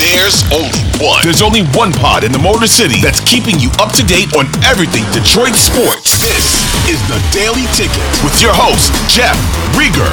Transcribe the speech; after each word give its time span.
There's 0.00 0.40
only 0.50 0.80
one. 0.96 1.20
There's 1.22 1.42
only 1.42 1.60
one 1.76 1.92
pod 1.92 2.24
in 2.24 2.32
the 2.32 2.38
Motor 2.38 2.66
City 2.66 3.02
that's 3.02 3.20
keeping 3.20 3.60
you 3.60 3.68
up 3.78 3.92
to 3.92 4.02
date 4.02 4.32
on 4.32 4.46
everything 4.64 5.04
Detroit 5.12 5.52
sports. 5.52 6.16
This 6.24 6.56
is 6.88 6.96
the 7.04 7.20
Daily 7.36 7.68
Ticket 7.76 8.00
with 8.24 8.40
your 8.40 8.54
host, 8.54 8.88
Jeff 9.12 9.36
Riger. 9.76 10.08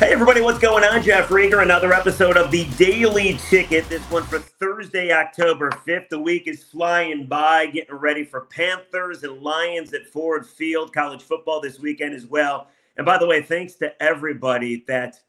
Hey 0.00 0.12
everybody, 0.12 0.40
what's 0.40 0.58
going 0.58 0.82
on? 0.82 1.00
Jeff 1.00 1.28
Riger, 1.28 1.62
another 1.62 1.92
episode 1.92 2.36
of 2.36 2.50
the 2.50 2.64
Daily 2.76 3.38
Ticket. 3.48 3.88
This 3.88 4.02
one 4.10 4.24
for 4.24 4.40
Thursday, 4.40 5.12
October 5.12 5.70
5th. 5.70 6.08
The 6.08 6.18
week 6.18 6.48
is 6.48 6.64
flying 6.64 7.26
by, 7.26 7.66
getting 7.66 7.94
ready 7.94 8.24
for 8.24 8.46
Panthers 8.46 9.22
and 9.22 9.40
Lions 9.42 9.94
at 9.94 10.08
Ford 10.08 10.44
Field. 10.44 10.92
College 10.92 11.22
football 11.22 11.60
this 11.60 11.78
weekend 11.78 12.16
as 12.16 12.26
well. 12.26 12.66
And 12.96 13.06
by 13.06 13.16
the 13.16 13.28
way, 13.28 13.42
thanks 13.42 13.74
to 13.74 14.02
everybody 14.02 14.82
that 14.88 15.20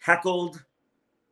heckled 0.00 0.62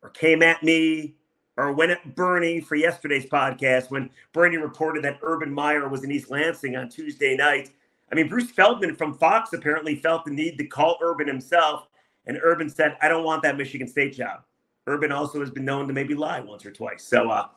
or 0.03 0.11
came 0.11 0.43
at 0.43 0.63
me 0.63 1.17
or 1.57 1.73
went 1.73 1.91
at 1.91 2.15
Bernie 2.15 2.61
for 2.61 2.77
yesterday's 2.77 3.27
podcast 3.27 3.91
when 3.91 4.09
Bernie 4.33 4.59
reported 4.59 5.03
that 5.05 5.19
Urban 5.23 5.53
Meyer 5.53 5.89
was 5.89 6.05
in 6.05 6.13
East 6.13 6.31
Lansing 6.31 6.77
on 6.77 6.89
Tuesday 6.89 7.37
night. 7.37 7.71
I 8.13 8.15
mean, 8.15 8.29
Bruce 8.29 8.51
Feldman 8.51 8.95
from 8.95 9.15
Fox 9.15 9.53
apparently 9.53 9.97
felt 9.97 10.25
the 10.25 10.31
need 10.31 10.57
to 10.59 10.65
call 10.65 10.99
Urban 11.03 11.27
himself 11.27 11.89
and 12.27 12.39
Urban 12.43 12.71
said, 12.71 12.97
I 13.03 13.09
don't 13.09 13.25
want 13.25 13.43
that 13.43 13.57
Michigan 13.57 13.89
State 13.89 14.15
job. 14.15 14.45
Urban 14.87 15.11
also 15.11 15.41
has 15.41 15.51
been 15.51 15.65
known 15.65 15.89
to 15.89 15.93
maybe 15.93 16.15
lie 16.15 16.41
once 16.41 16.65
or 16.65 16.71
twice. 16.71 17.03
So 17.03 17.31
uh, 17.31 17.49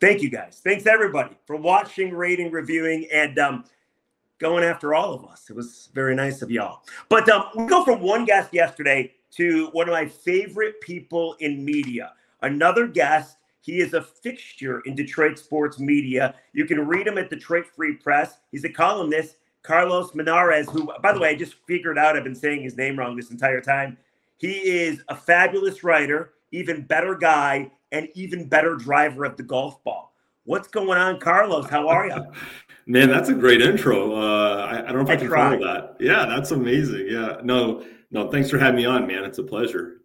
thank 0.00 0.22
you 0.22 0.30
guys. 0.30 0.60
Thanks 0.64 0.86
everybody 0.86 1.36
for 1.46 1.56
watching, 1.56 2.14
rating, 2.14 2.50
reviewing, 2.50 3.06
and 3.12 3.38
um, 3.38 3.64
going 4.38 4.64
after 4.64 4.94
all 4.94 5.12
of 5.12 5.24
us. 5.24 5.50
It 5.50 5.56
was 5.56 5.90
very 5.94 6.14
nice 6.14 6.40
of 6.42 6.50
y'all. 6.50 6.82
But 7.08 7.28
um, 7.28 7.44
we 7.54 7.66
go 7.66 7.84
from 7.84 8.00
one 8.00 8.24
guest 8.24 8.52
yesterday 8.52 9.12
to 9.32 9.68
one 9.72 9.88
of 9.88 9.92
my 9.92 10.06
favorite 10.06 10.80
people 10.80 11.36
in 11.40 11.64
media. 11.64 12.12
Another 12.42 12.86
guest. 12.86 13.38
He 13.60 13.80
is 13.80 13.94
a 13.94 14.02
fixture 14.02 14.80
in 14.80 14.96
Detroit 14.96 15.38
sports 15.38 15.78
media. 15.78 16.34
You 16.52 16.64
can 16.64 16.86
read 16.86 17.06
him 17.06 17.16
at 17.16 17.30
Detroit 17.30 17.66
Free 17.66 17.94
Press. 17.94 18.38
He's 18.50 18.64
a 18.64 18.68
columnist. 18.68 19.36
Carlos 19.62 20.10
Monarrez, 20.10 20.68
who, 20.68 20.90
by 21.00 21.12
the 21.12 21.20
way, 21.20 21.28
I 21.28 21.34
just 21.36 21.54
figured 21.68 21.96
out 21.96 22.16
I've 22.16 22.24
been 22.24 22.34
saying 22.34 22.62
his 22.62 22.76
name 22.76 22.98
wrong 22.98 23.16
this 23.16 23.30
entire 23.30 23.60
time. 23.60 23.96
He 24.38 24.54
is 24.54 25.02
a 25.08 25.14
fabulous 25.14 25.84
writer, 25.84 26.32
even 26.50 26.82
better 26.82 27.14
guy, 27.14 27.70
and 27.92 28.08
even 28.14 28.48
better 28.48 28.74
driver 28.74 29.24
of 29.24 29.36
the 29.36 29.44
golf 29.44 29.82
ball. 29.84 30.12
What's 30.44 30.66
going 30.66 30.98
on, 30.98 31.20
Carlos? 31.20 31.68
How 31.70 31.88
are 31.88 32.08
you? 32.08 32.24
Man, 32.86 33.08
that's 33.08 33.28
a 33.28 33.34
great 33.34 33.62
intro. 33.62 34.16
Uh, 34.16 34.66
I, 34.66 34.88
I, 34.88 34.92
don't 34.92 34.96
know 34.96 35.02
if 35.02 35.10
I, 35.10 35.12
I 35.12 35.16
can 35.16 35.30
follow 35.30 35.58
that. 35.58 35.96
Yeah, 36.00 36.26
that's 36.26 36.50
amazing. 36.50 37.06
Yeah, 37.08 37.36
no, 37.44 37.84
no, 38.12 38.30
thanks 38.30 38.50
for 38.50 38.58
having 38.58 38.76
me 38.76 38.84
on, 38.84 39.06
man. 39.06 39.24
It's 39.24 39.38
a 39.38 39.42
pleasure. 39.42 40.02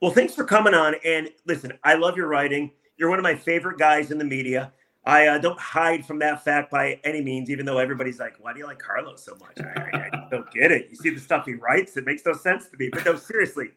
Well, 0.00 0.10
thanks 0.10 0.34
for 0.34 0.44
coming 0.44 0.74
on. 0.74 0.96
And 1.04 1.30
listen, 1.46 1.72
I 1.84 1.94
love 1.94 2.16
your 2.16 2.26
writing. 2.26 2.72
You're 2.96 3.10
one 3.10 3.18
of 3.18 3.22
my 3.22 3.34
favorite 3.34 3.78
guys 3.78 4.10
in 4.10 4.18
the 4.18 4.24
media. 4.24 4.72
I 5.04 5.26
uh, 5.26 5.38
don't 5.38 5.60
hide 5.60 6.06
from 6.06 6.18
that 6.20 6.42
fact 6.42 6.70
by 6.70 6.98
any 7.04 7.20
means, 7.20 7.50
even 7.50 7.66
though 7.66 7.76
everybody's 7.76 8.18
like, 8.18 8.36
why 8.40 8.54
do 8.54 8.58
you 8.58 8.66
like 8.66 8.78
Carlos 8.78 9.22
so 9.22 9.36
much? 9.36 9.60
I, 9.60 9.80
I, 9.80 9.98
I 9.98 10.28
don't 10.30 10.50
get 10.50 10.72
it. 10.72 10.88
You 10.90 10.96
see 10.96 11.10
the 11.10 11.20
stuff 11.20 11.44
he 11.44 11.54
writes, 11.54 11.96
it 11.98 12.06
makes 12.06 12.24
no 12.24 12.32
sense 12.32 12.68
to 12.70 12.76
me. 12.78 12.88
But 12.90 13.04
no, 13.04 13.16
seriously. 13.16 13.72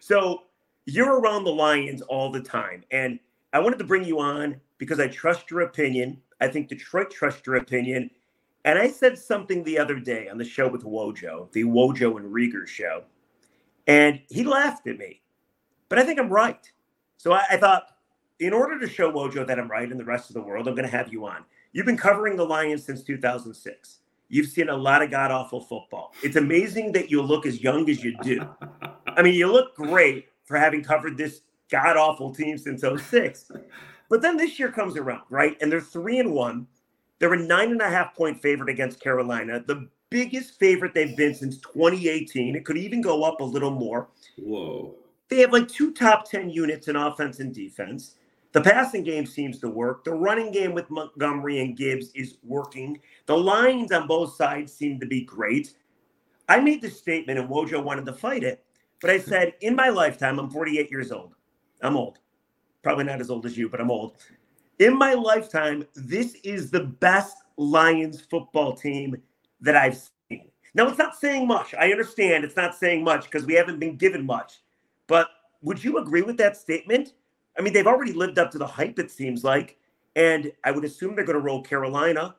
So 0.00 0.44
you're 0.86 1.20
around 1.20 1.44
the 1.44 1.52
Lions 1.52 2.00
all 2.02 2.30
the 2.30 2.40
time. 2.40 2.82
And 2.90 3.18
I 3.52 3.58
wanted 3.58 3.78
to 3.78 3.84
bring 3.84 4.04
you 4.04 4.20
on 4.20 4.58
because 4.78 5.00
I 5.00 5.08
trust 5.08 5.50
your 5.50 5.60
opinion. 5.62 6.18
I 6.40 6.48
think 6.48 6.68
Detroit 6.68 7.10
trusts 7.10 7.46
your 7.46 7.56
opinion. 7.56 8.10
And 8.64 8.78
I 8.78 8.88
said 8.88 9.18
something 9.18 9.64
the 9.64 9.78
other 9.78 9.98
day 9.98 10.28
on 10.28 10.38
the 10.38 10.44
show 10.44 10.68
with 10.68 10.84
Wojo, 10.84 11.50
the 11.52 11.64
Wojo 11.64 12.16
and 12.18 12.32
Riger 12.32 12.66
show. 12.66 13.04
And 13.86 14.20
he 14.28 14.44
laughed 14.44 14.86
at 14.86 14.98
me. 14.98 15.22
But 15.88 15.98
I 15.98 16.04
think 16.04 16.18
I'm 16.20 16.28
right. 16.28 16.70
So 17.16 17.32
I, 17.32 17.42
I 17.50 17.56
thought, 17.56 17.84
in 18.38 18.52
order 18.52 18.78
to 18.78 18.88
show 18.88 19.10
Wojo 19.10 19.46
that 19.46 19.58
I'm 19.58 19.70
right 19.70 19.90
and 19.90 19.98
the 19.98 20.04
rest 20.04 20.30
of 20.30 20.34
the 20.34 20.42
world, 20.42 20.68
I'm 20.68 20.74
going 20.74 20.88
to 20.88 20.96
have 20.96 21.12
you 21.12 21.26
on. 21.26 21.44
You've 21.72 21.86
been 21.86 21.96
covering 21.96 22.36
the 22.36 22.44
Lions 22.44 22.84
since 22.84 23.02
2006. 23.02 24.00
You've 24.28 24.48
seen 24.48 24.68
a 24.68 24.76
lot 24.76 25.02
of 25.02 25.10
god 25.10 25.30
awful 25.30 25.60
football. 25.60 26.14
It's 26.22 26.36
amazing 26.36 26.92
that 26.92 27.10
you 27.10 27.20
look 27.20 27.46
as 27.46 27.62
young 27.62 27.88
as 27.90 28.04
you 28.04 28.16
do. 28.22 28.46
I 29.06 29.22
mean, 29.22 29.34
you 29.34 29.50
look 29.50 29.74
great 29.74 30.28
for 30.44 30.56
having 30.56 30.84
covered 30.84 31.16
this 31.16 31.42
god 31.70 31.96
awful 31.96 32.32
team 32.32 32.56
since 32.56 32.82
06. 32.82 33.50
But 34.08 34.22
then 34.22 34.36
this 34.36 34.58
year 34.58 34.70
comes 34.70 34.96
around, 34.96 35.22
right? 35.30 35.56
And 35.60 35.70
they're 35.70 35.80
three 35.80 36.18
and 36.18 36.32
one. 36.32 36.66
They're 37.20 37.34
a 37.34 37.38
nine 37.38 37.70
and 37.70 37.82
a 37.82 37.88
half 37.88 38.14
point 38.14 38.42
favorite 38.42 38.70
against 38.70 39.00
Carolina, 39.00 39.62
the 39.64 39.88
biggest 40.08 40.58
favorite 40.58 40.94
they've 40.94 41.16
been 41.16 41.34
since 41.34 41.58
2018. 41.58 42.56
It 42.56 42.64
could 42.64 42.78
even 42.78 43.00
go 43.00 43.22
up 43.22 43.40
a 43.40 43.44
little 43.44 43.70
more. 43.70 44.08
Whoa. 44.36 44.96
They 45.28 45.38
have 45.38 45.52
like 45.52 45.68
two 45.68 45.92
top 45.92 46.28
10 46.28 46.50
units 46.50 46.88
in 46.88 46.96
offense 46.96 47.38
and 47.38 47.54
defense. 47.54 48.16
The 48.52 48.60
passing 48.60 49.04
game 49.04 49.26
seems 49.26 49.60
to 49.60 49.68
work. 49.68 50.02
The 50.02 50.12
running 50.12 50.50
game 50.50 50.72
with 50.72 50.90
Montgomery 50.90 51.60
and 51.60 51.76
Gibbs 51.76 52.10
is 52.16 52.38
working. 52.42 52.98
The 53.26 53.38
lines 53.38 53.92
on 53.92 54.08
both 54.08 54.34
sides 54.34 54.72
seem 54.72 54.98
to 54.98 55.06
be 55.06 55.20
great. 55.20 55.74
I 56.48 56.58
made 56.58 56.82
this 56.82 56.98
statement 56.98 57.38
and 57.38 57.48
Wojo 57.48 57.84
wanted 57.84 58.06
to 58.06 58.12
fight 58.12 58.42
it, 58.42 58.64
but 59.00 59.10
I 59.10 59.20
said, 59.20 59.54
in 59.60 59.76
my 59.76 59.88
lifetime, 59.88 60.40
I'm 60.40 60.50
48 60.50 60.90
years 60.90 61.12
old. 61.12 61.36
I'm 61.80 61.96
old. 61.96 62.18
Probably 62.82 63.04
not 63.04 63.20
as 63.20 63.30
old 63.30 63.46
as 63.46 63.56
you, 63.56 63.68
but 63.68 63.80
I'm 63.80 63.90
old. 63.90 64.16
In 64.80 64.96
my 64.96 65.12
lifetime, 65.12 65.84
this 65.94 66.34
is 66.42 66.70
the 66.70 66.80
best 66.80 67.36
Lions 67.58 68.22
football 68.22 68.74
team 68.74 69.14
that 69.60 69.76
I've 69.76 70.00
seen. 70.28 70.48
Now, 70.72 70.88
it's 70.88 70.96
not 70.96 71.14
saying 71.14 71.46
much. 71.46 71.74
I 71.74 71.90
understand 71.90 72.44
it's 72.44 72.56
not 72.56 72.74
saying 72.74 73.04
much 73.04 73.24
because 73.24 73.44
we 73.44 73.52
haven't 73.52 73.78
been 73.78 73.96
given 73.96 74.24
much. 74.24 74.62
But 75.06 75.28
would 75.60 75.84
you 75.84 75.98
agree 75.98 76.22
with 76.22 76.38
that 76.38 76.56
statement? 76.56 77.12
I 77.58 77.62
mean, 77.62 77.74
they've 77.74 77.86
already 77.86 78.14
lived 78.14 78.38
up 78.38 78.50
to 78.52 78.58
the 78.58 78.66
hype, 78.66 78.98
it 78.98 79.10
seems 79.10 79.44
like. 79.44 79.76
And 80.16 80.50
I 80.64 80.70
would 80.70 80.84
assume 80.86 81.14
they're 81.14 81.26
going 81.26 81.38
to 81.38 81.44
roll 81.44 81.60
Carolina. 81.60 82.36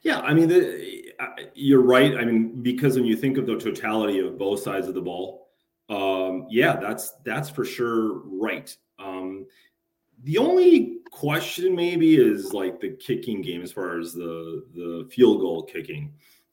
Yeah, 0.00 0.18
I 0.20 0.34
mean, 0.34 0.48
the, 0.48 1.12
you're 1.54 1.82
right. 1.82 2.16
I 2.16 2.24
mean, 2.24 2.62
because 2.62 2.96
when 2.96 3.04
you 3.04 3.14
think 3.14 3.38
of 3.38 3.46
the 3.46 3.56
totality 3.58 4.18
of 4.18 4.36
both 4.38 4.60
sides 4.60 4.88
of 4.88 4.94
the 4.94 5.02
ball, 5.02 5.50
um, 5.88 6.46
yeah, 6.50 6.74
that's 6.76 7.12
that's 7.24 7.48
for 7.48 7.64
sure 7.64 8.22
right. 8.24 8.76
Um, 8.98 9.46
the 10.22 10.38
only 10.38 10.98
question 11.10 11.74
maybe 11.74 12.16
is 12.16 12.52
like 12.52 12.80
the 12.80 12.90
kicking 12.90 13.42
game 13.42 13.62
as 13.62 13.72
far 13.72 13.98
as 13.98 14.12
the 14.12 14.64
the 14.74 15.08
field 15.10 15.40
goal 15.40 15.62
kicking 15.62 16.12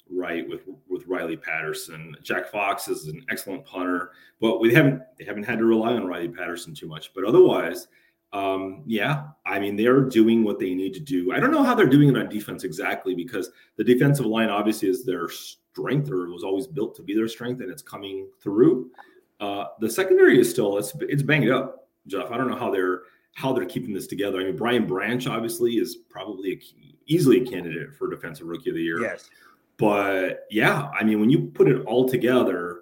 right 0.09 0.47
with 0.47 0.61
with 0.87 1.07
Riley 1.07 1.37
Patterson. 1.37 2.15
Jack 2.23 2.47
Fox 2.47 2.87
is 2.87 3.07
an 3.07 3.25
excellent 3.29 3.65
punter, 3.65 4.11
but 4.41 4.59
we 4.59 4.73
haven't 4.73 5.01
they 5.17 5.25
haven't 5.25 5.43
had 5.43 5.59
to 5.59 5.65
rely 5.65 5.93
on 5.93 6.05
Riley 6.05 6.29
Patterson 6.29 6.73
too 6.73 6.87
much. 6.87 7.13
But 7.13 7.25
otherwise, 7.25 7.87
um, 8.33 8.83
yeah, 8.85 9.27
I 9.45 9.59
mean 9.59 9.75
they're 9.75 10.01
doing 10.01 10.43
what 10.43 10.59
they 10.59 10.73
need 10.73 10.93
to 10.95 10.99
do. 10.99 11.31
I 11.31 11.39
don't 11.39 11.51
know 11.51 11.63
how 11.63 11.75
they're 11.75 11.87
doing 11.87 12.09
it 12.09 12.17
on 12.17 12.29
defense 12.29 12.63
exactly 12.63 13.15
because 13.15 13.49
the 13.77 13.83
defensive 13.83 14.25
line 14.25 14.49
obviously 14.49 14.89
is 14.89 15.05
their 15.05 15.29
strength 15.29 16.09
or 16.11 16.29
was 16.29 16.43
always 16.43 16.67
built 16.67 16.95
to 16.95 17.03
be 17.03 17.15
their 17.15 17.27
strength, 17.27 17.61
and 17.61 17.71
it's 17.71 17.83
coming 17.83 18.27
through. 18.41 18.91
Uh, 19.39 19.65
the 19.79 19.89
secondary 19.89 20.39
is 20.39 20.49
still 20.49 20.77
it's 20.77 20.93
it's 21.01 21.23
banged 21.23 21.49
up, 21.49 21.87
Jeff. 22.07 22.31
I 22.31 22.37
don't 22.37 22.49
know 22.49 22.57
how 22.57 22.71
they're 22.71 23.03
how 23.33 23.53
they're 23.53 23.65
keeping 23.65 23.93
this 23.93 24.07
together. 24.07 24.39
I 24.39 24.45
mean, 24.45 24.55
Brian 24.55 24.85
Branch 24.85 25.25
obviously 25.27 25.73
is 25.73 25.97
probably 26.09 26.53
a, 26.53 26.59
easily 27.05 27.41
a 27.41 27.45
candidate 27.45 27.93
for 27.93 28.09
defensive 28.09 28.47
rookie 28.47 28.69
of 28.69 28.75
the 28.75 28.83
year. 28.83 29.01
Yes. 29.01 29.29
But 29.77 30.45
yeah, 30.49 30.89
I 30.99 31.03
mean, 31.03 31.19
when 31.19 31.29
you 31.29 31.47
put 31.53 31.69
it 31.69 31.81
all 31.85 32.07
together, 32.07 32.81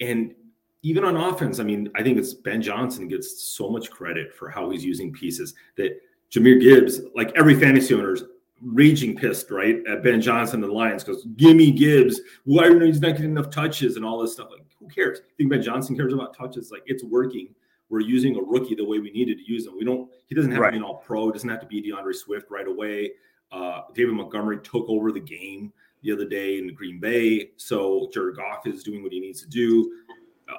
and 0.00 0.34
even 0.82 1.04
on 1.04 1.16
offense, 1.16 1.60
I 1.60 1.62
mean, 1.62 1.88
I 1.94 2.02
think 2.02 2.18
it's 2.18 2.34
Ben 2.34 2.60
Johnson 2.60 3.08
gets 3.08 3.42
so 3.42 3.70
much 3.70 3.90
credit 3.90 4.34
for 4.34 4.50
how 4.50 4.70
he's 4.70 4.84
using 4.84 5.12
pieces 5.12 5.54
that 5.76 6.00
Jahmyr 6.30 6.60
Gibbs, 6.60 7.00
like 7.14 7.32
every 7.36 7.58
fantasy 7.58 7.94
owner's 7.94 8.24
raging 8.60 9.16
pissed, 9.16 9.50
right, 9.50 9.76
at 9.88 10.02
Ben 10.02 10.20
Johnson 10.20 10.62
and 10.62 10.70
the 10.70 10.74
Lions 10.74 11.04
because 11.04 11.24
give 11.36 11.56
me 11.56 11.70
Gibbs. 11.70 12.20
Why 12.44 12.66
are 12.66 12.84
he's 12.84 13.00
not 13.00 13.12
getting 13.12 13.30
enough 13.30 13.50
touches 13.50 13.96
and 13.96 14.04
all 14.04 14.20
this 14.20 14.32
stuff? 14.32 14.48
Like, 14.50 14.66
who 14.78 14.88
cares? 14.88 15.20
I 15.20 15.32
think 15.36 15.50
Ben 15.50 15.62
Johnson 15.62 15.96
cares 15.96 16.12
about 16.12 16.36
touches. 16.36 16.70
Like, 16.70 16.82
it's 16.86 17.04
working. 17.04 17.54
We're 17.94 18.00
using 18.00 18.34
a 18.34 18.40
rookie 18.40 18.74
the 18.74 18.84
way 18.84 18.98
we 18.98 19.12
needed 19.12 19.38
to 19.38 19.44
use 19.48 19.68
him. 19.68 19.78
We 19.78 19.84
don't. 19.84 20.10
He 20.26 20.34
doesn't 20.34 20.50
have 20.50 20.60
right. 20.60 20.70
to 20.70 20.72
be 20.72 20.78
an 20.78 20.82
All 20.82 20.96
Pro. 20.96 21.30
Doesn't 21.30 21.48
have 21.48 21.60
to 21.60 21.66
be 21.66 21.80
D'Andre 21.80 22.12
Swift 22.12 22.50
right 22.50 22.66
away. 22.66 23.12
Uh, 23.52 23.82
David 23.94 24.14
Montgomery 24.14 24.58
took 24.64 24.88
over 24.88 25.12
the 25.12 25.20
game 25.20 25.72
the 26.02 26.10
other 26.10 26.24
day 26.24 26.58
in 26.58 26.74
Green 26.74 26.98
Bay. 26.98 27.50
So 27.56 28.10
Jared 28.12 28.34
Goff 28.34 28.66
is 28.66 28.82
doing 28.82 29.04
what 29.04 29.12
he 29.12 29.20
needs 29.20 29.42
to 29.42 29.48
do. 29.48 29.92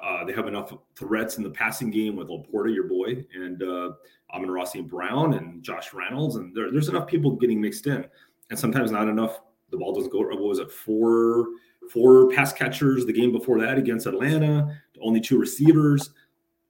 Uh, 0.02 0.24
they 0.24 0.32
have 0.32 0.48
enough 0.48 0.72
threats 0.94 1.36
in 1.36 1.44
the 1.44 1.50
passing 1.50 1.90
game 1.90 2.16
with 2.16 2.28
Laporta, 2.28 2.74
your 2.74 2.88
boy, 2.88 3.22
and 3.34 3.62
uh, 3.62 3.92
Amon-Ra 4.32 4.64
St. 4.64 4.88
Brown 4.88 5.34
and 5.34 5.62
Josh 5.62 5.92
Reynolds, 5.92 6.36
and 6.36 6.56
there, 6.56 6.72
there's 6.72 6.88
enough 6.88 7.06
people 7.06 7.32
getting 7.32 7.60
mixed 7.60 7.86
in, 7.86 8.06
and 8.48 8.58
sometimes 8.58 8.90
not 8.90 9.08
enough. 9.08 9.42
The 9.70 9.76
ball 9.76 9.92
doesn't 9.92 10.10
go. 10.10 10.20
What 10.20 10.38
was 10.38 10.58
it? 10.58 10.72
Four 10.72 11.48
four 11.90 12.30
pass 12.30 12.52
catchers 12.52 13.06
the 13.06 13.12
game 13.12 13.30
before 13.30 13.60
that 13.60 13.78
against 13.78 14.06
Atlanta. 14.06 14.80
Only 15.02 15.20
two 15.20 15.38
receivers. 15.38 16.10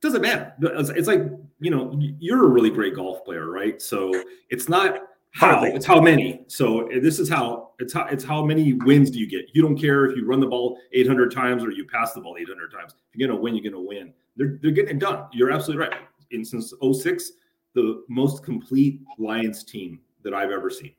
Doesn't 0.01 0.23
matter. 0.23 0.55
It's 0.61 1.09
like 1.09 1.23
you 1.61 1.71
know 1.71 1.99
you're 2.19 2.45
a 2.45 2.49
really 2.49 2.71
great 2.71 2.95
golf 2.95 3.25
player, 3.25 3.51
right? 3.51 3.81
So 3.81 4.13
it's 4.51 4.69
not 4.69 5.01
how 5.33 5.65
it's 5.65 5.87
how 5.87 6.01
many. 6.01 6.45
So 6.49 6.89
this 7.01 7.19
is 7.19 7.29
how 7.29 7.73
it's 7.79 7.93
how 7.93 8.07
it's 8.07 8.25
how 8.25 8.45
many 8.45 8.75
wins 8.75 9.11
do 9.11 9.19
you 9.19 9.27
get? 9.27 9.47
You 9.53 9.63
don't 9.63 9.77
care 9.77 10.07
if 10.07 10.17
you 10.17 10.27
run 10.27 10.41
the 10.41 10.47
ball 10.47 10.79
800 10.93 11.33
times 11.33 11.65
or 11.65 11.71
you 11.71 11.87
pass 11.87 12.13
the 12.13 12.21
ball 12.21 12.37
800 12.39 12.71
times. 12.73 12.95
If 13.13 13.19
you're 13.19 13.29
gonna 13.29 13.41
win, 13.41 13.55
you're 13.55 13.71
gonna 13.71 13.83
win. 13.83 14.13
They're 14.37 14.59
they're 14.63 14.71
getting 14.71 14.97
it 14.97 14.99
done. 14.99 15.27
You're 15.33 15.51
absolutely 15.51 15.87
right. 15.87 15.99
In 16.31 16.45
since 16.45 16.73
06, 16.81 17.33
the 17.75 18.05
most 18.09 18.43
complete 18.43 19.01
Lions 19.19 19.65
team 19.65 20.01
that 20.25 20.35
I've 20.35 20.51
ever 20.51 20.71
seen. 20.71 20.93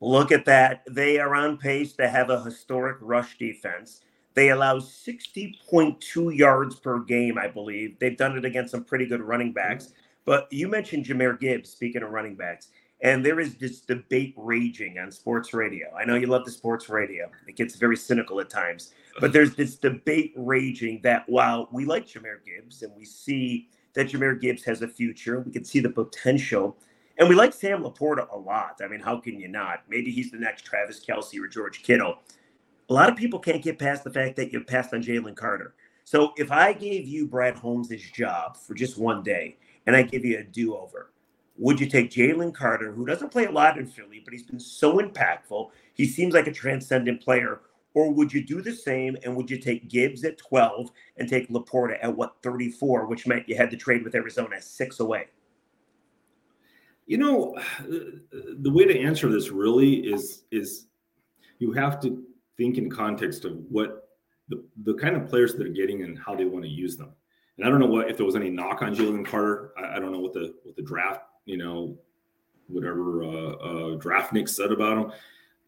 Look 0.00 0.32
at 0.32 0.44
that. 0.46 0.82
They 0.90 1.18
are 1.18 1.34
on 1.34 1.56
pace 1.56 1.92
to 1.94 2.08
have 2.08 2.30
a 2.30 2.42
historic 2.42 2.96
rush 3.00 3.38
defense. 3.38 4.00
They 4.34 4.50
allow 4.50 4.78
60.2 4.78 6.36
yards 6.36 6.76
per 6.76 7.00
game, 7.00 7.38
I 7.38 7.48
believe. 7.48 7.98
They've 7.98 8.16
done 8.16 8.36
it 8.36 8.44
against 8.44 8.70
some 8.70 8.84
pretty 8.84 9.06
good 9.06 9.20
running 9.20 9.52
backs. 9.52 9.92
But 10.24 10.50
you 10.52 10.68
mentioned 10.68 11.04
Jahmyr 11.04 11.38
Gibbs, 11.38 11.70
speaking 11.70 12.02
of 12.02 12.10
running 12.10 12.36
backs. 12.36 12.68
And 13.02 13.26
there 13.26 13.40
is 13.40 13.56
this 13.56 13.80
debate 13.80 14.32
raging 14.36 14.98
on 15.00 15.10
sports 15.10 15.52
radio. 15.52 15.92
I 15.94 16.04
know 16.04 16.14
you 16.14 16.28
love 16.28 16.44
the 16.44 16.52
sports 16.52 16.88
radio. 16.88 17.28
It 17.48 17.56
gets 17.56 17.74
very 17.74 17.96
cynical 17.96 18.40
at 18.40 18.48
times. 18.48 18.94
But 19.20 19.32
there's 19.34 19.56
this 19.56 19.74
debate 19.76 20.32
raging 20.36 21.00
that 21.02 21.28
while 21.28 21.68
we 21.72 21.84
like 21.84 22.06
Jahmyr 22.06 22.44
Gibbs 22.44 22.82
and 22.82 22.92
we 22.96 23.04
see 23.04 23.68
that 23.94 24.08
Jahmyr 24.08 24.40
Gibbs 24.40 24.64
has 24.64 24.82
a 24.82 24.88
future, 24.88 25.40
we 25.40 25.50
can 25.50 25.64
see 25.64 25.80
the 25.80 25.90
potential. 25.90 26.76
And 27.18 27.28
we 27.28 27.34
like 27.34 27.52
Sam 27.52 27.82
LaPorta 27.82 28.32
a 28.32 28.38
lot. 28.38 28.80
I 28.82 28.86
mean, 28.86 29.00
how 29.00 29.16
can 29.18 29.38
you 29.38 29.48
not? 29.48 29.82
Maybe 29.88 30.12
he's 30.12 30.30
the 30.30 30.38
next 30.38 30.64
Travis 30.64 31.04
Kelce 31.04 31.42
or 31.42 31.48
George 31.48 31.82
Kittle. 31.82 32.18
A 32.90 32.92
lot 32.92 33.08
of 33.08 33.16
people 33.16 33.38
can't 33.38 33.62
get 33.62 33.78
past 33.78 34.04
the 34.04 34.10
fact 34.10 34.36
that 34.36 34.52
you 34.52 34.62
passed 34.62 34.92
on 34.92 35.02
Jalen 35.02 35.36
Carter. 35.36 35.74
So 36.04 36.32
if 36.36 36.50
I 36.50 36.72
gave 36.72 37.06
you 37.06 37.26
Brad 37.26 37.54
Holmes' 37.54 38.10
job 38.10 38.56
for 38.56 38.74
just 38.74 38.98
one 38.98 39.22
day 39.22 39.56
and 39.86 39.94
I 39.94 40.02
give 40.02 40.24
you 40.24 40.38
a 40.38 40.42
do 40.42 40.76
over, 40.76 41.12
would 41.56 41.78
you 41.80 41.86
take 41.86 42.10
Jalen 42.10 42.54
Carter, 42.54 42.92
who 42.92 43.06
doesn't 43.06 43.30
play 43.30 43.44
a 43.44 43.50
lot 43.50 43.78
in 43.78 43.86
Philly, 43.86 44.20
but 44.24 44.32
he's 44.32 44.42
been 44.42 44.58
so 44.58 44.98
impactful? 44.98 45.70
He 45.94 46.06
seems 46.06 46.34
like 46.34 46.46
a 46.46 46.52
transcendent 46.52 47.22
player. 47.22 47.60
Or 47.94 48.10
would 48.10 48.32
you 48.32 48.42
do 48.42 48.62
the 48.62 48.74
same 48.74 49.18
and 49.22 49.36
would 49.36 49.50
you 49.50 49.58
take 49.58 49.90
Gibbs 49.90 50.24
at 50.24 50.38
12 50.38 50.90
and 51.18 51.28
take 51.28 51.50
LaPorta 51.50 51.98
at 52.02 52.16
what 52.16 52.36
34, 52.42 53.06
which 53.06 53.26
meant 53.26 53.48
you 53.48 53.54
had 53.54 53.70
to 53.70 53.76
trade 53.76 54.02
with 54.02 54.14
Arizona 54.14 54.60
six 54.62 55.00
away? 55.00 55.26
You 57.06 57.18
know, 57.18 57.58
the 57.82 58.72
way 58.72 58.86
to 58.86 58.98
answer 58.98 59.28
this 59.28 59.50
really 59.50 59.96
is 59.96 60.44
is 60.50 60.86
you 61.58 61.72
have 61.72 62.00
to 62.00 62.24
think 62.56 62.78
in 62.78 62.90
context 62.90 63.44
of 63.44 63.56
what 63.68 64.08
the, 64.48 64.64
the 64.84 64.94
kind 64.94 65.16
of 65.16 65.28
players 65.28 65.54
they're 65.54 65.68
getting 65.68 66.02
and 66.02 66.18
how 66.18 66.34
they 66.34 66.44
want 66.44 66.64
to 66.64 66.70
use 66.70 66.96
them. 66.96 67.12
And 67.56 67.66
I 67.66 67.70
don't 67.70 67.80
know 67.80 67.86
what 67.86 68.10
if 68.10 68.16
there 68.16 68.26
was 68.26 68.36
any 68.36 68.50
knock 68.50 68.82
on 68.82 68.94
Jalen 68.94 69.26
Carter. 69.26 69.72
I, 69.78 69.96
I 69.96 69.98
don't 69.98 70.12
know 70.12 70.20
what 70.20 70.32
the 70.32 70.54
what 70.64 70.76
the 70.76 70.82
draft 70.82 71.22
you 71.44 71.56
know, 71.56 71.96
whatever 72.68 73.22
uh, 73.22 73.26
uh, 73.26 73.96
draftnik 73.98 74.48
said 74.48 74.72
about 74.72 74.98
him. 74.98 75.12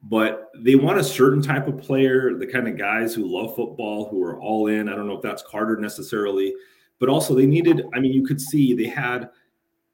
But 0.02 0.50
they 0.58 0.74
want 0.74 0.98
a 0.98 1.04
certain 1.04 1.40
type 1.40 1.66
of 1.66 1.78
player, 1.78 2.34
the 2.34 2.46
kind 2.46 2.68
of 2.68 2.76
guys 2.76 3.14
who 3.14 3.26
love 3.26 3.56
football, 3.56 4.08
who 4.08 4.22
are 4.22 4.38
all 4.38 4.66
in. 4.66 4.88
I 4.88 4.94
don't 4.94 5.06
know 5.06 5.16
if 5.16 5.22
that's 5.22 5.42
Carter 5.42 5.76
necessarily, 5.76 6.54
but 6.98 7.08
also 7.08 7.34
they 7.34 7.46
needed. 7.46 7.86
I 7.94 8.00
mean, 8.00 8.12
you 8.12 8.24
could 8.24 8.40
see 8.40 8.74
they 8.74 8.86
had 8.86 9.30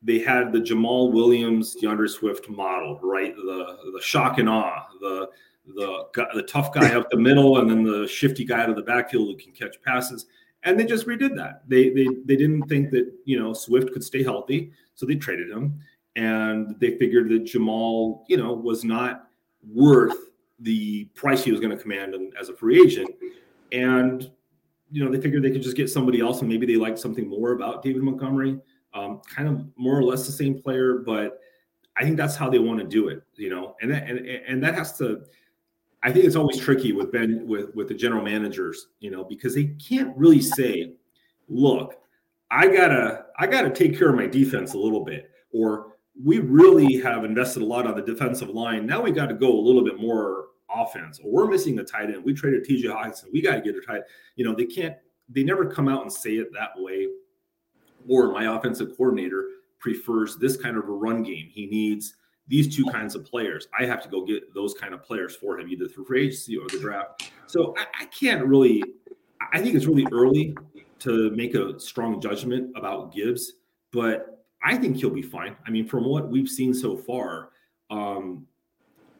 they 0.02 0.18
had 0.18 0.52
the 0.52 0.58
Jamaal 0.58 1.12
Williams, 1.12 1.76
D'Andre 1.76 2.08
Swift 2.08 2.48
model, 2.48 2.98
right? 3.02 3.36
The 3.36 3.76
the 3.92 4.02
shock 4.02 4.38
and 4.38 4.48
awe, 4.48 4.86
the 5.00 5.28
the 5.74 6.26
the 6.34 6.42
tough 6.42 6.72
guy 6.72 6.94
up 6.94 7.10
the 7.10 7.16
middle, 7.16 7.58
and 7.58 7.70
then 7.70 7.82
the 7.82 8.06
shifty 8.06 8.44
guy 8.44 8.62
out 8.62 8.70
of 8.70 8.76
the 8.76 8.82
backfield 8.82 9.28
who 9.28 9.36
can 9.36 9.52
catch 9.52 9.80
passes. 9.82 10.26
And 10.62 10.78
they 10.78 10.84
just 10.84 11.06
redid 11.06 11.36
that. 11.36 11.62
They 11.68 11.90
they 11.90 12.06
they 12.24 12.36
didn't 12.36 12.64
think 12.64 12.90
that 12.90 13.10
you 13.24 13.38
know 13.38 13.52
Swift 13.52 13.92
could 13.92 14.04
stay 14.04 14.22
healthy, 14.22 14.72
so 14.94 15.06
they 15.06 15.16
traded 15.16 15.50
him, 15.50 15.80
and 16.16 16.78
they 16.78 16.98
figured 16.98 17.30
that 17.30 17.44
Jamal 17.44 18.24
you 18.28 18.36
know, 18.36 18.52
was 18.52 18.84
not 18.84 19.28
worth 19.72 20.16
the 20.58 21.04
price 21.14 21.42
he 21.42 21.50
was 21.50 21.60
going 21.60 21.74
to 21.74 21.82
command 21.82 22.14
as 22.38 22.48
a 22.48 22.54
free 22.54 22.82
agent, 22.82 23.10
and 23.72 24.30
you 24.90 25.04
know 25.04 25.10
they 25.10 25.20
figured 25.20 25.42
they 25.42 25.50
could 25.50 25.62
just 25.62 25.76
get 25.76 25.88
somebody 25.88 26.20
else, 26.20 26.40
and 26.40 26.48
maybe 26.48 26.66
they 26.66 26.76
liked 26.76 26.98
something 26.98 27.28
more 27.28 27.52
about 27.52 27.82
David 27.82 28.02
Montgomery, 28.02 28.58
um, 28.92 29.20
kind 29.28 29.48
of 29.48 29.66
more 29.76 29.96
or 29.96 30.02
less 30.02 30.26
the 30.26 30.32
same 30.32 30.60
player, 30.60 30.98
but 30.98 31.40
I 31.96 32.02
think 32.02 32.16
that's 32.16 32.36
how 32.36 32.48
they 32.48 32.58
want 32.58 32.80
to 32.80 32.86
do 32.86 33.08
it, 33.08 33.22
you 33.36 33.50
know, 33.50 33.76
and 33.80 33.90
that, 33.90 34.08
and 34.08 34.26
and 34.26 34.62
that 34.62 34.74
has 34.74 34.96
to. 34.98 35.22
I 36.02 36.10
think 36.10 36.24
it's 36.24 36.36
always 36.36 36.58
tricky 36.58 36.92
with 36.92 37.12
Ben 37.12 37.46
with 37.46 37.74
with 37.74 37.88
the 37.88 37.94
general 37.94 38.22
managers, 38.22 38.88
you 39.00 39.10
know, 39.10 39.24
because 39.24 39.54
they 39.54 39.66
can't 39.88 40.16
really 40.16 40.40
say, 40.40 40.94
"Look, 41.48 41.94
I 42.50 42.68
gotta 42.68 43.26
I 43.38 43.46
gotta 43.46 43.70
take 43.70 43.98
care 43.98 44.08
of 44.10 44.16
my 44.16 44.26
defense 44.26 44.74
a 44.74 44.78
little 44.78 45.04
bit, 45.04 45.30
or 45.52 45.90
we 46.22 46.38
really 46.38 46.98
have 47.00 47.24
invested 47.24 47.62
a 47.62 47.66
lot 47.66 47.86
on 47.86 47.96
the 47.96 48.02
defensive 48.02 48.48
line. 48.50 48.86
Now 48.86 49.02
we 49.02 49.12
got 49.12 49.26
to 49.26 49.34
go 49.34 49.52
a 49.52 49.60
little 49.60 49.84
bit 49.84 50.00
more 50.00 50.46
offense, 50.74 51.20
or 51.22 51.30
we're 51.30 51.46
missing 51.46 51.78
a 51.78 51.84
tight 51.84 52.10
end. 52.10 52.24
We 52.24 52.34
traded 52.34 52.64
T.J. 52.64 52.88
Hockenson. 52.88 53.32
We 53.32 53.40
got 53.40 53.54
to 53.54 53.60
get 53.60 53.76
a 53.76 53.80
tight. 53.80 54.02
You 54.36 54.44
know, 54.44 54.54
they 54.54 54.66
can't. 54.66 54.96
They 55.28 55.44
never 55.44 55.66
come 55.66 55.88
out 55.88 56.02
and 56.02 56.12
say 56.12 56.32
it 56.32 56.52
that 56.52 56.70
way. 56.76 57.06
Or 58.08 58.32
my 58.32 58.56
offensive 58.56 58.96
coordinator 58.96 59.44
prefers 59.78 60.36
this 60.36 60.56
kind 60.56 60.76
of 60.76 60.88
a 60.88 60.92
run 60.92 61.22
game. 61.22 61.48
He 61.50 61.66
needs 61.66 62.14
these 62.50 62.74
two 62.74 62.84
kinds 62.86 63.14
of 63.14 63.24
players. 63.24 63.68
I 63.78 63.86
have 63.86 64.02
to 64.02 64.08
go 64.08 64.26
get 64.26 64.52
those 64.52 64.74
kind 64.74 64.92
of 64.92 65.02
players 65.04 65.36
for 65.36 65.58
him, 65.58 65.68
either 65.68 65.86
through 65.86 66.04
free 66.04 66.26
agency 66.26 66.56
or 66.56 66.66
the 66.68 66.80
draft. 66.80 67.32
So 67.46 67.74
I, 67.78 68.02
I 68.02 68.04
can't 68.06 68.44
really. 68.44 68.82
I 69.52 69.60
think 69.60 69.74
it's 69.74 69.86
really 69.86 70.06
early 70.12 70.54
to 70.98 71.30
make 71.30 71.54
a 71.54 71.78
strong 71.80 72.20
judgment 72.20 72.72
about 72.76 73.14
Gibbs, 73.14 73.52
but 73.92 74.44
I 74.62 74.76
think 74.76 74.98
he'll 74.98 75.10
be 75.10 75.22
fine. 75.22 75.56
I 75.66 75.70
mean, 75.70 75.86
from 75.86 76.04
what 76.04 76.28
we've 76.28 76.48
seen 76.48 76.74
so 76.74 76.96
far, 76.96 77.50
um, 77.88 78.46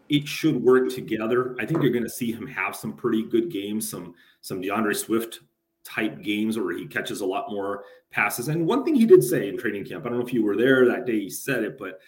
it 0.09 0.29
should 0.29 0.63
work 0.63 0.91
together. 0.91 1.57
I 1.59 1.65
think 1.65 1.83
you're 1.83 1.93
going 1.93 2.05
to 2.05 2.11
see 2.11 2.33
him 2.33 2.47
have 2.49 2.77
some 2.77 2.93
pretty 2.93 3.23
good 3.23 3.51
games, 3.51 3.89
some 3.89 4.15
some 4.41 4.61
D'Andre 4.61 4.93
Swift 4.93 5.41
type 5.85 6.21
games 6.21 6.59
where 6.59 6.77
he 6.77 6.87
catches 6.87 7.21
a 7.21 7.27
lot 7.27 7.51
more 7.51 7.85
passes. 8.11 8.49
And 8.49 8.67
one 8.67 8.85
thing 8.85 8.97
he 8.97 9.07
did 9.07 9.23
say 9.23 9.49
in 9.49 9.57
training 9.57 9.85
camp, 9.85 10.05
I 10.05 10.09
don't 10.09 10.19
know 10.19 10.27
if 10.27 10.33
you 10.33 10.45
were 10.45 10.57
there 10.57 10.87
that 10.89 11.07
day 11.07 11.21
he 11.21 11.31
said 11.31 11.63
it, 11.63 11.79
but 11.79 12.01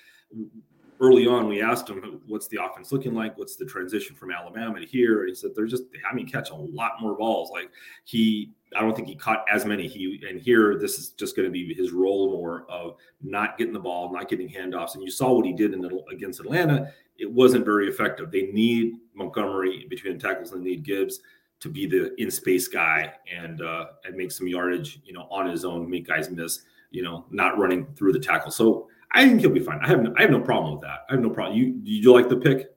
early 1.02 1.26
on 1.26 1.48
we 1.48 1.60
asked 1.60 1.90
him 1.90 2.20
what's 2.28 2.46
the 2.46 2.62
offense 2.62 2.92
looking 2.92 3.12
like? 3.12 3.36
What's 3.36 3.56
the 3.56 3.66
transition 3.66 4.14
from 4.14 4.30
alabama 4.30 4.78
to 4.78 4.86
here? 4.86 5.20
And 5.20 5.30
he 5.30 5.34
said 5.34 5.50
they're 5.54 5.66
just 5.66 5.82
I 6.08 6.14
mean, 6.14 6.28
catch 6.28 6.50
a 6.50 6.54
lot 6.54 6.92
more 7.00 7.16
balls. 7.16 7.50
Like 7.50 7.70
he 8.04 8.52
i 8.74 8.80
don't 8.80 8.96
think 8.96 9.08
he 9.08 9.16
caught 9.16 9.44
as 9.50 9.66
many. 9.66 9.88
He 9.88 10.22
and 10.28 10.40
here 10.40 10.78
this 10.78 10.98
is 10.98 11.10
just 11.10 11.34
going 11.34 11.46
to 11.46 11.52
be 11.52 11.74
his 11.74 11.90
role 11.90 12.30
more 12.30 12.64
of 12.70 12.96
not 13.20 13.58
getting 13.58 13.72
the 13.74 13.80
ball 13.80 14.12
not 14.12 14.28
getting 14.28 14.48
handoffs. 14.48 14.94
And 14.94 15.02
you 15.02 15.10
saw 15.10 15.32
what 15.32 15.44
he 15.44 15.52
did 15.52 15.74
in 15.74 15.84
against 16.10 16.40
atlanta. 16.40 16.92
It 17.18 17.30
wasn't 17.30 17.64
very 17.64 17.88
effective. 17.88 18.30
They 18.30 18.46
need 18.52 18.94
montgomery 19.14 19.86
between 19.90 20.16
the 20.16 20.20
tackles. 20.20 20.52
And 20.52 20.62
need 20.62 20.84
gibbs 20.84 21.20
to 21.60 21.68
be 21.68 21.86
the 21.86 22.14
in 22.22 22.30
space 22.30 22.68
guy 22.68 23.12
and 23.32 23.60
uh 23.60 23.86
and 24.04 24.16
make 24.16 24.30
some 24.30 24.46
yardage 24.46 25.00
you 25.04 25.12
know 25.12 25.26
on 25.30 25.48
his 25.48 25.64
own 25.64 25.90
make 25.90 26.06
guys 26.06 26.30
miss 26.30 26.62
you 26.92 27.02
know 27.02 27.24
not 27.30 27.58
running 27.58 27.86
through 27.96 28.12
the 28.12 28.20
tackle. 28.20 28.52
So 28.52 28.88
I 29.12 29.28
think 29.28 29.40
he'll 29.40 29.50
be 29.50 29.60
fine. 29.60 29.78
I 29.82 29.88
have 29.88 30.02
no, 30.02 30.14
I 30.16 30.22
have 30.22 30.30
no 30.30 30.40
problem 30.40 30.74
with 30.74 30.82
that. 30.82 31.00
I 31.08 31.14
have 31.14 31.20
no 31.20 31.30
problem. 31.30 31.58
You 31.58 31.72
do 31.72 31.90
you 31.90 32.12
like 32.12 32.28
the 32.28 32.36
pick? 32.36 32.74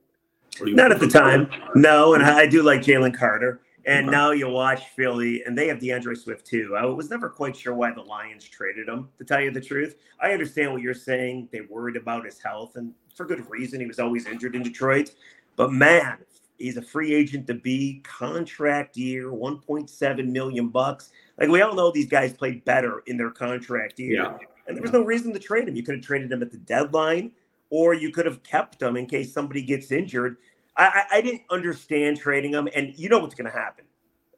Not 0.60 0.92
at 0.92 1.00
the 1.00 1.08
time, 1.08 1.50
no. 1.74 2.14
And 2.14 2.22
I 2.22 2.46
do 2.46 2.62
like 2.62 2.80
Jalen 2.80 3.16
Carter. 3.16 3.60
And 3.84 4.08
now 4.08 4.32
you 4.32 4.48
watch 4.48 4.88
Philly, 4.96 5.44
and 5.44 5.56
they 5.56 5.68
have 5.68 5.78
D'Andre 5.78 6.16
Swift 6.16 6.44
too. 6.44 6.74
I 6.76 6.84
was 6.84 7.08
never 7.08 7.28
quite 7.28 7.54
sure 7.54 7.72
why 7.72 7.92
the 7.92 8.02
Lions 8.02 8.44
traded 8.44 8.88
him. 8.88 9.08
To 9.18 9.24
tell 9.24 9.40
you 9.40 9.52
the 9.52 9.60
truth, 9.60 9.94
I 10.20 10.32
understand 10.32 10.72
what 10.72 10.82
you're 10.82 10.92
saying. 10.92 11.50
They 11.52 11.60
worried 11.60 11.94
about 11.94 12.24
his 12.24 12.42
health, 12.42 12.74
and 12.74 12.92
for 13.14 13.24
good 13.26 13.48
reason. 13.48 13.78
He 13.78 13.86
was 13.86 14.00
always 14.00 14.26
injured 14.26 14.56
in 14.56 14.64
Detroit. 14.64 15.12
But 15.54 15.72
man, 15.72 16.18
he's 16.58 16.76
a 16.76 16.82
free 16.82 17.14
agent 17.14 17.46
to 17.46 17.54
be, 17.54 18.00
contract 18.02 18.96
year, 18.96 19.30
1.7 19.30 20.26
million 20.26 20.68
bucks. 20.68 21.10
Like 21.38 21.48
we 21.48 21.62
all 21.62 21.74
know, 21.74 21.92
these 21.92 22.08
guys 22.08 22.32
played 22.32 22.64
better 22.64 23.04
in 23.06 23.16
their 23.16 23.30
contract 23.30 24.00
year. 24.00 24.24
Yeah 24.24 24.36
and 24.66 24.76
there 24.76 24.82
was 24.82 24.92
no 24.92 25.02
reason 25.02 25.32
to 25.32 25.38
trade 25.38 25.68
him. 25.68 25.76
You 25.76 25.82
could 25.82 25.96
have 25.96 26.04
traded 26.04 26.32
him 26.32 26.42
at 26.42 26.50
the 26.50 26.58
deadline, 26.58 27.32
or 27.70 27.94
you 27.94 28.10
could 28.10 28.26
have 28.26 28.42
kept 28.42 28.80
him 28.80 28.96
in 28.96 29.06
case 29.06 29.32
somebody 29.32 29.62
gets 29.62 29.90
injured. 29.90 30.36
I, 30.76 30.84
I, 30.84 31.18
I 31.18 31.20
didn't 31.20 31.42
understand 31.50 32.18
trading 32.18 32.52
him, 32.52 32.68
and 32.74 32.96
you 32.96 33.08
know 33.08 33.18
what's 33.18 33.34
going 33.34 33.50
to 33.50 33.56
happen. 33.56 33.84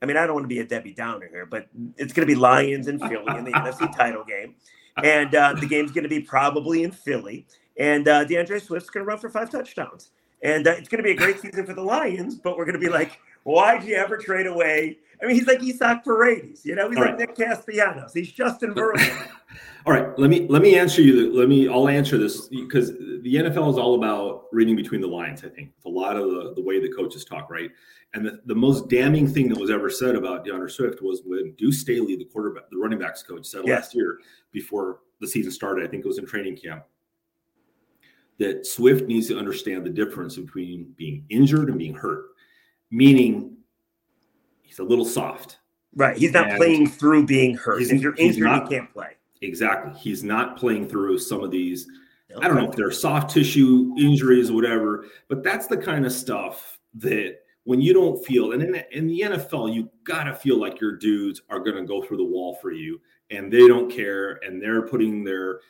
I 0.00 0.06
mean, 0.06 0.16
I 0.16 0.26
don't 0.26 0.34
want 0.34 0.44
to 0.44 0.48
be 0.48 0.60
a 0.60 0.64
Debbie 0.64 0.94
Downer 0.94 1.28
here, 1.28 1.46
but 1.46 1.68
it's 1.96 2.12
going 2.12 2.26
to 2.26 2.32
be 2.32 2.38
Lions 2.38 2.86
and 2.86 3.00
Philly 3.00 3.36
in 3.36 3.44
the 3.44 3.50
NFC 3.54 3.94
title 3.96 4.24
game, 4.24 4.54
and 5.02 5.34
uh, 5.34 5.54
the 5.54 5.66
game's 5.66 5.90
going 5.90 6.04
to 6.04 6.08
be 6.08 6.20
probably 6.20 6.84
in 6.84 6.92
Philly, 6.92 7.46
and 7.78 8.06
uh, 8.06 8.24
D'Andre 8.24 8.58
Swift's 8.60 8.90
going 8.90 9.04
to 9.04 9.08
run 9.08 9.18
for 9.18 9.28
five 9.28 9.50
touchdowns, 9.50 10.10
and 10.42 10.68
uh, 10.68 10.72
it's 10.72 10.88
going 10.88 11.02
to 11.02 11.04
be 11.04 11.12
a 11.12 11.16
great 11.16 11.40
season 11.40 11.66
for 11.66 11.74
the 11.74 11.82
Lions. 11.82 12.36
But 12.36 12.56
we're 12.56 12.64
going 12.64 12.80
to 12.80 12.80
be 12.80 12.88
like, 12.88 13.18
why'd 13.44 13.84
you 13.84 13.94
ever 13.96 14.16
trade 14.16 14.46
away? 14.46 14.98
I 15.22 15.26
mean, 15.26 15.34
he's 15.34 15.46
like 15.46 15.60
Isaac 15.60 16.04
Paredes, 16.04 16.64
you 16.64 16.74
know, 16.76 16.88
he's 16.88 16.98
All 16.98 17.04
like 17.04 17.18
right. 17.18 17.28
Nick 17.28 17.36
Castellanos, 17.36 18.12
he's 18.14 18.30
Justin 18.30 18.74
Verlander. 18.74 19.28
All 19.86 19.92
right, 19.92 20.16
let 20.18 20.28
me 20.28 20.46
let 20.48 20.60
me 20.60 20.76
answer 20.76 21.00
you. 21.00 21.34
Let 21.34 21.48
me 21.48 21.68
I'll 21.68 21.88
answer 21.88 22.18
this 22.18 22.48
because 22.48 22.92
the 22.92 23.34
NFL 23.34 23.70
is 23.70 23.78
all 23.78 23.94
about 23.94 24.44
reading 24.52 24.76
between 24.76 25.00
the 25.00 25.06
lines. 25.06 25.44
I 25.44 25.48
think 25.48 25.70
a 25.86 25.88
lot 25.88 26.16
of 26.16 26.24
the, 26.24 26.52
the 26.56 26.62
way 26.62 26.78
the 26.78 26.92
coaches 26.92 27.24
talk, 27.24 27.48
right? 27.48 27.70
And 28.12 28.26
the, 28.26 28.40
the 28.44 28.54
most 28.54 28.88
damning 28.88 29.26
thing 29.26 29.48
that 29.48 29.58
was 29.58 29.70
ever 29.70 29.88
said 29.88 30.14
about 30.14 30.44
D'Andre 30.44 30.68
Swift 30.68 31.00
was 31.00 31.22
when 31.24 31.52
Deuce 31.56 31.80
Staley, 31.80 32.16
the 32.16 32.26
quarterback, 32.26 32.68
the 32.70 32.76
running 32.76 32.98
backs 32.98 33.22
coach, 33.22 33.46
said 33.46 33.62
yes. 33.64 33.80
last 33.80 33.94
year 33.94 34.18
before 34.52 35.00
the 35.20 35.26
season 35.26 35.52
started. 35.52 35.86
I 35.86 35.90
think 35.90 36.04
it 36.04 36.08
was 36.08 36.18
in 36.18 36.26
training 36.26 36.56
camp. 36.56 36.84
that 38.38 38.66
Swift 38.66 39.06
needs 39.06 39.26
to 39.28 39.38
understand 39.38 39.84
the 39.84 39.90
difference 39.90 40.36
between 40.36 40.94
being 40.96 41.24
injured 41.28 41.68
and 41.68 41.78
being 41.78 41.94
hurt, 41.94 42.26
meaning 42.90 43.56
he's 44.62 44.78
a 44.78 44.84
little 44.84 45.04
soft. 45.04 45.58
Right. 45.94 46.16
He's 46.16 46.32
not 46.32 46.48
and 46.48 46.56
playing 46.58 46.88
through 46.88 47.26
being 47.26 47.56
hurt. 47.56 47.82
If 47.82 48.00
you're 48.00 48.14
injured, 48.16 48.44
not, 48.44 48.70
you 48.70 48.78
can't 48.78 48.92
play. 48.92 49.16
Exactly. 49.42 49.98
He's 49.98 50.22
not 50.22 50.56
playing 50.56 50.88
through 50.88 51.18
some 51.18 51.42
of 51.42 51.50
these. 51.50 51.88
Okay. 52.30 52.44
I 52.44 52.48
don't 52.48 52.58
know 52.58 52.68
if 52.68 52.76
they're 52.76 52.90
soft 52.90 53.30
tissue 53.30 53.94
injuries 53.98 54.50
or 54.50 54.54
whatever, 54.54 55.06
but 55.28 55.42
that's 55.42 55.66
the 55.66 55.76
kind 55.76 56.04
of 56.04 56.12
stuff 56.12 56.78
that 56.94 57.38
when 57.64 57.80
you 57.80 57.92
don't 57.92 58.24
feel, 58.24 58.52
and 58.52 58.62
in, 58.62 58.82
in 58.92 59.06
the 59.06 59.20
NFL, 59.20 59.74
you 59.74 59.90
got 60.04 60.24
to 60.24 60.34
feel 60.34 60.58
like 60.58 60.80
your 60.80 60.96
dudes 60.96 61.42
are 61.48 61.60
going 61.60 61.76
to 61.76 61.84
go 61.84 62.02
through 62.02 62.18
the 62.18 62.24
wall 62.24 62.54
for 62.56 62.70
you 62.70 63.00
and 63.30 63.52
they 63.52 63.66
don't 63.66 63.90
care 63.90 64.40
and 64.44 64.60
they're 64.60 64.86
putting 64.86 65.24
their 65.24 65.60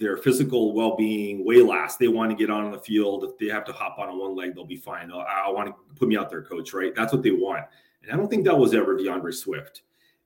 their 0.00 0.16
physical 0.16 0.72
well-being 0.72 1.44
way 1.44 1.60
last. 1.60 1.98
They 1.98 2.08
want 2.08 2.30
to 2.30 2.36
get 2.36 2.50
on 2.50 2.72
the 2.72 2.78
field. 2.78 3.22
If 3.22 3.38
they 3.38 3.46
have 3.52 3.64
to 3.66 3.72
hop 3.72 3.98
on 3.98 4.18
one 4.18 4.34
leg, 4.34 4.54
they'll 4.54 4.64
be 4.64 4.76
fine. 4.76 5.12
I 5.12 5.48
want 5.50 5.68
to 5.68 5.74
put 5.94 6.08
me 6.08 6.16
out 6.16 6.30
there, 6.30 6.42
coach. 6.42 6.72
Right? 6.72 6.94
That's 6.94 7.12
what 7.12 7.22
they 7.22 7.30
want. 7.30 7.64
And 8.02 8.10
I 8.10 8.16
don't 8.16 8.28
think 8.28 8.44
that 8.46 8.58
was 8.58 8.74
ever 8.74 8.96
D'Andre 8.96 9.30
Swift. 9.30 9.82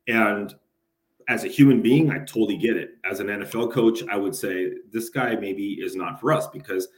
And 0.07 0.54
as 1.28 1.45
a 1.45 1.49
human 1.49 1.83
being, 1.83 2.11
I 2.11 2.19
totally 2.19 2.57
get 2.57 2.76
it. 2.76 2.99
As 3.04 3.19
an 3.19 3.26
NFL 3.26 3.73
coach, 3.73 4.02
I 4.09 4.16
would 4.16 4.35
say 4.35 4.75
this 4.93 5.09
guy 5.09 5.35
maybe 5.35 5.75
is 5.75 5.97
not 5.97 6.21
for 6.21 6.33
us 6.33 6.47
because 6.47 6.88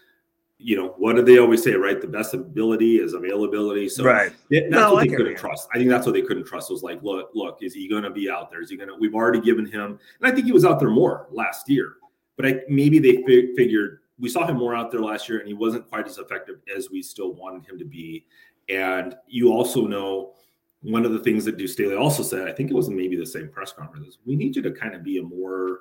you 0.58 0.74
know 0.74 0.94
what 0.96 1.16
do 1.16 1.22
they 1.22 1.36
always 1.36 1.62
say 1.62 1.74
right 1.74 2.00
the 2.00 2.06
best 2.06 2.32
ability 2.32 2.96
is 2.96 3.12
availability 3.12 3.90
so 3.90 4.02
right 4.02 4.32
that's 4.50 4.70
no, 4.70 4.94
what 4.94 5.06
they 5.06 5.14
couldn't 5.14 5.36
trust 5.36 5.68
i 5.74 5.76
think 5.76 5.90
that's 5.90 6.06
what 6.06 6.12
they 6.12 6.22
couldn't 6.22 6.46
trust 6.46 6.70
was 6.70 6.82
like 6.82 7.02
look 7.02 7.28
look 7.34 7.58
is 7.60 7.74
he 7.74 7.86
going 7.86 8.02
to 8.02 8.08
be 8.08 8.30
out 8.30 8.50
there 8.50 8.62
is 8.62 8.70
he 8.70 8.76
going 8.76 8.88
to 8.88 8.96
we've 8.98 9.14
already 9.14 9.38
given 9.38 9.66
him 9.66 9.98
and 10.18 10.32
i 10.32 10.34
think 10.34 10.46
he 10.46 10.52
was 10.52 10.64
out 10.64 10.80
there 10.80 10.88
more 10.88 11.26
last 11.30 11.68
year 11.68 11.96
but 12.36 12.46
I, 12.46 12.60
maybe 12.68 12.98
they 12.98 13.22
figured 13.56 14.00
we 14.18 14.28
saw 14.28 14.46
him 14.46 14.56
more 14.56 14.74
out 14.74 14.90
there 14.90 15.00
last 15.00 15.28
year 15.28 15.38
and 15.38 15.48
he 15.48 15.54
wasn't 15.54 15.88
quite 15.88 16.06
as 16.06 16.18
effective 16.18 16.56
as 16.74 16.90
we 16.90 17.02
still 17.02 17.34
wanted 17.34 17.68
him 17.68 17.78
to 17.78 17.84
be 17.84 18.24
and 18.68 19.14
you 19.26 19.52
also 19.52 19.86
know 19.86 20.34
one 20.82 21.04
of 21.04 21.12
the 21.12 21.18
things 21.18 21.44
that 21.44 21.56
Deuce 21.56 21.72
Staley 21.72 21.96
also 21.96 22.22
said, 22.22 22.46
I 22.46 22.52
think 22.52 22.70
it 22.70 22.74
was 22.74 22.88
maybe 22.88 23.16
the 23.16 23.26
same 23.26 23.48
press 23.48 23.72
conference, 23.72 24.06
is 24.06 24.18
we 24.24 24.36
need 24.36 24.54
you 24.54 24.62
to 24.62 24.70
kind 24.70 24.94
of 24.94 25.02
be 25.02 25.18
a 25.18 25.22
more 25.22 25.80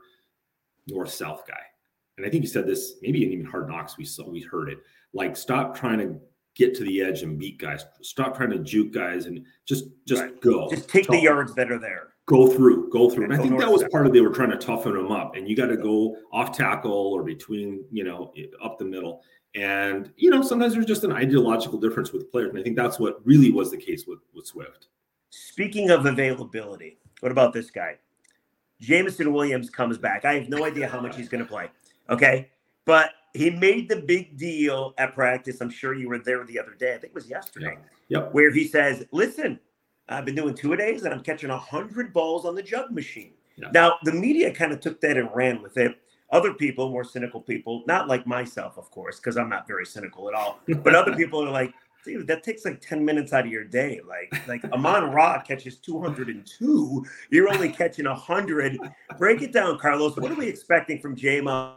north 0.87 1.11
south 1.11 1.43
guy. 1.47 1.61
And 2.17 2.25
I 2.25 2.29
think 2.29 2.43
he 2.43 2.47
said 2.47 2.65
this 2.65 2.93
maybe 3.01 3.23
in 3.23 3.31
even 3.31 3.45
Hard 3.45 3.67
Knocks. 3.67 3.97
We 3.97 4.05
saw 4.05 4.27
we 4.29 4.41
heard 4.41 4.69
it 4.69 4.79
like 5.13 5.35
stop 5.35 5.77
trying 5.77 5.99
to 5.99 6.19
get 6.55 6.73
to 6.75 6.83
the 6.83 7.01
edge 7.01 7.23
and 7.23 7.37
beat 7.37 7.59
guys. 7.59 7.85
Stop 8.01 8.37
trying 8.37 8.51
to 8.51 8.59
juke 8.59 8.93
guys 8.93 9.25
and 9.25 9.45
just 9.65 9.85
just 10.07 10.21
right. 10.21 10.41
go. 10.41 10.69
Just 10.69 10.89
take 10.89 11.07
the 11.07 11.19
yards 11.19 11.53
that 11.55 11.71
are 11.71 11.79
there. 11.79 12.14
Go 12.27 12.47
through, 12.47 12.89
go 12.89 13.09
through. 13.09 13.25
And, 13.25 13.33
and 13.33 13.41
I 13.41 13.43
think 13.43 13.59
that 13.59 13.71
was 13.71 13.83
part 13.91 14.07
of 14.07 14.13
they 14.13 14.21
were 14.21 14.33
trying 14.33 14.49
to 14.49 14.57
toughen 14.57 14.93
them 14.93 15.11
up. 15.11 15.35
And 15.35 15.47
you 15.47 15.55
got 15.55 15.67
to 15.67 15.77
go 15.77 16.17
off 16.33 16.57
tackle 16.57 16.91
or 16.91 17.23
between, 17.23 17.85
you 17.91 18.03
know, 18.03 18.33
up 18.63 18.79
the 18.79 18.85
middle. 18.85 19.21
And 19.53 20.11
you 20.17 20.29
know, 20.29 20.41
sometimes 20.41 20.73
there's 20.73 20.85
just 20.85 21.03
an 21.03 21.11
ideological 21.11 21.79
difference 21.79 22.11
with 22.11 22.31
players. 22.31 22.49
And 22.49 22.59
I 22.59 22.63
think 22.63 22.75
that's 22.75 22.99
what 22.99 23.25
really 23.25 23.51
was 23.51 23.71
the 23.71 23.77
case 23.77 24.05
with 24.07 24.19
with 24.33 24.45
Swift. 24.45 24.87
Speaking 25.29 25.91
of 25.91 26.05
availability, 26.05 26.97
what 27.19 27.31
about 27.31 27.53
this 27.53 27.69
guy? 27.69 27.97
Jameson 28.81 29.31
Williams 29.31 29.69
comes 29.69 29.97
back. 29.97 30.25
I 30.25 30.33
have 30.33 30.49
no 30.49 30.65
idea 30.65 30.87
how 30.87 30.99
much 30.99 31.15
he's 31.15 31.29
going 31.29 31.43
to 31.43 31.49
play. 31.49 31.69
Okay. 32.09 32.49
But 32.85 33.11
he 33.33 33.49
made 33.49 33.89
the 33.89 33.97
big 33.97 34.37
deal 34.37 34.93
at 34.97 35.13
practice. 35.13 35.61
I'm 35.61 35.69
sure 35.69 35.93
you 35.93 36.09
were 36.09 36.19
there 36.19 36.43
the 36.45 36.59
other 36.59 36.73
day. 36.73 36.93
I 36.93 36.97
think 36.97 37.11
it 37.11 37.15
was 37.15 37.29
yesterday. 37.29 37.77
Yeah. 38.09 38.19
Yep. 38.19 38.33
Where 38.33 38.51
he 38.51 38.67
says, 38.67 39.05
listen, 39.11 39.59
I've 40.07 40.25
been 40.25 40.35
doing 40.35 40.53
two 40.53 40.73
a 40.73 40.77
days 40.77 41.03
and 41.03 41.13
I'm 41.13 41.21
catching 41.21 41.49
100 41.49 42.13
balls 42.13 42.45
on 42.45 42.55
the 42.55 42.63
jug 42.63 42.91
machine. 42.91 43.33
Yeah. 43.57 43.69
Now, 43.73 43.97
the 44.03 44.11
media 44.11 44.53
kind 44.53 44.71
of 44.71 44.79
took 44.79 45.01
that 45.01 45.17
and 45.17 45.29
ran 45.33 45.61
with 45.61 45.77
it. 45.77 45.97
Other 46.31 46.53
people, 46.53 46.89
more 46.89 47.03
cynical 47.03 47.39
people, 47.39 47.83
not 47.87 48.07
like 48.07 48.27
myself, 48.27 48.77
of 48.77 48.89
course, 48.91 49.17
because 49.17 49.37
I'm 49.37 49.49
not 49.49 49.67
very 49.67 49.85
cynical 49.85 50.27
at 50.27 50.35
all, 50.35 50.59
but 50.67 50.95
other 50.95 51.15
people 51.15 51.43
are 51.43 51.51
like, 51.51 51.73
dude, 52.03 52.27
that 52.27 52.43
takes 52.43 52.65
like 52.65 52.81
10 52.81 53.03
minutes 53.03 53.33
out 53.33 53.45
of 53.45 53.51
your 53.51 53.63
day. 53.63 53.99
Like, 54.07 54.47
like 54.47 54.63
Amon 54.71 55.11
Ra 55.11 55.41
catches 55.41 55.77
202. 55.77 57.05
You're 57.31 57.49
only 57.49 57.69
catching 57.69 58.05
100. 58.05 58.77
Break 59.17 59.41
it 59.41 59.51
down, 59.51 59.79
Carlos. 59.79 60.15
What 60.17 60.31
are 60.31 60.35
we 60.35 60.47
expecting 60.47 60.99
from 60.99 61.15
Jamo? 61.15 61.75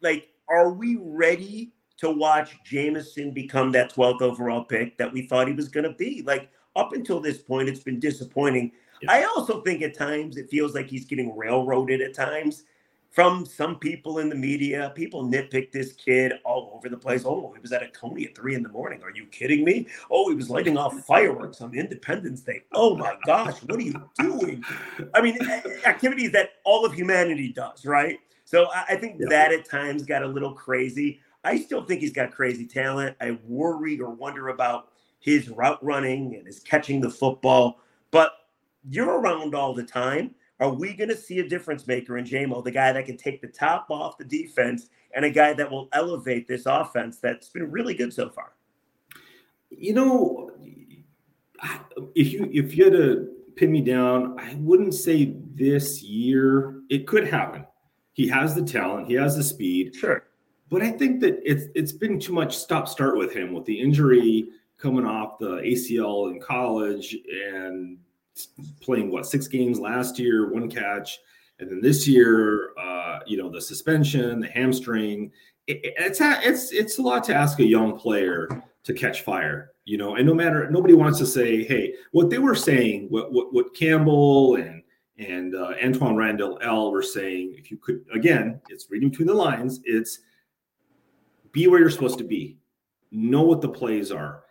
Like, 0.00 0.28
are 0.48 0.72
we 0.72 0.96
ready 1.00 1.72
to 1.98 2.10
watch 2.10 2.56
Jameson 2.64 3.32
become 3.32 3.72
that 3.72 3.92
12th 3.92 4.22
overall 4.22 4.64
pick 4.64 4.96
that 4.98 5.12
we 5.12 5.26
thought 5.26 5.48
he 5.48 5.54
was 5.54 5.68
going 5.68 5.84
to 5.84 5.94
be? 5.94 6.22
Like, 6.22 6.50
up 6.78 6.92
until 6.92 7.20
this 7.20 7.38
point, 7.38 7.68
it's 7.68 7.82
been 7.82 8.00
disappointing. 8.00 8.72
Yeah. 9.02 9.12
I 9.12 9.24
also 9.24 9.60
think 9.62 9.82
at 9.82 9.94
times 9.94 10.36
it 10.36 10.48
feels 10.48 10.74
like 10.74 10.88
he's 10.88 11.04
getting 11.04 11.36
railroaded 11.36 12.00
at 12.00 12.14
times 12.14 12.64
from 13.10 13.44
some 13.44 13.76
people 13.76 14.18
in 14.18 14.28
the 14.28 14.34
media. 14.34 14.92
People 14.94 15.24
nitpick 15.24 15.72
this 15.72 15.92
kid 15.92 16.34
all 16.44 16.72
over 16.74 16.88
the 16.88 16.96
place. 16.96 17.24
Oh, 17.24 17.52
he 17.54 17.60
was 17.60 17.72
at 17.72 17.82
a 17.82 17.88
Coney 17.88 18.26
at 18.26 18.36
three 18.36 18.54
in 18.54 18.62
the 18.62 18.68
morning. 18.68 19.02
Are 19.02 19.10
you 19.10 19.26
kidding 19.26 19.64
me? 19.64 19.86
Oh, 20.10 20.28
he 20.28 20.36
was 20.36 20.50
lighting 20.50 20.76
off 20.76 20.94
fireworks 21.04 21.60
on 21.60 21.74
Independence 21.74 22.42
Day. 22.42 22.62
Oh 22.72 22.96
my 22.96 23.16
gosh, 23.26 23.58
what 23.64 23.78
are 23.78 23.82
you 23.82 24.08
doing? 24.18 24.62
I 25.14 25.20
mean, 25.20 25.36
activities 25.84 26.32
that 26.32 26.50
all 26.64 26.84
of 26.84 26.94
humanity 26.94 27.52
does, 27.52 27.84
right? 27.84 28.18
So 28.44 28.68
I 28.72 28.96
think 28.96 29.18
that 29.28 29.52
at 29.52 29.68
times 29.68 30.04
got 30.04 30.22
a 30.22 30.26
little 30.26 30.54
crazy. 30.54 31.20
I 31.44 31.58
still 31.58 31.84
think 31.84 32.00
he's 32.00 32.12
got 32.12 32.32
crazy 32.32 32.66
talent. 32.66 33.16
I 33.20 33.38
worry 33.44 34.00
or 34.00 34.10
wonder 34.10 34.48
about 34.48 34.88
his 35.20 35.48
route 35.48 35.82
running 35.84 36.34
and 36.36 36.46
his 36.46 36.60
catching 36.60 37.00
the 37.00 37.10
football. 37.10 37.80
But 38.10 38.32
you're 38.88 39.20
around 39.20 39.54
all 39.54 39.74
the 39.74 39.84
time. 39.84 40.34
Are 40.60 40.70
we 40.70 40.94
going 40.94 41.10
to 41.10 41.16
see 41.16 41.38
a 41.38 41.48
difference 41.48 41.86
maker 41.86 42.18
in 42.18 42.24
Jamo, 42.24 42.64
the 42.64 42.70
guy 42.70 42.92
that 42.92 43.06
can 43.06 43.16
take 43.16 43.40
the 43.40 43.48
top 43.48 43.86
off 43.90 44.18
the 44.18 44.24
defense 44.24 44.88
and 45.14 45.24
a 45.24 45.30
guy 45.30 45.52
that 45.52 45.70
will 45.70 45.88
elevate 45.92 46.48
this 46.48 46.66
offense 46.66 47.18
that's 47.18 47.48
been 47.48 47.70
really 47.70 47.94
good 47.94 48.12
so 48.12 48.28
far? 48.28 48.52
You 49.70 49.94
know, 49.94 50.50
if 52.14 52.32
you 52.32 52.48
if 52.52 52.76
you 52.76 52.84
had 52.84 52.92
to 52.94 53.28
pin 53.56 53.70
me 53.70 53.82
down, 53.82 54.38
I 54.38 54.54
wouldn't 54.56 54.94
say 54.94 55.36
this 55.54 56.02
year. 56.02 56.80
It 56.88 57.06
could 57.06 57.28
happen. 57.28 57.64
He 58.12 58.26
has 58.28 58.54
the 58.54 58.62
talent, 58.62 59.08
he 59.08 59.14
has 59.14 59.36
the 59.36 59.44
speed. 59.44 59.94
Sure. 59.94 60.24
But 60.70 60.82
I 60.82 60.90
think 60.90 61.20
that 61.20 61.40
it's 61.44 61.66
it's 61.74 61.92
been 61.92 62.18
too 62.18 62.32
much 62.32 62.56
stop 62.56 62.88
start 62.88 63.16
with 63.16 63.32
him 63.32 63.52
with 63.52 63.64
the 63.64 63.80
injury 63.80 64.48
coming 64.78 65.04
off 65.04 65.38
the 65.38 65.56
ACL 65.56 66.30
in 66.30 66.40
college 66.40 67.16
and 67.52 67.98
playing 68.80 69.10
what 69.10 69.26
six 69.26 69.48
games 69.48 69.78
last 69.78 70.18
year, 70.18 70.52
one 70.52 70.70
catch, 70.70 71.18
and 71.58 71.68
then 71.68 71.80
this 71.80 72.06
year, 72.06 72.70
uh, 72.78 73.18
you 73.26 73.36
know, 73.36 73.50
the 73.50 73.60
suspension, 73.60 74.40
the 74.40 74.48
hamstring. 74.48 75.32
It, 75.66 75.80
it's 75.98 76.20
it's 76.20 76.72
it's 76.72 76.98
a 76.98 77.02
lot 77.02 77.24
to 77.24 77.34
ask 77.34 77.58
a 77.58 77.64
young 77.64 77.98
player 77.98 78.48
to 78.84 78.92
catch 78.94 79.22
fire, 79.22 79.72
you 79.84 79.98
know. 79.98 80.14
And 80.14 80.26
no 80.26 80.34
matter 80.34 80.70
nobody 80.70 80.94
wants 80.94 81.18
to 81.18 81.26
say, 81.26 81.64
hey, 81.64 81.94
what 82.12 82.30
they 82.30 82.38
were 82.38 82.54
saying, 82.54 83.08
what 83.10 83.32
what, 83.32 83.52
what 83.52 83.74
Campbell 83.74 84.56
and 84.56 84.82
and 85.18 85.56
uh, 85.56 85.72
Antwaan 85.82 86.16
Randle 86.16 86.60
El 86.62 86.92
were 86.92 87.02
saying, 87.02 87.56
if 87.58 87.72
you 87.72 87.76
could, 87.76 88.04
again, 88.14 88.60
it's 88.68 88.88
reading 88.88 89.10
between 89.10 89.26
the 89.26 89.34
lines. 89.34 89.80
It's 89.84 90.20
be 91.50 91.66
where 91.66 91.80
you're 91.80 91.90
supposed 91.90 92.18
to 92.18 92.24
be, 92.24 92.56
know 93.10 93.42
what 93.42 93.60
the 93.60 93.68
plays 93.68 94.12
are 94.12 94.44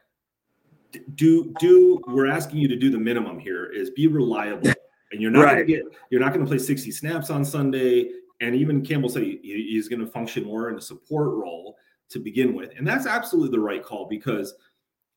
do 1.16 1.54
do 1.60 2.02
we're 2.08 2.28
asking 2.28 2.60
you 2.60 2.68
to 2.68 2.76
do 2.76 2.90
the 2.90 2.98
minimum 2.98 3.40
here 3.40 3.66
is 3.66 3.90
be 3.92 4.08
reliable. 4.08 4.72
And 5.12 5.22
you're 5.22 5.32
not 5.32 5.46
right. 5.46 5.54
going 5.56 5.68
to 5.68 5.74
get 5.74 5.84
you're 6.10 6.20
not 6.20 6.34
going 6.34 6.46
to 6.46 6.50
play 6.50 6.58
60 6.58 6.92
snaps 6.92 7.30
on 7.30 7.46
sunday. 7.46 8.10
And 8.42 8.54
even 8.56 8.86
campbell 8.86 9.10
said 9.10 9.24
he, 9.24 9.40
he's 9.42 9.88
going 9.88 10.02
to 10.02 10.08
function 10.08 10.44
more 10.44 10.70
in 10.70 10.78
a 10.78 10.82
support 10.82 11.34
role 11.34 11.78
to 12.10 12.20
begin 12.20 12.54
with. 12.54 12.74
And 12.78 12.86
that's 12.86 13.06
absolutely 13.06 13.52
the 13.52 13.62
right 13.62 13.84
call 13.84 14.08
because 14.10 14.54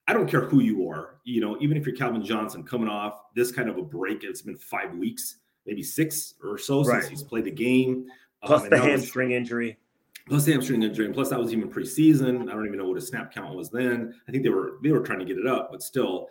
i 0.08 0.12
don't 0.12 0.28
care 0.28 0.40
who 0.40 0.60
you 0.60 0.88
are 0.88 1.20
you 1.24 1.40
know 1.40 1.56
even 1.60 1.76
if 1.76 1.86
you're 1.86 1.94
calvin 1.94 2.24
johnson 2.24 2.64
coming 2.64 2.88
off 2.88 3.20
this 3.34 3.52
kind 3.52 3.68
of 3.68 3.76
a 3.76 3.82
break 3.82 4.24
it's 4.24 4.42
been 4.42 4.56
five 4.56 4.94
weeks 4.94 5.36
maybe 5.66 5.82
six 5.82 6.34
or 6.42 6.58
so 6.58 6.82
right. 6.82 7.02
since 7.02 7.08
he's 7.08 7.22
played 7.22 7.44
the 7.44 7.50
game. 7.50 8.06
Plus 8.42 8.62
um, 8.62 8.70
the 8.70 8.78
hamstring 8.78 9.32
injury 9.32 9.78
plus 10.30 10.46
hamstring 10.46 10.84
injury, 10.84 11.06
and 11.06 11.12
plus 11.14 11.28
that 11.28 11.40
was 11.40 11.52
even 11.52 11.68
preseason. 11.68 12.48
I 12.48 12.52
don't 12.52 12.64
even 12.64 12.78
know 12.78 12.88
what 12.88 12.96
a 12.96 13.00
snap 13.00 13.34
count 13.34 13.54
was 13.56 13.68
then. 13.68 14.14
I 14.28 14.30
think 14.30 14.44
they 14.44 14.48
were 14.48 14.78
they 14.82 14.92
were 14.92 15.00
trying 15.00 15.18
to 15.18 15.24
get 15.24 15.36
it 15.36 15.46
up, 15.46 15.70
but 15.72 15.82
still, 15.82 16.28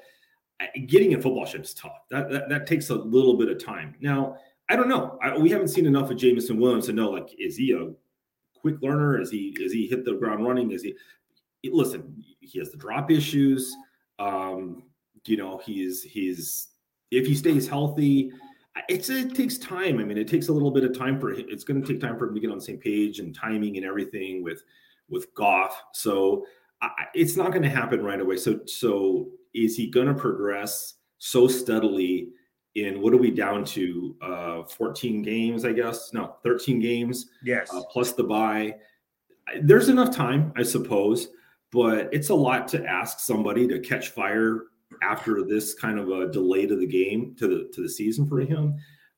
getting 0.88 1.12
in 1.12 1.22
football 1.22 1.46
shape 1.46 1.64
is 1.64 1.74
tough. 1.74 2.00
That, 2.10 2.32
that 2.32 2.48
that, 2.48 2.66
takes 2.66 2.90
a 2.90 2.96
little 2.96 3.38
bit 3.38 3.50
of 3.50 3.64
time. 3.64 3.96
Now, 4.00 4.38
I 4.70 4.78
don't 4.78 4.88
know. 4.88 5.20
I, 5.22 5.38
we 5.38 5.50
haven't 5.50 5.68
seen 5.68 5.86
enough 5.86 6.10
of 6.10 6.18
Jameson 6.18 6.58
Williams 6.58 6.86
to 6.86 6.94
know 6.94 7.10
like 7.12 7.30
is 7.38 7.58
he 7.58 7.74
a 7.74 7.92
quick 8.58 8.82
learner? 8.82 9.20
Is 9.20 9.32
he 9.32 9.54
is 9.60 9.74
he 9.74 9.86
hit 9.86 10.06
the 10.06 10.14
ground 10.14 10.46
running? 10.46 10.72
Is 10.72 10.82
he 10.82 10.96
listen? 11.66 12.24
He 12.40 12.58
has 12.60 12.72
the 12.72 12.78
drop 12.78 13.12
issues. 13.12 13.76
Um, 14.18 14.84
you 15.26 15.36
know, 15.36 15.62
he's 15.66 16.04
he's 16.04 16.70
if 17.12 17.28
he 17.28 17.36
stays 17.36 17.68
healthy 17.68 18.32
it's 18.88 19.10
it 19.10 19.36
takes 19.36 19.58
time. 19.58 20.00
I 20.00 20.04
mean, 20.04 20.18
it 20.18 20.28
takes 20.28 20.48
a 20.48 20.54
little 20.54 20.72
bit 20.72 20.84
of 20.84 20.98
time 20.98 21.20
for 21.20 21.32
it's 21.32 21.64
going 21.64 21.82
to 21.82 21.88
take 21.88 22.00
time 22.02 22.18
for 22.18 22.28
him 22.28 22.36
to 22.36 22.40
get 22.40 22.50
on 22.50 22.58
the 22.58 22.64
same 22.64 22.78
page 22.78 23.20
and 23.20 23.34
timing 23.34 23.78
and 23.78 23.86
everything 23.86 24.44
with 24.44 24.64
with 25.10 25.34
Goff. 25.34 25.82
So 25.94 26.46
I, 26.82 27.06
it's 27.14 27.36
not 27.36 27.52
going 27.52 27.64
to 27.64 27.70
happen 27.70 28.04
right 28.04 28.20
away. 28.20 28.38
So 28.38 28.60
so 28.66 29.30
is 29.54 29.76
he 29.76 29.90
going 29.90 30.08
to 30.08 30.14
progress 30.14 30.96
so 31.18 31.48
steadily? 31.48 32.30
In 32.76 33.02
what 33.02 33.14
are 33.14 33.18
we 33.18 33.32
down 33.32 33.66
to? 33.66 34.16
Uh, 34.22 34.64
14 34.64 35.24
games, 35.24 35.66
I 35.66 35.74
guess. 35.74 36.14
No, 36.14 36.36
13 36.44 36.80
games. 36.80 37.26
Yes. 37.44 37.74
Uh, 37.74 37.82
plus 37.92 38.14
the 38.14 38.24
buy. 38.24 38.76
there's 39.64 39.90
enough 39.90 40.16
time, 40.16 40.54
I 40.56 40.62
suppose, 40.62 41.30
but 41.72 42.10
it's 42.14 42.30
a 42.30 42.36
lot 42.36 42.68
to 42.70 42.86
ask 42.86 43.20
somebody 43.20 43.68
to 43.68 43.80
catch 43.80 44.10
fire 44.10 44.66
after 45.02 45.44
this 45.44 45.74
kind 45.74 46.00
of 46.00 46.10
a 46.10 46.32
delay 46.32 46.66
to 46.66 46.76
the 46.76 46.88
game 46.88 47.36
to 47.40 47.48
the 47.48 47.70
to 47.74 47.82
the 47.82 47.90
season 47.90 48.28
for 48.28 48.40
him. 48.40 48.76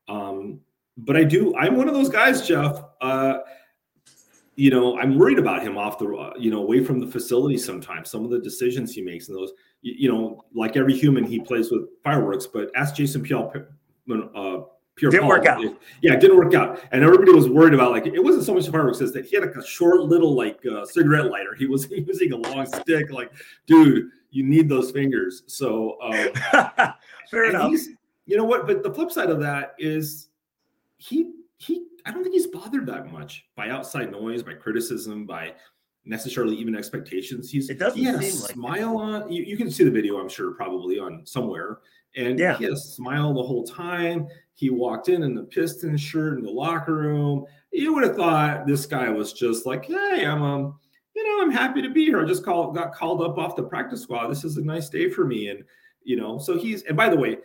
Um, 0.07 0.59
but 0.97 1.15
I 1.15 1.23
do. 1.23 1.55
I'm 1.55 1.75
one 1.75 1.87
of 1.87 1.93
those 1.93 2.09
guys, 2.09 2.47
Jeff. 2.47 2.83
Uh, 2.99 3.39
you 4.55 4.69
know, 4.69 4.99
I'm 4.99 5.17
worried 5.17 5.39
about 5.39 5.63
him 5.63 5.77
off 5.77 5.97
the, 5.97 6.07
uh, 6.13 6.33
you 6.37 6.51
know, 6.51 6.59
away 6.59 6.83
from 6.83 6.99
the 6.99 7.07
facility 7.07 7.57
sometimes. 7.57 8.11
Some 8.11 8.25
of 8.25 8.31
the 8.31 8.39
decisions 8.39 8.93
he 8.93 9.01
makes 9.01 9.29
and 9.29 9.37
those, 9.37 9.53
you, 9.81 9.93
you 9.97 10.11
know, 10.11 10.43
like 10.53 10.75
every 10.75 10.95
human, 10.95 11.23
he 11.23 11.39
plays 11.39 11.71
with 11.71 11.83
fireworks. 12.03 12.45
But 12.45 12.69
ask 12.75 12.93
Jason 12.93 13.23
Pierre, 13.23 13.39
uh, 13.39 14.59
Pierre 14.95 15.09
didn't 15.09 15.21
Paul, 15.21 15.29
work 15.29 15.45
out. 15.45 15.63
yeah, 16.01 16.13
it 16.13 16.19
didn't 16.19 16.37
work 16.37 16.53
out, 16.53 16.81
and 16.91 17.03
everybody 17.03 17.31
was 17.31 17.49
worried 17.49 17.73
about 17.73 17.91
like 17.91 18.05
it 18.05 18.23
wasn't 18.23 18.43
so 18.43 18.53
much 18.53 18.67
fireworks 18.69 19.01
as 19.01 19.13
that 19.13 19.25
he 19.25 19.35
had 19.35 19.45
like 19.45 19.55
a 19.55 19.65
short 19.65 20.01
little 20.01 20.35
like 20.35 20.59
uh, 20.65 20.85
cigarette 20.85 21.31
lighter. 21.31 21.55
He 21.55 21.65
was 21.65 21.89
using 21.91 22.33
a 22.33 22.37
long 22.37 22.65
stick. 22.65 23.09
Like, 23.09 23.31
dude, 23.65 24.09
you 24.31 24.43
need 24.43 24.67
those 24.67 24.91
fingers. 24.91 25.43
So 25.47 25.97
uh, 26.01 26.93
fair 27.31 27.45
enough. 27.45 27.73
You 28.25 28.37
know 28.37 28.45
what? 28.45 28.65
But 28.65 28.81
the 28.81 28.93
flip 28.93 29.11
side 29.11 29.29
of 29.29 29.39
that 29.41 29.75
is 29.77 30.29
he 30.97 31.31
he 31.57 31.85
I 32.05 32.11
don't 32.11 32.23
think 32.23 32.33
he's 32.33 32.47
bothered 32.47 32.87
that 32.87 33.11
much 33.11 33.45
by 33.55 33.69
outside 33.69 34.11
noise, 34.11 34.41
by 34.41 34.53
criticism, 34.53 35.25
by 35.25 35.53
necessarily 36.05 36.55
even 36.55 36.75
expectations. 36.75 37.51
He's 37.51 37.69
it 37.69 37.77
doesn't 37.77 37.99
he 37.99 38.05
had 38.05 38.15
a 38.15 38.23
smile 38.23 38.97
on. 38.97 39.31
You, 39.31 39.43
you, 39.43 39.57
can 39.57 39.69
see 39.69 39.83
the 39.83 39.91
video, 39.91 40.17
I'm 40.17 40.29
sure, 40.29 40.51
probably 40.51 40.97
on 40.97 41.25
somewhere. 41.25 41.79
And 42.15 42.39
yeah. 42.39 42.57
he 42.57 42.65
had 42.65 42.73
a 42.73 42.77
smile 42.77 43.33
the 43.33 43.43
whole 43.43 43.63
time. 43.63 44.27
He 44.53 44.69
walked 44.69 45.09
in 45.09 45.23
in 45.23 45.35
the 45.35 45.43
piston 45.43 45.97
shirt 45.97 46.37
in 46.37 46.43
the 46.43 46.51
locker 46.51 46.95
room. 46.95 47.45
You 47.71 47.93
would 47.93 48.03
have 48.03 48.15
thought 48.15 48.65
this 48.65 48.85
guy 48.85 49.09
was 49.09 49.33
just 49.33 49.65
like, 49.65 49.85
hey, 49.85 50.25
I'm 50.25 50.41
um, 50.41 50.79
know, 51.37 51.43
I'm 51.43 51.51
happy 51.51 51.81
to 51.81 51.89
be 51.89 52.05
here. 52.05 52.21
I 52.21 52.25
just 52.25 52.43
called 52.43 52.75
got 52.75 52.93
called 52.93 53.21
up 53.21 53.37
off 53.37 53.55
the 53.55 53.63
practice 53.63 54.01
squad. 54.01 54.27
This 54.27 54.43
is 54.43 54.57
a 54.57 54.61
nice 54.61 54.89
day 54.89 55.09
for 55.09 55.25
me. 55.25 55.49
And 55.49 55.63
you 56.03 56.15
know, 56.17 56.37
so 56.37 56.57
he's 56.57 56.83
and 56.83 56.97
by 56.97 57.09
the 57.09 57.17
way, 57.17 57.37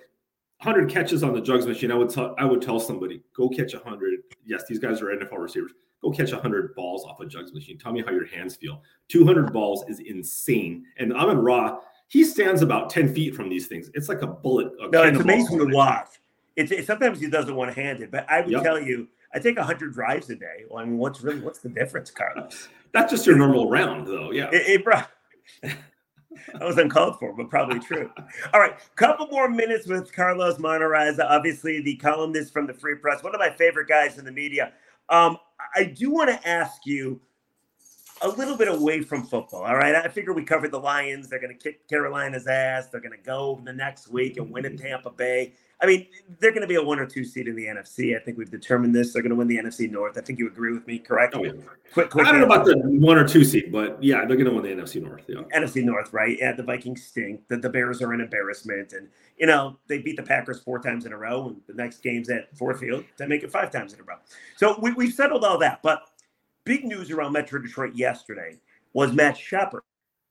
100 0.62 0.90
catches 0.90 1.23
on 1.23 1.35
the 1.35 1.40
jugs 1.40 1.66
machine, 1.66 1.90
I 1.90 1.95
would 1.95 2.11
tell 2.11 2.35
I 2.38 2.45
would 2.45 2.62
tell 2.62 2.81
somebody, 2.81 3.23
go 3.35 3.49
catch 3.49 3.75
100. 3.75 4.21
Yes, 4.45 4.64
these 4.69 4.78
guys 4.78 5.02
are 5.02 5.07
NFL 5.07 5.38
receivers. 5.38 5.73
Go 6.02 6.11
catch 6.11 6.33
100 6.33 6.75
balls 6.75 7.05
off 7.05 7.21
a 7.21 7.26
jugs 7.26 7.52
machine. 7.52 7.78
Tell 7.78 7.93
me 7.93 8.02
how 8.02 8.12
your 8.12 8.26
hands 8.26 8.57
feel. 8.57 8.83
200 9.09 9.52
balls 9.52 9.85
is 9.88 10.00
insane. 10.00 10.85
And 10.99 11.12
Amon 11.12 11.38
Ra, 11.38 11.78
he 12.09 12.23
stands 12.25 12.62
about 12.62 12.90
10 12.90 13.14
feet 13.14 13.35
from 13.35 13.49
these 13.49 13.66
things. 13.66 13.90
It's 13.95 14.09
like 14.09 14.23
a 14.23 14.26
bullet. 14.26 14.73
A 14.81 14.88
no, 14.88 15.02
it's 15.02 15.19
amazing 15.19 15.59
to 15.59 15.75
watch. 15.75 16.09
It's, 16.55 16.71
it, 16.71 16.87
sometimes 16.87 17.21
he 17.21 17.28
doesn't 17.28 17.55
want 17.55 17.75
to 17.75 17.81
hand 17.81 18.02
it, 18.02 18.11
but 18.11 18.28
I 18.31 18.40
would 18.40 18.50
yep. 18.50 18.62
tell 18.62 18.81
you, 18.81 19.09
I 19.37 19.38
take 19.38 19.59
100 19.59 19.93
drives 19.93 20.31
a 20.31 20.35
day. 20.35 20.64
Well, 20.71 20.83
I 20.83 20.87
mean, 20.87 20.97
what's 20.97 21.21
really 21.21 21.40
what's 21.40 21.59
the 21.59 21.69
difference, 21.69 22.11
Carlos? 22.11 22.69
That's 22.93 23.11
just 23.12 23.26
your 23.26 23.37
normal 23.37 23.69
round, 23.69 24.07
though. 24.07 24.31
Yeah. 24.31 24.49
It, 24.50 24.81
it, 24.81 25.07
that 26.55 26.62
was 26.62 26.78
uncalled 26.78 27.19
for, 27.19 27.35
but 27.35 27.50
probably 27.50 27.78
true. 27.78 28.11
All 28.55 28.61
right, 28.61 28.78
couple 28.97 29.26
more 29.26 29.50
minutes 29.50 29.87
with 29.87 30.11
Carlos 30.11 30.57
Monarrez, 30.57 31.19
obviously 31.23 31.83
the 31.83 31.97
columnist 31.97 32.50
from 32.50 32.66
the 32.66 32.73
Free 32.73 32.95
Press, 32.95 33.23
one 33.23 33.35
of 33.35 33.38
my 33.38 33.50
favorite 33.50 33.88
guys 33.88 34.16
in 34.16 34.25
the 34.25 34.33
media. 34.33 34.73
Um, 35.11 35.37
I 35.75 35.85
do 35.85 36.11
want 36.11 36.31
to 36.31 36.49
ask 36.49 36.87
you 36.87 37.21
a 38.23 38.28
little 38.28 38.56
bit 38.56 38.68
away 38.68 39.02
from 39.02 39.25
football. 39.25 39.62
All 39.62 39.76
right, 39.76 39.94
I 39.94 40.08
figure 40.08 40.32
we 40.32 40.44
covered 40.44 40.70
the 40.70 40.80
Lions. 40.80 41.28
They're 41.28 41.40
going 41.40 41.56
to 41.56 41.62
kick 41.62 41.87
Carolina's 41.88 42.46
ass. 42.46 42.88
They're 42.88 43.00
going 43.00 43.16
to 43.16 43.25
go 43.25 43.61
the 43.64 43.73
next 43.73 44.08
week 44.08 44.37
and 44.38 44.50
win 44.50 44.64
in 44.64 44.76
mm-hmm. 44.76 44.87
Tampa 44.87 45.11
Bay. 45.11 45.52
I 45.78 45.85
mean, 45.85 46.06
they're 46.40 46.52
going 46.52 46.62
to 46.62 46.66
be 46.66 46.76
a 46.76 46.82
one 46.82 46.99
or 46.99 47.04
two 47.04 47.23
seed 47.23 47.49
in 47.49 47.54
the 47.54 47.66
NFC. 47.66 48.16
I 48.16 48.25
think 48.25 48.38
we've 48.38 48.50
determined 48.50 48.94
this. 48.94 49.12
They're 49.12 49.20
going 49.20 49.30
to 49.30 49.37
win 49.37 49.46
the 49.46 49.58
NFC 49.58 49.90
North. 49.90 50.16
I 50.16 50.23
think 50.23 50.38
you 50.38 50.46
agree 50.46 50.73
with 50.73 50.87
me, 50.87 50.99
correct? 50.99 51.35
Oh, 51.37 51.44
yeah. 51.44 51.52
quick, 51.92 52.08
quick 52.08 52.26
I 52.26 52.32
don't 52.32 52.40
know 52.40 52.46
about 52.46 52.64
the 52.64 52.78
one 52.78 53.18
or 53.18 53.28
two 53.28 53.44
seed, 53.44 53.70
but 53.70 54.02
yeah, 54.02 54.25
they're 54.25 54.38
going 54.38 54.46
to 54.46 54.54
win 54.54 54.62
the 54.62 54.82
NFC 54.82 55.02
North. 55.02 55.25
Yeah, 55.28 55.42
NFC 55.54 55.85
North, 55.85 56.14
right? 56.14 56.37
Yeah, 56.40 56.52
the 56.52 56.62
Vikings 56.62 57.04
stink. 57.04 57.46
The, 57.49 57.58
the 57.58 57.68
Bears 57.68 58.00
are 58.00 58.14
an 58.14 58.23
embarrassment, 58.23 58.94
and 58.94 59.08
you 59.37 59.46
know 59.46 59.76
they 59.87 59.99
beat 59.99 60.16
the 60.16 60.23
Packers 60.23 60.61
four 60.61 60.78
times 60.78 61.04
in 61.04 61.12
a 61.12 61.18
row, 61.18 61.49
and 61.49 61.61
the 61.66 61.75
next 61.75 62.02
game's 62.02 62.30
at 62.30 62.56
Ford 62.56 62.80
Field. 62.80 63.04
They 63.18 63.26
make 63.26 63.42
it 63.42 63.52
five 63.52 63.70
times 63.70 63.92
in 63.92 64.00
a 64.00 64.04
row. 64.04 64.16
So 64.56 64.78
we, 64.80 64.92
we've 64.92 65.12
settled 65.12 65.44
all 65.44 65.58
that. 65.58 65.82
But 65.82 66.08
big 66.66 66.85
news 66.85 67.11
around 67.11 67.33
Metro 67.33 67.59
Detroit 67.59 67.94
yesterday 67.94 68.59
was 68.92 69.12
Matt 69.12 69.38
Shepard, 69.38 69.83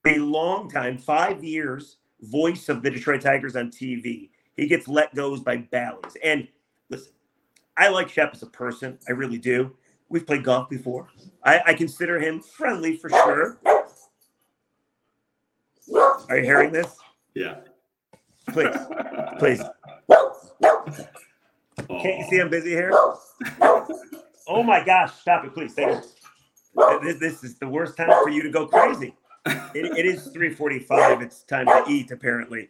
a 0.06 0.20
long 0.20 0.70
time, 0.70 1.00
five 1.00 1.44
years 1.44 1.98
voice 2.22 2.70
of 2.70 2.84
the 2.84 2.92
Detroit 2.92 3.22
Tigers 3.22 3.56
on 3.56 3.72
TV 3.72 4.30
he 4.56 4.68
gets 4.68 4.88
let 4.88 5.14
goes 5.14 5.42
by 5.42 5.58
Bally's. 5.58 6.16
And 6.24 6.48
listen, 6.90 7.12
I 7.78 7.90
like 7.90 8.10
Shep 8.10 8.32
as 8.34 8.42
a 8.42 8.48
person. 8.48 8.98
I 9.08 9.12
really 9.12 9.38
do. 9.38 9.76
We've 10.10 10.26
played 10.26 10.44
golf 10.44 10.70
before. 10.70 11.10
I, 11.44 11.62
I 11.68 11.74
consider 11.74 12.20
him 12.20 12.40
friendly 12.40 12.98
for 12.98 13.10
sure. 13.10 13.58
Are 16.30 16.38
you 16.38 16.44
hearing 16.44 16.72
this? 16.72 16.96
Yeah. 17.34 17.58
Please, 18.50 18.76
please. 19.40 19.62
Can't 21.88 22.20
you 22.20 22.26
see 22.30 22.40
I'm 22.40 22.50
busy 22.50 22.72
here? 22.72 22.94
Oh 24.48 24.62
my 24.62 24.86
gosh! 24.86 25.12
Stop 25.22 25.44
it, 25.44 25.56
please. 25.56 25.74
Thank 25.74 26.04
you. 26.04 26.10
This, 27.02 27.20
this 27.20 27.44
is 27.44 27.56
the 27.58 27.68
worst 27.68 27.98
time 27.98 28.12
for 28.24 28.30
you 28.30 28.44
to 28.44 28.50
go 28.50 28.68
crazy. 28.68 29.16
it, 29.46 29.98
it 29.98 30.06
is 30.06 30.30
3:45. 30.30 31.22
It's 31.22 31.44
time 31.44 31.68
to 31.68 31.86
eat, 31.88 32.12
apparently. 32.12 32.70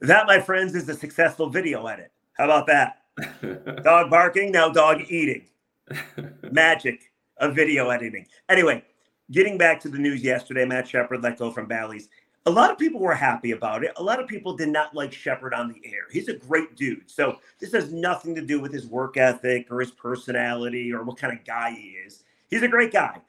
That, 0.00 0.26
my 0.26 0.40
friends, 0.40 0.74
is 0.74 0.88
a 0.88 0.94
successful 0.94 1.48
video 1.48 1.86
edit. 1.86 2.12
How 2.36 2.44
about 2.44 2.66
that? 2.68 2.98
dog 3.82 4.10
barking, 4.10 4.52
now 4.52 4.68
dog 4.68 5.02
eating. 5.08 5.46
Magic 6.52 7.12
of 7.38 7.54
video 7.54 7.90
editing. 7.90 8.26
Anyway, 8.48 8.84
getting 9.30 9.58
back 9.58 9.80
to 9.80 9.88
the 9.88 9.98
news 9.98 10.22
yesterday, 10.22 10.64
Matt 10.64 10.88
Shepard 10.88 11.22
let 11.22 11.38
go 11.38 11.50
from 11.50 11.66
Bally's. 11.66 12.08
A 12.46 12.50
lot 12.50 12.70
of 12.70 12.78
people 12.78 13.00
were 13.00 13.14
happy 13.14 13.50
about 13.50 13.84
it. 13.84 13.92
A 13.96 14.02
lot 14.02 14.20
of 14.20 14.28
people 14.28 14.56
did 14.56 14.68
not 14.68 14.94
like 14.94 15.12
Shepard 15.12 15.52
on 15.52 15.68
the 15.68 15.80
air. 15.84 16.04
He's 16.10 16.28
a 16.28 16.34
great 16.34 16.76
dude. 16.76 17.10
So 17.10 17.38
this 17.58 17.72
has 17.72 17.92
nothing 17.92 18.34
to 18.36 18.40
do 18.40 18.60
with 18.60 18.72
his 18.72 18.86
work 18.86 19.16
ethic 19.16 19.66
or 19.70 19.80
his 19.80 19.90
personality 19.90 20.92
or 20.92 21.02
what 21.02 21.18
kind 21.18 21.36
of 21.36 21.44
guy 21.44 21.72
he 21.72 21.88
is. 22.06 22.24
He's 22.48 22.62
a 22.62 22.68
great 22.68 22.92
guy. 22.92 23.20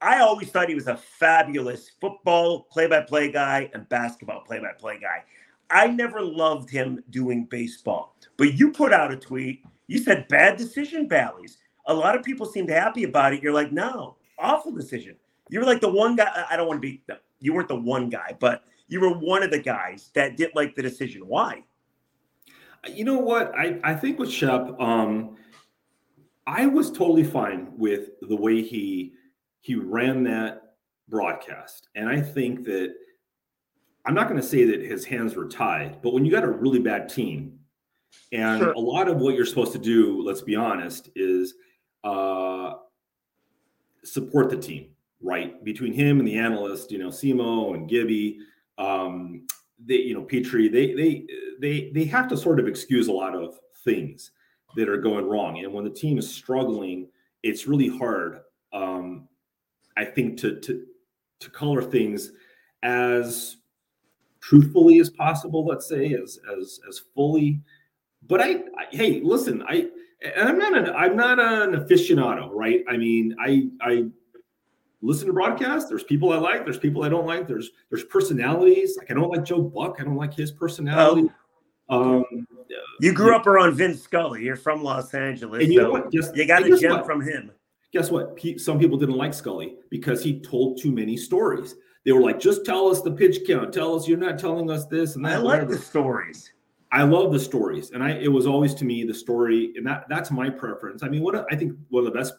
I 0.00 0.20
always 0.20 0.50
thought 0.50 0.68
he 0.68 0.74
was 0.74 0.88
a 0.88 0.96
fabulous 0.96 1.90
football 2.00 2.62
play 2.70 2.86
by 2.86 3.00
play 3.00 3.30
guy 3.30 3.70
and 3.72 3.88
basketball 3.88 4.42
play 4.42 4.58
by 4.58 4.72
play 4.78 4.98
guy. 5.00 5.24
I 5.70 5.88
never 5.88 6.20
loved 6.20 6.70
him 6.70 7.02
doing 7.10 7.46
baseball. 7.46 8.16
But 8.36 8.54
you 8.54 8.70
put 8.70 8.92
out 8.92 9.12
a 9.12 9.16
tweet. 9.16 9.64
You 9.88 9.98
said 9.98 10.28
bad 10.28 10.56
decision, 10.56 11.08
Bally's. 11.08 11.58
A 11.86 11.94
lot 11.94 12.16
of 12.16 12.22
people 12.22 12.46
seemed 12.46 12.68
happy 12.68 13.04
about 13.04 13.32
it. 13.32 13.42
You're 13.42 13.52
like, 13.52 13.72
no, 13.72 14.16
awful 14.38 14.72
decision. 14.72 15.16
You 15.48 15.60
were 15.60 15.66
like 15.66 15.80
the 15.80 15.88
one 15.88 16.16
guy. 16.16 16.44
I 16.50 16.56
don't 16.56 16.68
want 16.68 16.82
to 16.82 16.88
be. 16.88 17.02
You 17.40 17.54
weren't 17.54 17.68
the 17.68 17.76
one 17.76 18.10
guy, 18.10 18.36
but 18.38 18.64
you 18.88 19.00
were 19.00 19.16
one 19.16 19.42
of 19.42 19.50
the 19.50 19.58
guys 19.58 20.10
that 20.14 20.36
didn't 20.36 20.56
like 20.56 20.74
the 20.74 20.82
decision. 20.82 21.22
Why? 21.26 21.64
You 22.88 23.04
know 23.04 23.18
what? 23.18 23.52
I 23.56 23.78
I 23.84 23.94
think 23.94 24.18
with 24.18 24.30
Shep, 24.30 24.78
um, 24.80 25.36
I 26.46 26.66
was 26.66 26.90
totally 26.90 27.24
fine 27.24 27.72
with 27.76 28.10
the 28.22 28.36
way 28.36 28.62
he 28.62 29.12
he 29.60 29.74
ran 29.74 30.22
that 30.24 30.74
broadcast, 31.08 31.88
and 31.94 32.08
I 32.08 32.20
think 32.20 32.64
that 32.64 32.94
I'm 34.04 34.14
not 34.14 34.28
going 34.28 34.40
to 34.40 34.46
say 34.46 34.64
that 34.64 34.82
his 34.82 35.04
hands 35.04 35.34
were 35.34 35.48
tied, 35.48 36.00
but 36.02 36.12
when 36.12 36.24
you 36.24 36.30
got 36.30 36.44
a 36.44 36.48
really 36.48 36.78
bad 36.78 37.08
team, 37.08 37.58
and 38.32 38.60
sure. 38.60 38.72
a 38.72 38.78
lot 38.78 39.08
of 39.08 39.18
what 39.18 39.34
you're 39.34 39.46
supposed 39.46 39.72
to 39.72 39.78
do, 39.78 40.22
let's 40.22 40.42
be 40.42 40.54
honest, 40.54 41.10
is 41.16 41.54
uh, 42.04 42.74
support 44.04 44.48
the 44.48 44.56
team, 44.56 44.90
right? 45.20 45.62
Between 45.64 45.92
him 45.92 46.20
and 46.20 46.28
the 46.28 46.38
analyst, 46.38 46.92
you 46.92 46.98
know, 46.98 47.08
Simo 47.08 47.74
and 47.74 47.88
Gibby, 47.88 48.38
um, 48.78 49.46
they, 49.84 49.96
you 49.96 50.14
know, 50.14 50.22
Petry, 50.22 50.70
they 50.70 50.94
they 50.94 51.26
they 51.60 51.90
they 51.92 52.04
have 52.04 52.28
to 52.28 52.36
sort 52.36 52.60
of 52.60 52.68
excuse 52.68 53.08
a 53.08 53.12
lot 53.12 53.34
of 53.34 53.58
things 53.84 54.30
that 54.74 54.88
are 54.88 54.96
going 54.96 55.26
wrong. 55.26 55.62
And 55.64 55.72
when 55.72 55.84
the 55.84 55.90
team 55.90 56.18
is 56.18 56.28
struggling, 56.28 57.08
it's 57.42 57.66
really 57.66 57.88
hard, 57.88 58.40
um, 58.72 59.28
I 59.96 60.04
think, 60.04 60.38
to 60.40 60.60
to 60.60 60.84
to 61.40 61.50
color 61.50 61.82
things 61.82 62.32
as 62.82 63.56
truthfully 64.40 65.00
as 65.00 65.10
possible 65.10 65.66
let's 65.66 65.88
say 65.88 66.14
as 66.14 66.38
as 66.58 66.80
as 66.88 67.00
fully. 67.14 67.60
But 68.26 68.40
I, 68.40 68.50
I 68.52 68.86
hey 68.90 69.20
listen 69.22 69.62
i 69.68 69.86
and 70.22 70.48
i'm 70.48 70.58
not 70.58 70.76
an 70.76 70.90
i'm 70.94 71.16
not 71.16 71.38
an 71.38 71.72
aficionado 71.72 72.48
right? 72.52 72.84
I 72.88 72.96
mean 72.96 73.36
i 73.40 73.68
i 73.80 74.04
listen 75.02 75.26
to 75.26 75.32
broadcast 75.32 75.88
there's 75.88 76.04
people 76.04 76.32
i 76.32 76.36
like 76.36 76.64
there's 76.64 76.78
people 76.78 77.02
i 77.04 77.08
don't 77.08 77.26
like. 77.26 77.46
There's 77.46 77.70
there's 77.90 78.04
personalities. 78.04 78.96
Like 78.96 79.10
i 79.10 79.14
don't 79.14 79.30
like 79.30 79.44
joe 79.44 79.62
buck. 79.62 79.96
I 80.00 80.04
don't 80.04 80.16
like 80.16 80.34
his 80.34 80.52
personality. 80.52 81.28
Um 81.88 82.24
you 83.00 83.12
grew 83.12 83.34
up 83.34 83.46
around 83.46 83.74
Vin 83.74 83.94
Scully. 83.94 84.44
You're 84.44 84.56
from 84.56 84.82
Los 84.82 85.14
Angeles. 85.14 85.62
And 85.62 85.72
you, 85.72 85.80
so 85.80 85.86
know 85.86 85.92
what? 85.92 86.12
Just, 86.12 86.36
you 86.36 86.46
got 86.46 86.64
a 86.64 86.76
gem 86.78 86.92
what? 86.92 87.06
from 87.06 87.20
him. 87.20 87.50
Guess 87.92 88.10
what? 88.10 88.38
Some 88.58 88.78
people 88.78 88.98
didn't 88.98 89.16
like 89.16 89.34
Scully 89.34 89.76
because 89.90 90.22
he 90.22 90.40
told 90.40 90.80
too 90.80 90.92
many 90.92 91.16
stories. 91.16 91.74
They 92.04 92.12
were 92.12 92.20
like, 92.20 92.38
just 92.38 92.64
tell 92.64 92.88
us 92.88 93.02
the 93.02 93.10
pitch 93.10 93.46
count. 93.46 93.72
Tell 93.72 93.94
us 93.96 94.06
you're 94.06 94.18
not 94.18 94.38
telling 94.38 94.70
us 94.70 94.86
this 94.86 95.16
and 95.16 95.24
that. 95.24 95.32
I 95.32 95.36
like 95.36 95.44
whatever. 95.62 95.74
the 95.74 95.78
stories. 95.78 96.52
I 96.92 97.02
love 97.02 97.32
the 97.32 97.40
stories, 97.40 97.90
and 97.90 98.02
I 98.02 98.12
it 98.12 98.30
was 98.30 98.46
always 98.46 98.72
to 98.74 98.84
me 98.84 99.02
the 99.02 99.12
story, 99.12 99.72
and 99.76 99.84
that 99.86 100.04
that's 100.08 100.30
my 100.30 100.48
preference. 100.48 101.02
I 101.02 101.08
mean, 101.08 101.22
what 101.22 101.44
I 101.52 101.56
think 101.56 101.72
one 101.88 102.06
of 102.06 102.12
the 102.12 102.16
best 102.16 102.34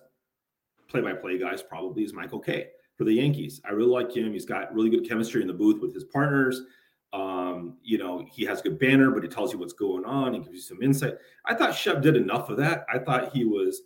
play-by-play 0.88 1.38
guys 1.38 1.62
probably 1.62 2.04
is 2.04 2.14
Michael 2.14 2.40
Kay 2.40 2.68
for 2.98 3.04
the 3.04 3.12
Yankees. 3.12 3.60
I 3.66 3.72
really 3.74 3.92
like 3.92 4.16
him. 4.16 4.32
He's 4.32 4.46
got 4.46 4.74
really 4.74 4.90
good 4.90 5.08
chemistry 5.08 5.42
in 5.42 5.48
the 5.48 5.54
booth 5.54 5.82
with 5.82 5.94
his 5.94 6.06
partners. 6.06 6.62
Um, 7.14 7.78
you 7.84 7.98
know, 7.98 8.26
he 8.30 8.44
has 8.46 8.60
a 8.60 8.64
good 8.64 8.80
banner, 8.80 9.12
but 9.12 9.24
he 9.24 9.30
tells 9.30 9.54
you 9.54 9.60
what's 9.60 9.74
going 9.74 10.06
on 10.06 10.36
and 10.36 10.44
gives 10.44 10.56
you 10.56 10.62
some 10.62 10.82
insight. 10.82 11.16
I 11.46 11.54
thought 11.54 11.74
Shep 11.74 12.02
did 12.02 12.16
enough 12.16 12.50
of 12.50 12.58
that. 12.58 12.86
I 12.94 13.00
thought 13.00 13.34
he 13.34 13.46
was 13.46 13.84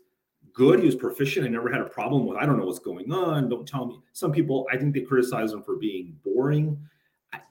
good. 0.54 0.80
He 0.80 0.86
was 0.86 0.96
proficient. 0.96 1.46
I 1.46 1.50
never 1.50 1.72
had 1.72 1.82
a 1.82 1.86
problem 1.86 2.26
with, 2.26 2.38
I 2.38 2.46
don't 2.46 2.58
know 2.58 2.66
what's 2.66 2.80
going 2.80 3.12
on. 3.12 3.50
Don't 3.50 3.68
tell 3.68 3.86
me. 3.86 4.00
Some 4.14 4.32
people, 4.32 4.68
I 4.72 4.78
think 4.78 4.94
they 4.94 5.02
criticize 5.02 5.54
him 5.54 5.64
for 5.64 5.76
being 5.78 6.18
boring. 6.26 6.78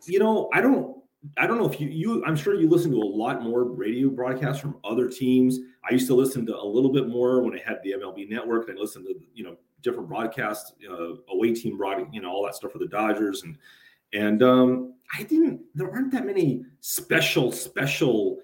You 0.07 0.19
know, 0.19 0.51
I 0.53 0.61
don't, 0.61 0.97
I 1.37 1.47
don't 1.47 1.59
know 1.59 1.71
if 1.71 1.81
you, 1.81 1.89
you, 1.89 2.25
I'm 2.25 2.37
sure 2.37 2.55
you 2.55 2.69
listen 2.69 2.91
to 2.91 2.97
a 2.97 3.05
lot 3.05 3.43
more 3.43 3.65
radio 3.65 4.09
broadcasts 4.09 4.61
from 4.61 4.77
other 4.85 5.09
teams. 5.09 5.59
I 5.89 5.93
used 5.93 6.07
to 6.09 6.15
listen 6.15 6.45
to 6.47 6.57
a 6.57 6.65
little 6.65 6.93
bit 6.93 7.09
more 7.09 7.43
when 7.43 7.55
I 7.55 7.63
had 7.63 7.79
the 7.83 7.93
MLB 7.93 8.29
network 8.29 8.69
and 8.69 8.79
I 8.79 8.81
listened 8.81 9.07
to, 9.07 9.15
you 9.35 9.45
know, 9.45 9.57
different 9.83 10.09
broadcasts, 10.09 10.73
uh, 10.91 11.15
away 11.29 11.55
team 11.55 11.77
broad, 11.77 12.13
you 12.13 12.21
know, 12.21 12.31
all 12.31 12.45
that 12.45 12.55
stuff 12.55 12.73
for 12.73 12.79
the 12.79 12.89
Dodgers. 12.89 13.43
And, 13.45 13.57
and, 14.13 14.43
um, 14.43 14.95
I 15.17 15.25
didn't, 15.25 15.61
there 15.75 15.91
aren't 15.91 16.13
that 16.13 16.25
many 16.25 16.65
special, 16.81 17.51
special, 17.53 18.39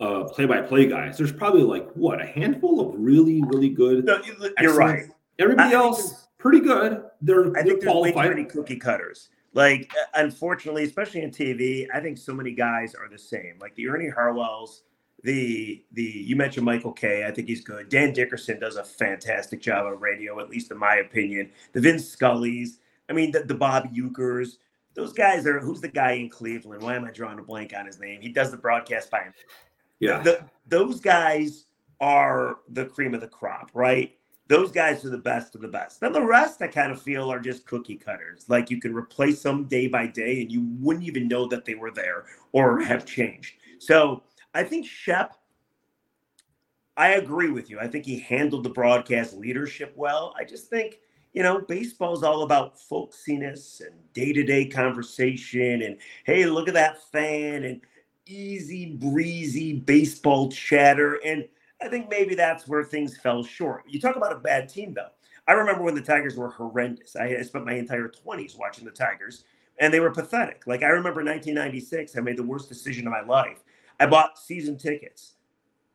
uh, 0.00 0.24
play-by-play 0.24 0.86
guys. 0.86 1.18
There's 1.18 1.32
probably 1.32 1.62
like 1.62 1.88
what 1.92 2.20
a 2.20 2.26
handful 2.26 2.80
of 2.80 2.94
really, 2.98 3.42
really 3.44 3.68
good. 3.68 4.06
No, 4.06 4.20
you're 4.60 4.74
right. 4.74 5.04
Everybody 5.38 5.74
I 5.74 5.78
else 5.78 6.26
pretty 6.38 6.60
good. 6.60 7.04
They're 7.20 7.56
I 7.56 7.62
think 7.62 7.82
there's 7.82 7.94
way 7.94 8.12
too 8.12 8.18
many 8.18 8.44
cookie 8.44 8.76
cutters. 8.76 9.28
Like, 9.52 9.92
uh, 9.98 10.22
unfortunately, 10.22 10.84
especially 10.84 11.22
in 11.22 11.30
TV, 11.30 11.86
I 11.92 12.00
think 12.00 12.18
so 12.18 12.32
many 12.32 12.52
guys 12.52 12.94
are 12.94 13.08
the 13.08 13.18
same. 13.18 13.58
Like 13.60 13.74
the 13.74 13.88
Ernie 13.88 14.10
Harwells, 14.10 14.82
the 15.22 15.84
the 15.92 16.02
you 16.02 16.36
mentioned 16.36 16.64
Michael 16.64 16.92
Kay. 16.92 17.26
I 17.26 17.30
think 17.30 17.48
he's 17.48 17.62
good. 17.62 17.88
Dan 17.88 18.12
Dickerson 18.12 18.58
does 18.58 18.76
a 18.76 18.84
fantastic 18.84 19.60
job 19.60 19.86
on 19.86 20.00
radio, 20.00 20.40
at 20.40 20.48
least 20.48 20.70
in 20.70 20.78
my 20.78 20.96
opinion. 20.96 21.50
The 21.72 21.80
Vince 21.80 22.14
Scullys. 22.14 22.78
I 23.08 23.12
mean, 23.12 23.32
the, 23.32 23.40
the 23.40 23.54
Bob 23.54 23.92
Ueckers. 23.94 24.56
Those 24.94 25.12
guys 25.12 25.46
are. 25.46 25.60
Who's 25.60 25.80
the 25.80 25.88
guy 25.88 26.12
in 26.12 26.28
Cleveland? 26.28 26.82
Why 26.82 26.96
am 26.96 27.04
I 27.04 27.10
drawing 27.10 27.38
a 27.38 27.42
blank 27.42 27.72
on 27.76 27.86
his 27.86 28.00
name? 28.00 28.20
He 28.20 28.28
does 28.28 28.50
the 28.50 28.56
broadcast 28.56 29.10
by 29.10 29.20
him. 29.20 29.34
Yeah. 29.98 30.22
The, 30.22 30.44
those 30.66 31.00
guys 31.00 31.66
are 32.00 32.58
the 32.70 32.86
cream 32.86 33.14
of 33.14 33.20
the 33.20 33.28
crop, 33.28 33.70
right? 33.74 34.16
Those 34.48 34.72
guys 34.72 35.04
are 35.04 35.10
the 35.10 35.18
best 35.18 35.54
of 35.54 35.60
the 35.60 35.68
best. 35.68 36.00
Then 36.00 36.12
the 36.12 36.24
rest, 36.24 36.60
I 36.60 36.66
kind 36.66 36.90
of 36.90 37.00
feel, 37.00 37.30
are 37.30 37.38
just 37.38 37.66
cookie 37.66 37.96
cutters. 37.96 38.46
Like 38.48 38.68
you 38.68 38.80
can 38.80 38.92
replace 38.92 39.42
them 39.42 39.68
day 39.68 39.86
by 39.86 40.08
day, 40.08 40.42
and 40.42 40.50
you 40.50 40.66
wouldn't 40.80 41.06
even 41.06 41.28
know 41.28 41.46
that 41.46 41.64
they 41.64 41.76
were 41.76 41.92
there 41.92 42.24
or 42.52 42.80
have 42.80 43.06
changed. 43.06 43.54
So 43.78 44.24
I 44.52 44.64
think 44.64 44.86
Shep, 44.86 45.36
I 46.96 47.10
agree 47.10 47.50
with 47.50 47.70
you. 47.70 47.78
I 47.78 47.86
think 47.86 48.04
he 48.04 48.18
handled 48.18 48.64
the 48.64 48.70
broadcast 48.70 49.34
leadership 49.34 49.92
well. 49.96 50.34
I 50.36 50.44
just 50.44 50.68
think, 50.68 50.98
you 51.32 51.42
know, 51.42 51.60
baseball 51.60 52.14
is 52.14 52.22
all 52.22 52.42
about 52.42 52.76
folksiness 52.78 53.80
and 53.80 53.94
day 54.12 54.32
to 54.32 54.42
day 54.42 54.66
conversation. 54.66 55.82
And 55.82 55.96
hey, 56.24 56.46
look 56.46 56.68
at 56.68 56.74
that 56.74 57.02
fan 57.12 57.64
and 57.64 57.80
easy 58.26 58.96
breezy 58.96 59.74
baseball 59.74 60.50
chatter. 60.50 61.20
And 61.24 61.46
I 61.80 61.88
think 61.88 62.08
maybe 62.10 62.34
that's 62.34 62.66
where 62.68 62.84
things 62.84 63.16
fell 63.16 63.44
short. 63.44 63.84
You 63.88 64.00
talk 64.00 64.16
about 64.16 64.32
a 64.32 64.38
bad 64.38 64.68
team, 64.68 64.94
though. 64.94 65.10
I 65.46 65.52
remember 65.52 65.82
when 65.82 65.94
the 65.94 66.02
Tigers 66.02 66.36
were 66.36 66.50
horrendous. 66.50 67.16
I, 67.16 67.40
spent 67.42 67.64
my 67.64 67.74
entire 67.74 68.08
20s 68.08 68.58
watching 68.58 68.84
the 68.84 68.90
Tigers, 68.90 69.44
and 69.78 69.92
they 69.92 70.00
were 70.00 70.10
pathetic. 70.10 70.62
Like, 70.66 70.82
I 70.82 70.88
remember 70.88 71.24
1996, 71.24 72.16
I 72.16 72.20
made 72.20 72.36
the 72.36 72.42
worst 72.42 72.68
decision 72.68 73.06
of 73.06 73.12
my 73.12 73.22
life. 73.22 73.64
I 73.98 74.06
bought 74.06 74.38
season 74.38 74.76
tickets. 74.76 75.34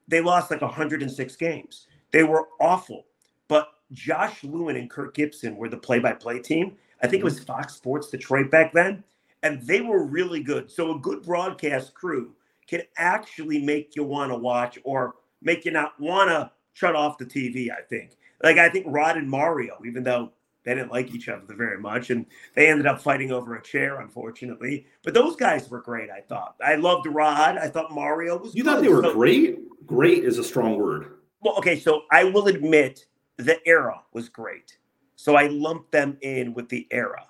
They 0.08 0.22
lost 0.22 0.52
like 0.52 0.62
106 0.62 1.36
games. 1.36 1.88
They 2.12 2.24
were 2.24 2.48
awful. 2.60 3.06
But 3.48 3.70
Josh 3.94 4.44
Lewin 4.44 4.78
and 4.78 4.90
Kirk 4.90 5.16
Gibson 5.16 5.56
were 5.56 5.70
the 5.70 5.78
play 5.78 6.00
by 6.00 6.14
play 6.14 6.40
team. 6.40 6.76
I 7.02 7.08
think 7.08 7.22
it 7.22 7.26
mm-hmm. 7.26 7.36
was 7.36 7.44
Fox 7.44 7.76
Sports 7.76 8.10
Detroit 8.10 8.52
back 8.52 8.74
then. 8.74 9.04
And 9.44 9.62
they 9.62 9.82
were 9.82 10.04
really 10.04 10.42
good. 10.42 10.72
So, 10.72 10.96
a 10.96 11.00
good 11.00 11.22
broadcast 11.22 11.94
crew 11.94 12.34
can 12.68 12.82
actually 12.98 13.62
make 13.62 13.96
you 13.96 14.04
want 14.04 14.32
to 14.32 14.38
watch 14.38 14.80
or 14.84 15.16
make 15.42 15.66
you 15.66 15.72
not 15.72 16.00
want 16.00 16.30
to 16.30 16.52
shut 16.74 16.96
off 16.96 17.18
the 17.18 17.26
TV, 17.26 17.70
I 17.70 17.82
think. 17.82 18.18
Like, 18.44 18.58
I 18.58 18.70
think 18.70 18.86
Rod 18.90 19.18
and 19.18 19.30
Mario, 19.30 19.78
even 19.86 20.04
though 20.04 20.32
they 20.64 20.74
didn't 20.74 20.92
like 20.92 21.14
each 21.14 21.30
other 21.30 21.54
very 21.54 21.80
much, 21.80 22.10
and 22.10 22.26
they 22.56 22.68
ended 22.70 22.88
up 22.88 23.00
fighting 23.00 23.32
over 23.32 23.56
a 23.56 23.62
chair, 23.62 24.02
unfortunately. 24.02 24.88
But 25.04 25.14
those 25.14 25.36
guys 25.36 25.70
were 25.70 25.82
great, 25.82 26.10
I 26.10 26.22
thought. 26.22 26.56
I 26.64 26.76
loved 26.76 27.06
Rod. 27.06 27.58
I 27.58 27.70
thought 27.70 27.94
Mario 27.94 28.38
was 28.38 28.56
You 28.56 28.64
good. 28.64 28.74
thought 28.74 28.82
they 28.82 28.90
were 28.90 29.04
so, 29.04 29.14
great? 29.14 29.86
Great 29.86 30.24
is 30.24 30.40
a 30.40 30.44
strong 30.44 30.76
word. 30.78 31.20
Well, 31.42 31.56
okay, 31.60 31.80
so 31.80 32.02
I 32.12 32.24
will 32.24 32.48
admit 32.48 33.06
the 33.38 33.60
era 33.68 34.02
was 34.14 34.30
great. 34.30 34.78
So 35.16 35.36
I 35.36 35.48
lumped 35.48 35.92
them 35.92 36.18
in 36.22 36.54
with 36.54 36.70
the 36.70 36.88
era. 36.92 37.26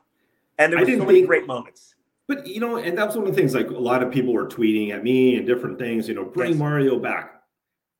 And 0.57 0.71
there 0.71 0.79
were 0.79 0.85
so 0.85 1.05
many 1.05 1.19
think, 1.19 1.27
great 1.27 1.47
moments. 1.47 1.95
But 2.27 2.47
you 2.47 2.59
know, 2.59 2.77
and 2.77 2.97
that's 2.97 3.15
one 3.15 3.27
of 3.27 3.35
the 3.35 3.39
things 3.39 3.53
like 3.53 3.69
a 3.69 3.73
lot 3.73 4.01
of 4.01 4.11
people 4.11 4.33
were 4.33 4.47
tweeting 4.47 4.91
at 4.91 5.03
me 5.03 5.35
and 5.35 5.45
different 5.45 5.77
things, 5.77 6.07
you 6.07 6.15
know, 6.15 6.25
bring 6.25 6.51
yes. 6.51 6.59
Mario 6.59 6.97
back. 6.99 7.41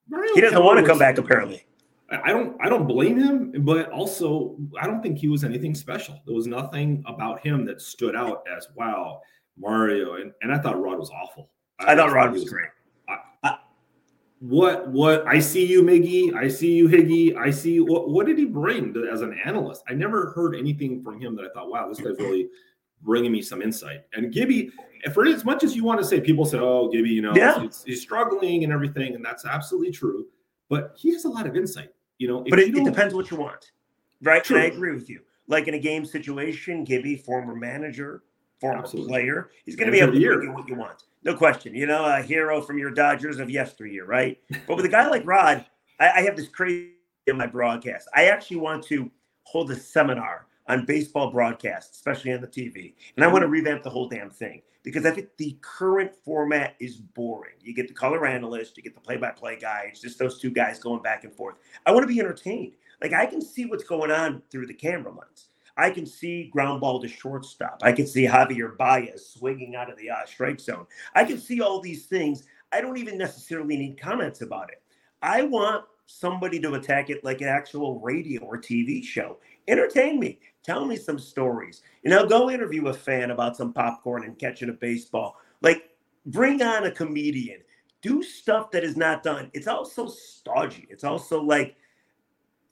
Mario 0.10 0.34
he 0.34 0.41
doesn't 0.41 0.63
want 0.63 0.80
to 0.80 0.86
come 0.86 0.98
back, 0.98 1.18
apparently. 1.18 1.65
I 2.12 2.30
don't 2.30 2.56
I 2.62 2.70
don't 2.70 2.88
blame 2.88 3.20
him, 3.20 3.63
but 3.65 3.91
also 3.91 4.56
I 4.80 4.86
don't 4.86 5.02
think 5.02 5.18
he 5.18 5.28
was 5.28 5.44
anything 5.44 5.74
special. 5.76 6.22
There 6.26 6.36
was 6.36 6.48
nothing 6.48 7.04
about 7.08 7.39
him 7.46 7.65
that 7.65 7.82
stood 7.82 8.15
out 8.15 8.46
as 8.56 8.68
wow, 8.76 9.22
Mario. 9.58 10.15
And, 10.15 10.32
and 10.41 10.52
I 10.54 10.60
thought 10.60 10.80
Rod 10.82 11.00
was 11.00 11.10
awful. 11.10 11.50
I, 11.80 11.94
I 11.94 11.96
thought 11.96 12.12
Rod 12.12 12.32
was, 12.32 12.44
was 12.44 12.50
great. 12.50 12.70
What 14.47 14.89
what 14.89 15.25
I 15.25 15.39
see 15.39 15.65
you, 15.65 15.81
Miggy. 15.81 16.36
I 16.36 16.47
see 16.47 16.73
you, 16.73 16.88
Higgy. 16.88 17.36
I 17.36 17.49
see 17.49 17.79
what 17.79 18.10
what 18.10 18.27
did 18.27 18.38
he 18.38 18.45
bring 18.45 18.93
to, 18.93 19.10
as 19.12 19.21
an 19.21 19.36
analyst? 19.43 19.84
I 19.89 19.93
never 19.93 20.31
heard 20.34 20.55
anything 20.55 21.01
from 21.01 21.19
him 21.19 21.36
that 21.38 21.45
I 21.45 21.49
thought, 21.49 21.69
wow, 21.71 21.89
this 21.89 21.99
guy's 21.99 22.19
really 22.19 22.49
bringing 23.01 23.31
me 23.31 23.41
some 23.41 23.63
insight. 23.63 24.01
And 24.13 24.31
Gibby, 24.31 24.71
for 25.13 25.25
as 25.25 25.45
much 25.45 25.63
as 25.63 25.75
you 25.75 25.84
want 25.84 25.99
to 25.99 26.05
say, 26.05 26.21
people 26.21 26.45
say, 26.45 26.60
oh, 26.60 26.89
Gibby, 26.89 27.10
you 27.10 27.23
know, 27.23 27.34
yeah. 27.36 27.60
he's, 27.60 27.84
he's 27.86 28.01
struggling 28.01 28.63
and 28.63 28.71
everything, 28.71 29.15
and 29.15 29.25
that's 29.25 29.45
absolutely 29.45 29.91
true. 29.91 30.27
But 30.69 30.93
he 30.95 31.12
has 31.13 31.25
a 31.25 31.29
lot 31.29 31.47
of 31.47 31.55
insight, 31.55 31.89
you 32.19 32.27
know. 32.27 32.43
But 32.47 32.60
it, 32.60 32.77
it, 32.77 32.86
depends 32.86 33.15
what 33.15 33.31
you 33.31 33.38
want, 33.38 33.71
right? 34.21 34.43
True. 34.43 34.58
And 34.58 34.63
I 34.63 34.67
agree 34.67 34.91
with 34.91 35.10
you. 35.10 35.21
Like 35.47 35.67
in 35.67 35.73
a 35.73 35.79
game 35.79 36.05
situation, 36.05 36.84
Gibby, 36.84 37.15
former 37.15 37.55
manager, 37.55 38.23
former 38.60 38.80
absolutely. 38.80 39.12
player, 39.12 39.50
he's 39.65 39.76
going 39.76 39.88
to 39.88 39.91
be 39.91 40.00
able 40.00 40.13
to 40.13 40.20
you 40.20 40.52
what 40.52 40.68
you 40.68 40.76
want, 40.76 41.04
no 41.24 41.36
question. 41.36 41.74
You 41.74 41.88
know, 41.88 42.06
a 42.06 42.22
hero 42.22 42.62
from 42.62 42.78
your 42.78 42.91
Dodgers 42.91 43.39
of 43.39 43.50
yesteryear, 43.50 44.06
right? 44.06 44.39
but 44.68 44.78
with 44.78 44.86
a 44.86 44.89
guy 44.89 45.08
like 45.10 45.26
Rod, 45.26 45.65
I, 46.00 46.10
I 46.10 46.22
have 46.22 46.36
this 46.36 46.48
crazy 46.48 46.91
in 47.28 47.38
my 47.38 47.48
broadcast. 47.48 48.08
I 48.13 48.26
actually 48.26 48.58
want 48.58 48.84
to 48.86 49.12
hold 49.44 49.72
a 49.72 49.76
seminar 49.76 50.48
on 50.68 50.86
baseball 50.86 51.32
broadcasts, 51.32 51.98
especially 51.98 52.34
on 52.34 52.41
the 52.41 52.48
TV. 52.48 52.94
And 53.15 53.24
I 53.24 53.28
want 53.28 53.44
to 53.44 53.48
revamp 53.48 53.84
the 53.84 53.89
whole 53.89 54.08
damn 54.08 54.30
thing 54.30 54.62
because 54.84 55.06
I 55.06 55.12
think 55.12 55.30
the 55.38 55.58
current 55.62 56.12
format 56.24 56.76
is 56.80 56.98
boring. 56.98 57.56
You 57.62 57.74
get 57.74 57.88
the 57.88 57.94
color 57.94 58.26
analyst, 58.26 58.78
you 58.78 58.84
get 58.84 58.96
the 58.96 59.02
play 59.02 59.18
by 59.18 59.32
play 59.32 59.58
guy. 59.60 59.88
It's 59.89 60.02
just 60.02 60.20
those 60.20 60.39
two 60.39 60.52
guys 60.52 60.80
going 60.80 61.02
back 61.02 61.24
and 61.24 61.34
forth. 61.34 61.56
I 61.86 61.91
want 61.91 62.04
to 62.04 62.13
be 62.13 62.20
entertained. 62.20 62.74
Like 63.02 63.13
I 63.13 63.26
can 63.26 63.41
see 63.41 63.65
what's 63.65 63.84
going 63.84 64.12
on 64.12 64.41
through 64.50 64.68
the 64.68 64.74
camera 64.74 65.12
lens. 65.12 65.50
I 65.78 65.90
can 65.90 66.06
see 66.06 66.50
ground 66.54 66.82
ball 66.82 67.02
to 67.02 67.08
shortstop. 67.08 67.80
I 67.84 67.92
can 67.92 68.08
see 68.08 68.26
Javier 68.26 68.78
Baez 68.78 69.30
swinging 69.30 69.76
out 69.76 69.92
of 69.92 69.98
the 69.98 70.10
uh, 70.10 70.26
strike 70.26 70.60
zone. 70.60 70.86
I 71.14 71.26
can 71.26 71.38
see 71.38 71.62
all 71.62 71.82
these 71.82 72.06
things. 72.06 72.44
I 72.72 72.82
don't 72.82 72.98
even 72.98 73.18
necessarily 73.18 73.78
need 73.78 74.00
comments 74.00 74.42
about 74.42 74.72
it. 74.72 74.82
I 75.22 75.44
want 75.44 75.86
somebody 76.08 76.60
to 76.60 76.76
attack 76.76 77.10
it 77.10 77.24
like 77.24 77.42
an 77.42 77.48
actual 77.48 78.00
radio 78.00 78.42
or 78.42 78.58
TV 78.58 79.04
show. 79.04 79.38
Entertain 79.68 80.20
me. 80.20 80.40
Tell 80.64 80.86
me 80.86 80.96
some 80.96 81.20
stories. 81.20 81.82
You 82.04 82.10
know, 82.10 82.26
go 82.26 82.50
interview 82.50 82.88
a 82.88 82.94
fan 82.94 83.32
about 83.32 83.58
some 83.58 83.74
popcorn 83.74 84.24
and 84.24 84.38
catching 84.38 84.70
a 84.70 84.74
baseball. 84.74 85.38
Like, 85.62 85.90
bring 86.26 86.62
on 86.62 86.86
a 86.86 86.92
comedian. 86.92 87.62
Do 88.02 88.24
stuff 88.24 88.72
that 88.72 88.84
is 88.84 88.96
not 88.96 89.24
done. 89.24 89.50
It's 89.54 89.68
also 89.68 90.08
stodgy. 90.08 90.88
It's 90.90 91.04
also 91.04 91.42
like 91.42 91.76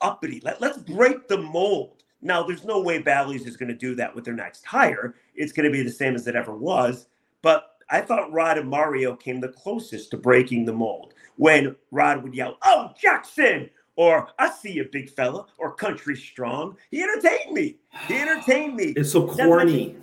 uppity. 0.02 0.42
Let, 0.44 0.62
let's 0.62 0.78
break 0.78 1.28
the 1.28 1.38
mold. 1.38 2.03
Now, 2.24 2.42
there's 2.42 2.64
no 2.64 2.82
way 2.82 3.00
Bally's 3.00 3.46
is 3.46 3.58
going 3.58 3.70
to 3.70 3.76
do 3.76 3.96
that 3.96 4.16
with 4.16 4.24
their 4.24 4.34
next 4.34 4.66
hire. 4.66 5.16
It's 5.36 5.52
going 5.52 5.66
to 5.66 5.72
be 5.72 5.84
the 5.84 5.92
same 5.92 6.16
as 6.16 6.26
it 6.28 6.36
ever 6.36 6.56
was. 6.56 7.08
But 7.42 7.76
I 7.90 8.02
thought 8.02 8.32
Rod 8.32 8.58
and 8.58 8.70
Mario 8.70 9.16
came 9.16 9.42
the 9.42 9.50
closest 9.50 10.12
to 10.12 10.18
breaking 10.18 10.66
the 10.66 10.74
mold 10.74 11.14
when 11.36 11.76
Rod 11.92 12.24
would 12.24 12.34
yell, 12.34 12.58
Oh, 12.64 12.92
Jackson, 13.00 13.70
or 13.96 14.30
I 14.40 14.50
see 14.50 14.72
you, 14.72 14.88
big 14.92 15.10
fella, 15.10 15.46
or 15.58 15.76
country 15.76 16.16
strong. 16.16 16.78
He 16.90 17.04
entertained 17.04 17.54
me. 17.54 17.78
He 18.08 18.16
entertained 18.16 18.76
me. 18.76 18.94
It's 18.96 19.12
so 19.12 19.28
corny. 19.28 19.98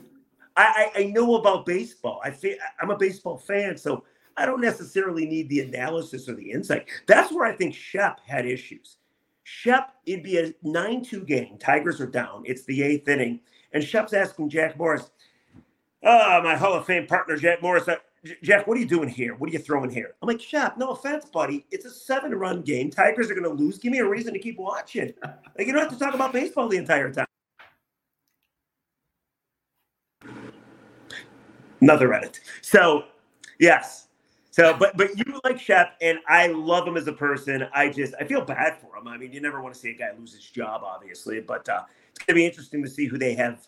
I, 0.56 0.90
I, 0.94 1.00
I 1.00 1.04
know 1.04 1.36
about 1.36 1.64
baseball. 1.64 2.20
I 2.22 2.30
feel, 2.30 2.56
I'm 2.80 2.90
a 2.90 2.98
baseball 2.98 3.38
fan, 3.38 3.76
so 3.76 4.04
I 4.36 4.46
don't 4.46 4.60
necessarily 4.60 5.26
need 5.26 5.48
the 5.48 5.60
analysis 5.60 6.28
or 6.28 6.34
the 6.34 6.50
insight. 6.50 6.86
That's 7.06 7.32
where 7.32 7.46
I 7.46 7.52
think 7.54 7.74
Shep 7.74 8.20
had 8.26 8.46
issues. 8.46 8.96
Shep, 9.52 9.96
it'd 10.06 10.22
be 10.22 10.38
a 10.38 10.54
9 10.62 11.04
2 11.04 11.24
game. 11.24 11.58
Tigers 11.58 12.00
are 12.00 12.06
down. 12.06 12.44
It's 12.46 12.64
the 12.64 12.82
eighth 12.84 13.08
inning. 13.08 13.40
And 13.72 13.82
Shep's 13.82 14.12
asking 14.12 14.48
Jack 14.48 14.78
Morris, 14.78 15.10
oh, 16.04 16.40
my 16.42 16.56
Hall 16.56 16.74
of 16.74 16.86
Fame 16.86 17.06
partner, 17.08 17.36
Jack 17.36 17.60
Morris, 17.60 17.88
uh, 17.88 17.96
Jeff, 18.44 18.66
what 18.68 18.76
are 18.76 18.80
you 18.80 18.86
doing 18.86 19.08
here? 19.08 19.34
What 19.34 19.50
are 19.50 19.52
you 19.52 19.58
throwing 19.58 19.90
here? 19.90 20.14
I'm 20.22 20.28
like, 20.28 20.40
Shep, 20.40 20.78
no 20.78 20.90
offense, 20.90 21.24
buddy. 21.24 21.66
It's 21.72 21.84
a 21.84 21.90
seven 21.90 22.32
run 22.32 22.62
game. 22.62 22.90
Tigers 22.90 23.28
are 23.28 23.34
going 23.34 23.44
to 23.44 23.62
lose. 23.62 23.78
Give 23.78 23.90
me 23.90 23.98
a 23.98 24.08
reason 24.08 24.32
to 24.32 24.38
keep 24.38 24.56
watching. 24.56 25.12
Like, 25.58 25.66
you 25.66 25.72
don't 25.72 25.82
have 25.82 25.92
to 25.92 25.98
talk 25.98 26.14
about 26.14 26.32
baseball 26.32 26.68
the 26.68 26.78
entire 26.78 27.12
time. 27.12 27.26
Another 31.80 32.14
edit. 32.14 32.40
So, 32.62 33.04
yes. 33.58 34.06
So, 34.60 34.76
but 34.78 34.94
but 34.94 35.16
you 35.16 35.40
like 35.42 35.58
Shep, 35.58 35.96
and 36.02 36.18
I 36.28 36.48
love 36.48 36.86
him 36.86 36.98
as 36.98 37.06
a 37.06 37.14
person. 37.14 37.66
I 37.72 37.88
just 37.88 38.12
I 38.20 38.24
feel 38.24 38.44
bad 38.44 38.78
for 38.78 38.94
him. 38.94 39.08
I 39.08 39.16
mean, 39.16 39.32
you 39.32 39.40
never 39.40 39.62
want 39.62 39.74
to 39.74 39.80
see 39.80 39.88
a 39.88 39.94
guy 39.94 40.10
lose 40.18 40.34
his 40.34 40.44
job, 40.44 40.82
obviously, 40.84 41.40
but 41.40 41.66
uh, 41.66 41.84
it's 42.10 42.18
going 42.18 42.26
to 42.26 42.34
be 42.34 42.44
interesting 42.44 42.82
to 42.82 42.90
see 42.90 43.06
who 43.06 43.16
they 43.16 43.32
have 43.34 43.66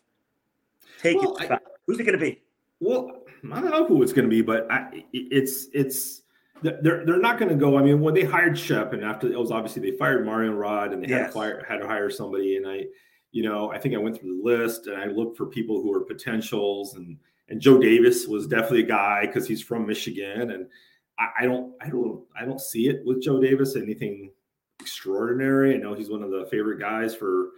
taken. 1.01 1.25
Well, 1.25 1.39
I, 1.41 1.59
Who's 1.87 1.99
it 1.99 2.05
going 2.05 2.19
to 2.19 2.23
be? 2.23 2.43
Well, 2.81 3.23
I 3.51 3.61
don't 3.63 3.71
know 3.71 3.87
who 3.87 4.03
it's 4.03 4.13
going 4.13 4.27
to 4.27 4.31
be, 4.31 4.43
but 4.43 4.71
I, 4.71 5.03
it's 5.15 5.69
it's 5.73 6.25
they're 6.61 7.07
they're 7.07 7.19
not 7.19 7.39
going 7.39 7.49
to 7.49 7.57
go. 7.57 7.79
I 7.79 7.83
mean, 7.83 8.03
when 8.03 8.13
they 8.13 8.25
hired 8.25 8.59
Shep, 8.59 8.93
and 8.93 9.03
after 9.03 9.29
it 9.29 9.39
was 9.39 9.51
obviously 9.51 9.91
they 9.91 9.97
fired 9.97 10.27
Marion 10.27 10.57
Rod, 10.57 10.93
and 10.93 11.03
they 11.03 11.09
yes. 11.09 11.21
had 11.21 11.27
to 11.29 11.33
fire 11.33 11.67
had 11.67 11.79
to 11.79 11.87
hire 11.87 12.11
somebody, 12.11 12.59
and 12.59 12.69
I, 12.69 12.85
you 13.31 13.45
know, 13.45 13.73
I 13.73 13.79
think 13.79 13.95
I 13.95 13.99
went 13.99 14.21
through 14.21 14.37
the 14.37 14.45
list 14.45 14.89
and 14.89 14.99
I 14.99 15.07
looked 15.07 15.39
for 15.39 15.47
people 15.47 15.81
who 15.81 15.91
were 15.91 16.05
potentials, 16.05 16.97
and 16.97 17.17
and 17.49 17.61
Joe 17.61 17.79
Davis 17.79 18.27
was 18.27 18.47
definitely 18.47 18.85
a 18.85 18.87
guy 18.87 19.27
because 19.27 19.47
he's 19.47 19.63
from 19.63 19.87
Michigan, 19.87 20.51
and 20.51 20.67
I, 21.19 21.29
I 21.41 21.45
don't 21.45 21.75
I 21.81 21.89
don't 21.89 22.25
I 22.39 22.45
don't 22.45 22.61
see 22.61 22.89
it 22.89 23.03
with 23.05 23.23
Joe 23.23 23.41
Davis 23.41 23.77
anything 23.77 24.31
extraordinary. 24.81 25.75
I 25.75 25.79
know 25.79 25.95
he's 25.95 26.11
one 26.11 26.23
of 26.23 26.31
the 26.31 26.47
favorite 26.51 26.81
guys 26.81 27.15
for 27.15 27.51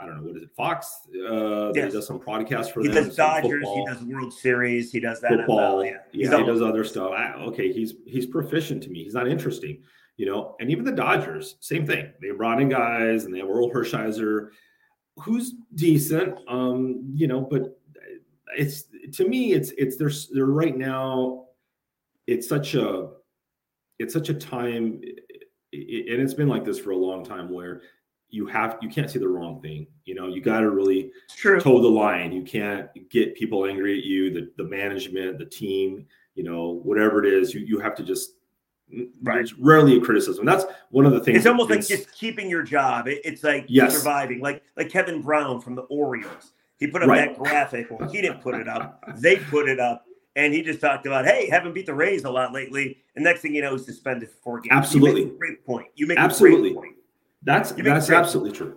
I 0.00 0.06
don't 0.06 0.18
know 0.18 0.22
what 0.28 0.36
is 0.36 0.42
it, 0.44 0.50
Fox. 0.56 1.08
Uh, 1.08 1.72
yes. 1.74 1.86
He 1.86 1.98
does 1.98 2.06
some 2.06 2.20
podcasts 2.20 2.72
for 2.72 2.82
he 2.82 2.88
them. 2.88 3.06
Does 3.06 3.16
Dodgers, 3.16 3.66
he 3.66 3.84
does 3.86 4.02
World 4.04 4.32
Series. 4.32 4.92
He 4.92 5.00
does 5.00 5.20
that. 5.20 5.30
Football. 5.30 5.82
NFL, 5.82 5.86
yeah, 6.12 6.30
yeah 6.30 6.38
he 6.38 6.44
does 6.44 6.62
other 6.62 6.84
stuff. 6.84 7.10
I, 7.12 7.34
okay, 7.34 7.72
he's 7.72 7.94
he's 8.06 8.26
proficient 8.26 8.82
to 8.84 8.90
me. 8.90 9.02
He's 9.02 9.14
not 9.14 9.26
interesting, 9.26 9.82
you 10.16 10.26
know. 10.26 10.54
And 10.60 10.70
even 10.70 10.84
the 10.84 10.92
Dodgers, 10.92 11.56
same 11.60 11.86
thing. 11.86 12.12
They 12.20 12.30
brought 12.30 12.60
in 12.60 12.68
guys, 12.68 13.24
and 13.24 13.34
they 13.34 13.38
have 13.38 13.48
Orel 13.48 13.72
Hershiser, 13.72 14.50
who's 15.16 15.54
decent, 15.74 16.38
um, 16.46 17.10
you 17.12 17.26
know. 17.26 17.40
But 17.40 17.77
it's 18.56 18.84
to 19.14 19.28
me, 19.28 19.52
it's 19.52 19.70
it's 19.78 19.96
there's 19.96 20.28
they're 20.28 20.46
right 20.46 20.76
now. 20.76 21.46
It's 22.26 22.48
such 22.48 22.74
a 22.74 23.10
it's 23.98 24.12
such 24.12 24.28
a 24.28 24.34
time, 24.34 25.00
and 25.02 25.02
it's 25.72 26.34
been 26.34 26.48
like 26.48 26.64
this 26.64 26.78
for 26.78 26.90
a 26.90 26.96
long 26.96 27.24
time 27.24 27.50
where 27.50 27.82
you 28.30 28.46
have 28.46 28.78
you 28.80 28.88
can't 28.88 29.10
say 29.10 29.18
the 29.18 29.28
wrong 29.28 29.60
thing 29.62 29.86
you 30.04 30.14
know 30.14 30.26
you 30.28 30.40
got 30.40 30.60
to 30.60 30.70
really 30.70 31.10
toe 31.40 31.80
the 31.80 31.88
line. 31.88 32.32
You 32.32 32.42
can't 32.42 32.88
get 33.10 33.34
people 33.34 33.66
angry 33.66 33.98
at 33.98 34.04
you 34.04 34.30
the, 34.32 34.50
the 34.56 34.64
management 34.64 35.38
the 35.38 35.46
team 35.46 36.06
you 36.34 36.44
know 36.44 36.80
whatever 36.82 37.24
it 37.24 37.32
is 37.32 37.54
you, 37.54 37.60
you 37.60 37.78
have 37.78 37.94
to 37.96 38.02
just 38.02 38.34
mm, 38.94 39.08
right. 39.22 39.40
it's 39.40 39.54
rarely 39.54 39.96
a 39.96 40.00
criticism. 40.00 40.44
That's 40.44 40.64
one 40.90 41.06
of 41.06 41.12
the 41.12 41.20
things 41.20 41.38
it's 41.38 41.46
almost 41.46 41.70
like 41.70 41.86
just 41.86 42.12
keeping 42.12 42.50
your 42.50 42.62
job. 42.62 43.08
It, 43.08 43.22
it's 43.24 43.42
like 43.42 43.64
yes. 43.68 43.96
surviving 43.96 44.40
like 44.40 44.62
like 44.76 44.90
kevin 44.90 45.22
brown 45.22 45.60
from 45.60 45.74
the 45.74 45.82
orioles 45.82 46.52
he 46.78 46.86
put 46.86 47.02
up 47.02 47.08
right. 47.08 47.28
that 47.28 47.38
graphic 47.38 47.86
well 47.90 48.08
he 48.08 48.22
didn't 48.22 48.40
put 48.40 48.54
it 48.54 48.68
up 48.68 49.02
they 49.16 49.36
put 49.36 49.68
it 49.68 49.78
up 49.78 50.04
and 50.38 50.54
he 50.54 50.62
just 50.62 50.80
talked 50.80 51.04
about, 51.04 51.24
hey, 51.26 51.48
haven't 51.50 51.74
beat 51.74 51.86
the 51.86 51.94
Rays 51.94 52.22
a 52.22 52.30
lot 52.30 52.52
lately. 52.52 52.98
And 53.16 53.24
next 53.24 53.40
thing 53.40 53.56
you 53.56 53.60
know, 53.60 53.72
he's 53.72 53.84
suspended 53.84 54.30
for 54.30 54.36
four 54.36 54.60
games. 54.60 54.72
Absolutely. 54.72 55.24
great 55.36 55.66
point. 55.66 55.88
You 55.96 56.06
make 56.06 56.16
absolutely. 56.16 56.70
a 56.70 56.74
great 56.74 56.76
point. 56.76 56.94
That's 57.42 57.72
that's 57.72 58.10
absolutely 58.10 58.52
true, 58.52 58.76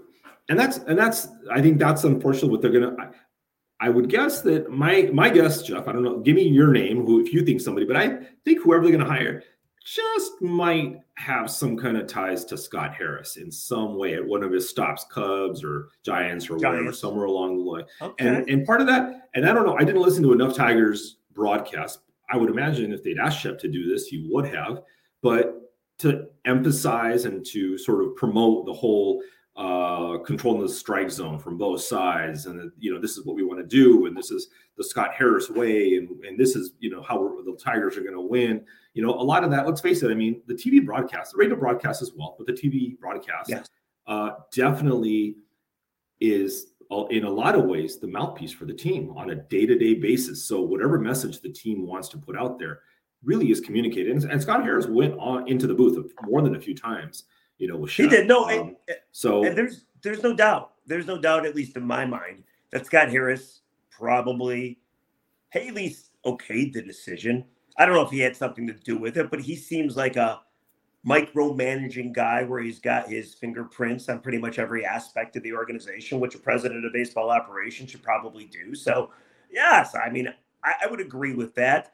and 0.49 0.59
that's 0.59 0.77
and 0.77 0.97
that's 0.97 1.27
I 1.51 1.61
think 1.61 1.79
that's 1.79 2.03
unfortunately 2.03 2.49
what 2.49 2.61
they're 2.61 2.71
gonna. 2.71 2.95
I, 2.99 3.87
I 3.87 3.89
would 3.89 4.07
guess 4.07 4.41
that 4.41 4.69
my 4.69 5.09
my 5.13 5.29
guess, 5.29 5.63
Jeff. 5.63 5.87
I 5.87 5.91
don't 5.91 6.03
know. 6.03 6.19
Give 6.19 6.35
me 6.35 6.47
your 6.47 6.71
name, 6.71 7.03
who 7.03 7.21
if 7.21 7.33
you 7.33 7.43
think 7.43 7.59
somebody, 7.61 7.87
but 7.87 7.97
I 7.97 8.19
think 8.45 8.61
whoever 8.61 8.83
they're 8.83 8.91
gonna 8.91 9.09
hire 9.09 9.43
just 9.83 10.41
might 10.41 10.99
have 11.15 11.49
some 11.49 11.75
kind 11.75 11.97
of 11.97 12.07
ties 12.07 12.45
to 12.45 12.57
Scott 12.57 12.93
Harris 12.93 13.37
in 13.37 13.51
some 13.51 13.97
way 13.97 14.13
at 14.13 14.25
one 14.25 14.43
of 14.43 14.51
his 14.51 14.69
stops, 14.69 15.05
Cubs 15.11 15.63
or 15.63 15.89
Giants 16.03 16.45
or 16.45 16.57
Giants. 16.57 16.63
whatever, 16.63 16.93
somewhere 16.93 17.25
along 17.25 17.57
the 17.57 17.63
line. 17.63 17.85
Okay. 18.01 18.27
And 18.27 18.49
and 18.49 18.65
part 18.65 18.81
of 18.81 18.87
that, 18.87 19.29
and 19.33 19.47
I 19.47 19.53
don't 19.53 19.65
know, 19.65 19.77
I 19.77 19.83
didn't 19.83 20.01
listen 20.01 20.23
to 20.23 20.33
enough 20.33 20.55
Tigers 20.55 21.17
broadcast. 21.33 21.99
I 22.29 22.37
would 22.37 22.49
imagine 22.49 22.93
if 22.93 23.03
they'd 23.03 23.19
asked 23.19 23.39
Shep 23.39 23.59
to 23.59 23.67
do 23.67 23.89
this, 23.89 24.07
he 24.07 24.27
would 24.31 24.45
have. 24.47 24.81
But 25.21 25.57
to 25.99 26.27
emphasize 26.45 27.25
and 27.25 27.45
to 27.45 27.77
sort 27.77 28.03
of 28.03 28.15
promote 28.15 28.65
the 28.65 28.73
whole 28.73 29.21
uh, 29.57 30.17
controlling 30.19 30.61
the 30.61 30.69
strike 30.69 31.11
zone 31.11 31.37
from 31.37 31.57
both 31.57 31.81
sides, 31.81 32.45
and 32.45 32.71
you 32.77 32.93
know 32.93 32.99
this 32.99 33.17
is 33.17 33.25
what 33.25 33.35
we 33.35 33.43
want 33.43 33.59
to 33.59 33.65
do, 33.65 34.05
and 34.05 34.15
this 34.15 34.31
is 34.31 34.47
the 34.77 34.83
Scott 34.83 35.13
Harris 35.13 35.49
way, 35.49 35.95
and 35.95 36.09
and 36.23 36.39
this 36.39 36.55
is 36.55 36.71
you 36.79 36.89
know 36.89 37.01
how 37.01 37.37
the 37.45 37.57
Tigers 37.61 37.97
are 37.97 38.01
going 38.01 38.13
to 38.13 38.21
win. 38.21 38.63
You 38.93 39.03
know, 39.03 39.13
a 39.13 39.21
lot 39.21 39.43
of 39.43 39.51
that. 39.51 39.65
Let's 39.65 39.81
face 39.81 40.03
it. 40.03 40.11
I 40.11 40.13
mean, 40.13 40.41
the 40.47 40.53
TV 40.53 40.85
broadcast, 40.85 41.33
the 41.33 41.37
radio 41.37 41.55
broadcast 41.55 42.01
as 42.01 42.11
well, 42.15 42.35
but 42.37 42.47
the 42.47 42.53
TV 42.53 42.97
broadcast 42.99 43.49
yes. 43.49 43.67
uh, 44.07 44.31
definitely 44.53 45.35
is 46.19 46.67
in 47.09 47.23
a 47.23 47.29
lot 47.29 47.55
of 47.55 47.65
ways 47.65 47.99
the 47.99 48.07
mouthpiece 48.07 48.51
for 48.51 48.65
the 48.65 48.73
team 48.73 49.13
on 49.15 49.29
a 49.29 49.35
day-to-day 49.35 49.95
basis. 49.95 50.43
So 50.43 50.61
whatever 50.61 50.99
message 50.99 51.39
the 51.39 51.49
team 51.49 51.87
wants 51.87 52.09
to 52.09 52.17
put 52.17 52.37
out 52.37 52.59
there, 52.59 52.81
really 53.23 53.49
is 53.51 53.61
communicated. 53.61 54.11
And, 54.11 54.31
and, 54.31 54.41
Scott 54.41 54.63
Harris 54.63 54.87
went 54.87 55.17
on 55.17 55.47
into 55.47 55.67
the 55.67 55.73
booth 55.73 56.11
more 56.23 56.41
than 56.41 56.55
a 56.55 56.59
few 56.59 56.75
times. 56.75 57.23
You 57.61 57.67
know, 57.67 57.77
with 57.77 57.91
he 57.91 58.07
did 58.07 58.27
no. 58.27 58.45
Um, 58.45 58.75
and, 58.87 58.97
so 59.11 59.45
and 59.45 59.55
there's 59.55 59.85
there's 60.01 60.23
no 60.23 60.33
doubt. 60.33 60.71
There's 60.87 61.05
no 61.05 61.21
doubt, 61.21 61.45
at 61.45 61.55
least 61.55 61.77
in 61.77 61.83
my 61.83 62.07
mind, 62.07 62.43
that 62.71 62.87
Scott 62.87 63.09
Harris 63.09 63.61
probably, 63.91 64.79
least 65.53 66.09
okayed 66.25 66.73
the 66.73 66.81
decision. 66.81 67.45
I 67.77 67.85
don't 67.85 67.93
know 67.93 68.01
if 68.01 68.09
he 68.09 68.17
had 68.17 68.35
something 68.35 68.65
to 68.65 68.73
do 68.73 68.97
with 68.97 69.15
it, 69.15 69.29
but 69.29 69.41
he 69.41 69.55
seems 69.55 69.95
like 69.95 70.15
a 70.15 70.41
micromanaging 71.07 72.13
guy 72.13 72.41
where 72.43 72.61
he's 72.61 72.79
got 72.79 73.07
his 73.07 73.35
fingerprints 73.35 74.09
on 74.09 74.21
pretty 74.21 74.39
much 74.39 74.57
every 74.57 74.83
aspect 74.83 75.35
of 75.35 75.43
the 75.43 75.53
organization, 75.53 76.19
which 76.19 76.33
a 76.33 76.39
president 76.39 76.83
of 76.83 76.91
baseball 76.93 77.29
operations 77.29 77.91
should 77.91 78.01
probably 78.01 78.45
do. 78.45 78.73
So, 78.73 79.11
yes, 79.51 79.93
I 79.95 80.09
mean, 80.09 80.33
I, 80.63 80.73
I 80.83 80.87
would 80.87 80.99
agree 80.99 81.35
with 81.35 81.53
that. 81.53 81.91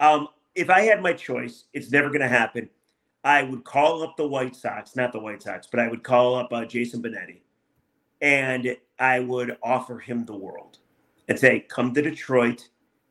Um, 0.00 0.28
if 0.54 0.70
I 0.70 0.80
had 0.80 1.02
my 1.02 1.12
choice, 1.12 1.64
it's 1.74 1.90
never 1.90 2.08
going 2.08 2.22
to 2.22 2.28
happen. 2.28 2.70
I 3.24 3.42
would 3.42 3.64
call 3.64 4.02
up 4.02 4.16
the 4.16 4.26
White 4.26 4.56
Sox, 4.56 4.96
not 4.96 5.12
the 5.12 5.20
White 5.20 5.42
Sox, 5.42 5.66
but 5.70 5.80
I 5.80 5.88
would 5.88 6.02
call 6.02 6.36
up 6.36 6.52
uh, 6.52 6.64
Jason 6.64 7.02
Benetti 7.02 7.40
and 8.20 8.76
I 8.98 9.20
would 9.20 9.56
offer 9.62 9.98
him 9.98 10.24
the 10.24 10.36
world 10.36 10.78
and 11.28 11.38
say, 11.38 11.60
come 11.60 11.94
to 11.94 12.02
Detroit. 12.02 12.68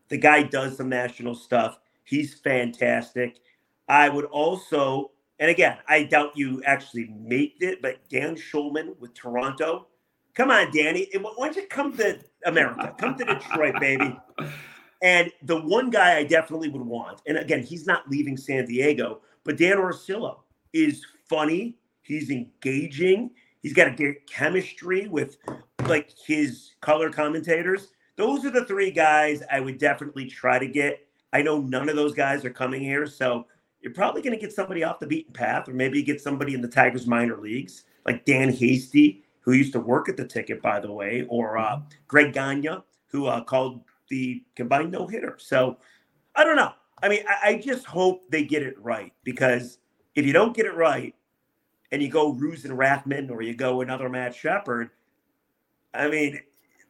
The 0.10 0.18
guy 0.18 0.44
does 0.44 0.78
some 0.78 0.90
national 0.90 1.36
stuff. 1.36 1.80
He's 2.04 2.34
fantastic. 2.34 3.40
I 3.88 4.10
would 4.10 4.26
also, 4.26 5.12
and 5.40 5.50
again, 5.50 5.78
I 5.88 6.04
doubt 6.04 6.36
you 6.36 6.62
actually 6.66 7.08
made 7.20 7.54
it, 7.62 7.82
but 7.82 7.98
Dan 8.10 8.36
Shulman 8.36 8.98
with 9.00 9.14
Toronto. 9.14 9.88
Come 10.36 10.52
on, 10.52 10.72
Danny. 10.72 11.10
Why 11.20 11.48
don't 11.48 11.56
you 11.56 11.68
come 11.68 11.96
to 11.98 12.20
America? 12.46 12.96
Come 12.98 13.16
to 13.18 13.26
Detroit, 13.26 13.76
baby. 13.80 14.18
And 15.02 15.32
the 15.44 15.62
one 15.62 15.90
guy 15.90 16.18
I 16.18 16.26
definitely 16.26 16.68
would 16.68 16.82
want, 16.82 17.22
and 17.26 17.38
again, 17.38 17.64
he's 17.64 17.88
not 17.88 18.10
leaving 18.10 18.36
San 18.36 18.66
Diego, 18.66 19.22
but 19.50 19.58
Don 19.58 19.78
Orsillo 19.78 20.42
is 20.74 21.04
funny. 21.28 21.76
He's 22.04 22.30
engaging. 22.30 23.32
He's 23.64 23.74
got 23.74 23.88
a 23.88 23.96
great 23.96 24.28
chemistry 24.28 25.08
with 25.08 25.38
like 25.88 26.12
his 26.24 26.74
color 26.82 27.10
commentators. 27.10 27.88
Those 28.16 28.46
are 28.46 28.52
the 28.52 28.66
three 28.66 28.92
guys 28.92 29.42
I 29.52 29.60
would 29.60 29.80
definitely 29.80 30.28
try 30.28 30.60
to 30.60 30.68
get. 30.68 31.00
I 31.34 31.42
know 31.42 31.62
none 31.62 31.90
of 31.90 31.96
those 31.96 32.14
guys 32.14 32.46
are 32.46 32.52
coming 32.52 32.82
here, 32.82 33.08
so 33.08 33.48
you're 33.82 33.92
probably 33.92 34.22
going 34.22 34.36
to 34.36 34.40
get 34.40 34.54
somebody 34.54 34.84
off 34.84 35.00
the 35.00 35.08
beaten 35.08 35.34
path, 35.34 35.68
or 35.68 35.74
maybe 35.74 36.04
get 36.04 36.22
somebody 36.22 36.54
in 36.54 36.62
the 36.62 36.68
Tigers 36.68 37.08
minor 37.08 37.38
leagues, 37.38 37.86
like 38.06 38.26
Dan 38.26 38.54
Hasty, 38.54 39.24
who 39.40 39.54
used 39.54 39.74
to 39.74 39.80
work 39.80 40.10
at 40.10 40.16
the 40.16 40.28
ticket, 40.28 40.62
by 40.62 40.80
the 40.80 40.92
way, 40.92 41.26
or 41.28 41.58
uh, 41.58 41.82
Greg 42.08 42.34
Gagne, 42.34 42.84
who 43.08 43.26
uh, 43.26 43.44
called 43.44 43.82
the 44.10 44.44
combined 44.54 44.92
no 44.92 45.08
hitter. 45.08 45.38
So 45.40 45.78
I 46.36 46.44
don't 46.44 46.56
know. 46.56 46.74
I 47.02 47.10
mean, 47.10 47.24
I, 47.28 47.50
I, 47.50 47.56
just 47.58 47.86
hope 47.86 48.30
they 48.30 48.44
get 48.44 48.64
it 48.64 48.78
right 48.80 49.14
because 49.24 49.80
if 50.16 50.26
you 50.26 50.34
don't 50.34 50.56
get 50.56 50.66
it 50.66 50.76
right 50.76 51.16
and 51.92 52.02
you 52.02 52.10
go 52.10 52.32
Ruse 52.32 52.66
and 52.66 52.78
Rathman 52.78 53.30
or 53.32 53.42
you 53.42 53.54
go 53.56 53.82
another 53.82 54.10
Matt 54.10 54.36
Shepard, 54.36 54.90
I 55.94 56.08
mean, 56.08 56.40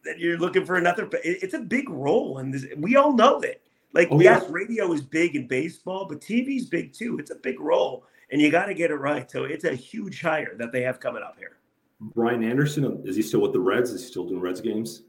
then 0.03 0.15
you're 0.17 0.37
looking 0.37 0.65
for 0.65 0.75
another. 0.75 1.09
It's 1.23 1.53
a 1.53 1.59
big 1.59 1.89
role, 1.89 2.39
and 2.39 2.55
we 2.77 2.95
all 2.95 3.13
know 3.13 3.39
that. 3.41 3.61
Like, 3.93 4.09
oh, 4.11 4.19
yes, 4.19 4.43
yeah. 4.43 4.49
radio 4.51 4.91
is 4.93 5.01
big 5.01 5.35
in 5.35 5.47
baseball, 5.47 6.05
but 6.05 6.21
TV's 6.21 6.65
big 6.65 6.93
too. 6.93 7.17
It's 7.17 7.31
a 7.31 7.35
big 7.35 7.59
role, 7.59 8.05
and 8.31 8.41
you 8.41 8.51
got 8.51 8.65
to 8.65 8.73
get 8.73 8.91
it 8.91 8.95
right. 8.95 9.29
So 9.29 9.45
it's 9.45 9.63
a 9.63 9.73
huge 9.73 10.21
hire 10.21 10.55
that 10.57 10.71
they 10.71 10.81
have 10.83 10.99
coming 10.99 11.23
up 11.23 11.37
here. 11.37 11.57
Brian 11.99 12.43
Anderson, 12.43 13.01
is 13.05 13.15
he 13.15 13.21
still 13.21 13.41
with 13.41 13.53
the 13.53 13.59
Reds? 13.59 13.91
Is 13.91 14.01
he 14.01 14.07
still 14.07 14.25
doing 14.25 14.39
Reds 14.39 14.61
games? 14.61 15.03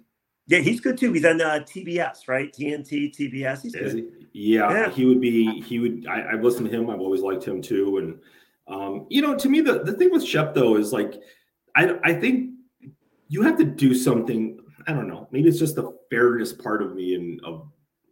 Yeah, 0.47 0.59
he's 0.59 0.81
good 0.81 0.99
too. 0.99 1.13
He's 1.13 1.25
on 1.25 1.41
uh, 1.41 1.61
TBS, 1.61 2.27
right? 2.27 2.53
TNT, 2.53 3.15
TBS. 3.17 3.63
He's 3.63 3.75
good. 3.75 3.95
He? 3.95 4.20
Yeah, 4.33 4.71
yeah, 4.71 4.91
he 4.91 5.05
would 5.05 5.21
be. 5.21 5.61
He 5.61 5.79
would. 5.79 6.07
I, 6.09 6.33
have 6.33 6.43
listened 6.45 6.71
to 6.71 6.77
him. 6.77 6.89
I've 6.89 7.01
always 7.01 7.21
liked 7.21 7.45
him 7.45 7.61
too. 7.61 7.99
And 7.99 8.21
um, 8.69 9.07
you 9.09 9.23
know, 9.23 9.37
to 9.37 9.49
me, 9.49 9.61
the 9.61 9.83
the 9.83 9.93
thing 9.93 10.11
with 10.11 10.25
Shep 10.25 10.55
though 10.55 10.77
is 10.77 10.93
like, 10.93 11.21
I 11.77 11.99
I 12.05 12.15
think 12.15 12.51
you 13.29 13.43
have 13.43 13.59
to 13.59 13.65
do 13.65 13.95
something. 13.95 14.61
I 14.87 14.93
don't 14.93 15.09
know. 15.09 15.29
Maybe 15.31 15.49
it's 15.49 15.59
just 15.59 15.77
the 15.77 15.97
fairness 16.11 16.53
part 16.53 16.83
of 16.83 16.95
me 16.95 17.15
and 17.15 17.41
of 17.45 17.69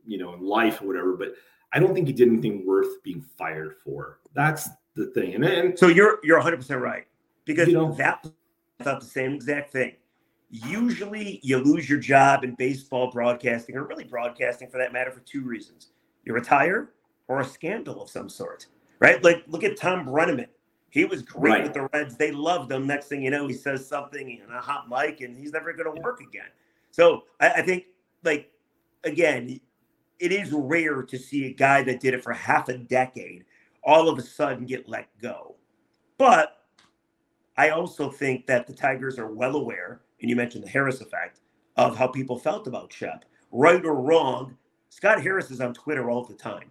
you 0.07 0.19
know 0.19 0.35
in 0.35 0.41
life 0.41 0.83
or 0.83 0.87
whatever. 0.87 1.17
But 1.17 1.35
I 1.73 1.79
don't 1.79 1.95
think 1.95 2.07
he 2.07 2.13
did 2.13 2.29
anything 2.29 2.67
worth 2.67 3.03
being 3.03 3.23
fired 3.37 3.77
for. 3.85 4.19
That's 4.35 4.69
the 4.95 5.07
thing. 5.07 5.35
And 5.35 5.45
then 5.45 5.77
so 5.77 5.87
you're 5.87 6.19
you're 6.25 6.39
100 6.39 6.57
percent 6.57 6.81
right 6.81 7.07
because 7.45 7.69
You 7.69 7.75
know- 7.75 7.93
that 7.95 8.27
thought 8.83 9.01
the 9.01 9.07
same 9.07 9.35
exact 9.35 9.73
thing. 9.73 9.95
Usually, 10.51 11.41
you 11.43 11.59
lose 11.59 11.91
your 11.91 11.99
job 11.99 12.43
in 12.43 12.55
baseball 12.55 13.11
broadcasting, 13.11 13.77
or 13.77 13.85
really 13.87 14.05
broadcasting 14.05 14.71
for 14.71 14.79
that 14.79 14.95
matter, 14.95 15.11
for 15.11 15.21
two 15.21 15.43
reasons: 15.43 15.89
you 16.29 16.35
retire 16.35 16.91
or 17.27 17.41
a 17.41 17.45
scandal 17.45 18.01
of 18.03 18.11
some 18.11 18.29
sort, 18.29 18.67
right? 19.01 19.23
Like 19.25 19.45
look 19.49 19.65
at 19.65 19.77
Thom 19.79 20.07
Brennaman. 20.07 20.47
He 20.91 21.05
was 21.05 21.23
great 21.23 21.51
Right. 21.53 21.63
with 21.65 21.75
the 21.75 21.89
Reds. 21.93 22.17
They 22.17 22.31
loved 22.33 22.71
him. 22.73 22.87
Next 22.87 23.07
thing 23.09 23.23
you 23.23 23.31
know, 23.31 23.47
he 23.47 23.55
says 23.55 23.87
something 23.87 24.41
on 24.49 24.55
a 24.55 24.61
hot 24.61 24.89
mic, 24.89 25.21
and 25.21 25.37
he's 25.37 25.53
never 25.53 25.73
going 25.75 25.95
to 25.95 26.01
work 26.01 26.21
again. 26.21 26.49
So 26.91 27.25
I, 27.41 27.49
I 27.51 27.63
think, 27.63 27.85
like, 28.25 28.51
again, 29.05 29.61
it 30.19 30.33
is 30.33 30.51
rare 30.51 31.03
to 31.03 31.19
see 31.19 31.47
a 31.47 31.53
guy 31.53 31.83
that 31.83 32.01
did 32.01 32.15
it 32.15 32.23
for 32.25 32.33
half 32.33 32.69
a 32.69 32.79
decade 32.79 33.45
all 33.85 34.09
of 34.09 34.19
a 34.19 34.23
sudden 34.23 34.65
get 34.65 34.89
let 34.89 35.09
go. 35.21 35.57
But 36.17 36.65
I 37.57 37.71
also 37.71 38.11
think 38.11 38.47
that 38.47 38.67
the 38.67 38.73
Tigers 38.73 39.19
are 39.19 39.31
well 39.33 39.57
aware, 39.57 40.01
and 40.21 40.31
you 40.31 40.37
mentioned 40.37 40.65
the 40.65 40.69
Harris 40.69 41.01
effect, 41.03 41.41
of 41.77 41.97
how 41.97 42.07
people 42.09 42.39
felt 42.39 42.67
about 42.67 42.93
Shep. 42.93 43.25
Right 43.53 43.85
or 43.85 43.95
wrong, 43.95 44.57
Scott 44.91 45.23
Harris 45.23 45.51
is 45.51 45.61
on 45.61 45.75
Twitter 45.75 46.11
all 46.11 46.25
the 46.25 46.35
time. 46.35 46.71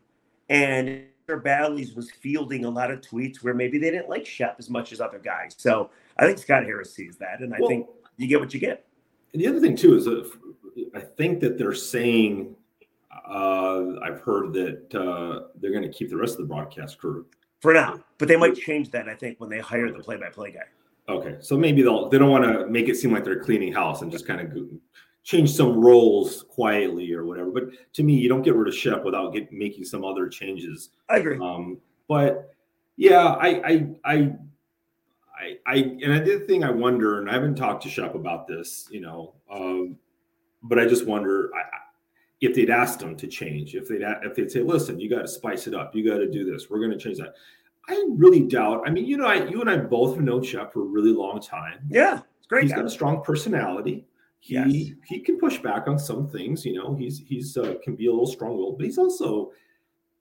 And. 0.49 1.03
Bally's 1.43 1.93
was 1.93 2.09
fielding 2.09 2.63
a 2.63 2.69
lot 2.69 2.89
of 2.89 3.01
tweets 3.01 3.43
where 3.43 3.53
maybe 3.53 3.77
they 3.77 3.91
didn't 3.91 4.07
like 4.07 4.25
Shep 4.25 4.55
as 4.59 4.69
much 4.69 4.93
as 4.93 5.01
other 5.01 5.19
guys. 5.19 5.53
So 5.57 5.89
I 6.17 6.25
think 6.25 6.37
Scott 6.37 6.63
Harris 6.63 6.93
sees 6.93 7.17
that. 7.17 7.41
And 7.41 7.53
I 7.53 7.57
Well- 7.59 7.67
think 7.67 7.87
you 8.15 8.27
get 8.29 8.39
what 8.39 8.53
you 8.53 8.61
get. 8.61 8.85
And 9.33 9.41
the 9.41 9.47
other 9.49 9.59
thing 9.59 9.75
too 9.75 9.95
is 9.97 10.05
that 10.05 10.31
I 10.95 11.01
think 11.01 11.41
that 11.41 11.57
they're 11.57 11.73
saying 11.73 12.55
uh, 13.27 13.99
I've 14.01 14.21
heard 14.21 14.53
that 14.53 14.95
uh, 14.95 15.49
they're 15.59 15.71
going 15.71 15.83
to 15.83 15.89
keep 15.89 16.09
the 16.09 16.15
rest 16.15 16.35
of 16.35 16.47
the 16.47 16.53
broadcast 16.53 16.97
crew. 16.97 17.25
For 17.59 17.73
now, 17.73 17.99
but 18.19 18.29
they 18.29 18.37
might 18.37 18.55
change 18.55 18.89
that. 18.91 19.09
I 19.09 19.15
think 19.15 19.41
when 19.41 19.49
they 19.49 19.59
hire 19.59 19.91
the 19.91 19.99
play-by-play 19.99 20.51
guy. 20.51 20.63
Okay, 21.09 21.35
so 21.41 21.57
maybe 21.57 21.81
they'll 21.81 22.07
they 22.07 22.17
don't 22.17 22.29
want 22.29 22.45
to 22.45 22.67
make 22.67 22.87
it 22.87 22.95
seem 22.95 23.11
like 23.11 23.25
they're 23.25 23.43
cleaning 23.43 23.73
house 23.73 24.01
and 24.01 24.09
just 24.09 24.25
kind 24.25 24.39
of 24.39 24.69
change 25.27 25.51
some 25.51 25.77
roles 25.77 26.43
quietly 26.43 27.11
or 27.13 27.25
whatever. 27.25 27.51
But 27.51 27.63
to 27.95 28.03
me, 28.03 28.13
you 28.13 28.29
don't 28.29 28.43
get 28.43 28.55
rid 28.55 28.69
of 28.69 28.73
Shep 28.73 29.03
without 29.03 29.33
get, 29.33 29.51
making 29.51 29.83
some 29.83 30.05
other 30.05 30.29
changes. 30.29 30.91
I 31.09 31.17
agree. 31.17 31.37
Um, 31.37 31.79
but 32.07 32.55
yeah, 32.95 33.25
I 33.25 33.47
I 33.47 33.87
I. 34.05 34.31
I, 35.39 35.57
I 35.67 35.75
and 35.75 36.13
I 36.13 36.17
did 36.17 36.47
thing 36.47 36.63
I 36.63 36.71
wonder, 36.71 37.19
and 37.19 37.29
I 37.29 37.33
haven't 37.33 37.57
talked 37.57 37.83
to 37.83 37.89
Shep 37.89 38.15
about 38.15 38.47
this, 38.47 38.87
you 38.89 39.01
know, 39.01 39.35
um, 39.53 39.95
but 40.63 40.79
I 40.79 40.87
just 40.87 41.05
wonder 41.05 41.51
I, 41.53 41.61
if 42.41 42.55
they'd 42.55 42.71
asked 42.71 43.03
him 43.03 43.15
to 43.17 43.27
change, 43.27 43.75
if 43.75 43.87
they'd 43.87 44.01
if 44.23 44.33
they'd 44.33 44.49
say, 44.49 44.61
"Listen, 44.61 44.99
you 44.99 45.11
got 45.11 45.21
to 45.21 45.27
spice 45.27 45.67
it 45.67 45.75
up, 45.75 45.95
you 45.95 46.03
got 46.03 46.17
to 46.17 46.27
do 46.27 46.43
this, 46.43 46.71
we're 46.71 46.79
going 46.79 46.89
to 46.89 46.97
change 46.97 47.19
that." 47.19 47.35
I 47.87 48.03
really 48.09 48.47
doubt. 48.47 48.81
I 48.87 48.89
mean, 48.89 49.05
you 49.05 49.15
know, 49.15 49.27
I 49.27 49.45
you 49.45 49.61
and 49.61 49.69
I 49.69 49.77
both 49.77 50.15
have 50.15 50.23
known 50.23 50.41
Shep 50.41 50.73
for 50.73 50.81
a 50.81 50.85
really 50.85 51.13
long 51.13 51.39
time. 51.39 51.81
Yeah, 51.87 52.21
it's 52.39 52.47
great. 52.47 52.63
He's 52.63 52.71
guy. 52.71 52.77
got 52.77 52.85
a 52.85 52.89
strong 52.89 53.21
personality. 53.21 54.07
He 54.39 54.53
Yes. 54.53 54.95
he 55.07 55.19
can 55.19 55.37
push 55.39 55.57
back 55.59 55.87
on 55.87 55.97
some 55.99 56.27
things. 56.29 56.65
You 56.65 56.75
know, 56.75 56.95
he's 56.95 57.19
he's 57.19 57.57
uh, 57.57 57.75
can 57.83 57.95
be 57.95 58.07
a 58.07 58.11
little 58.11 58.27
strong-willed, 58.27 58.77
but 58.77 58.85
he's 58.85 58.97
also 58.97 59.51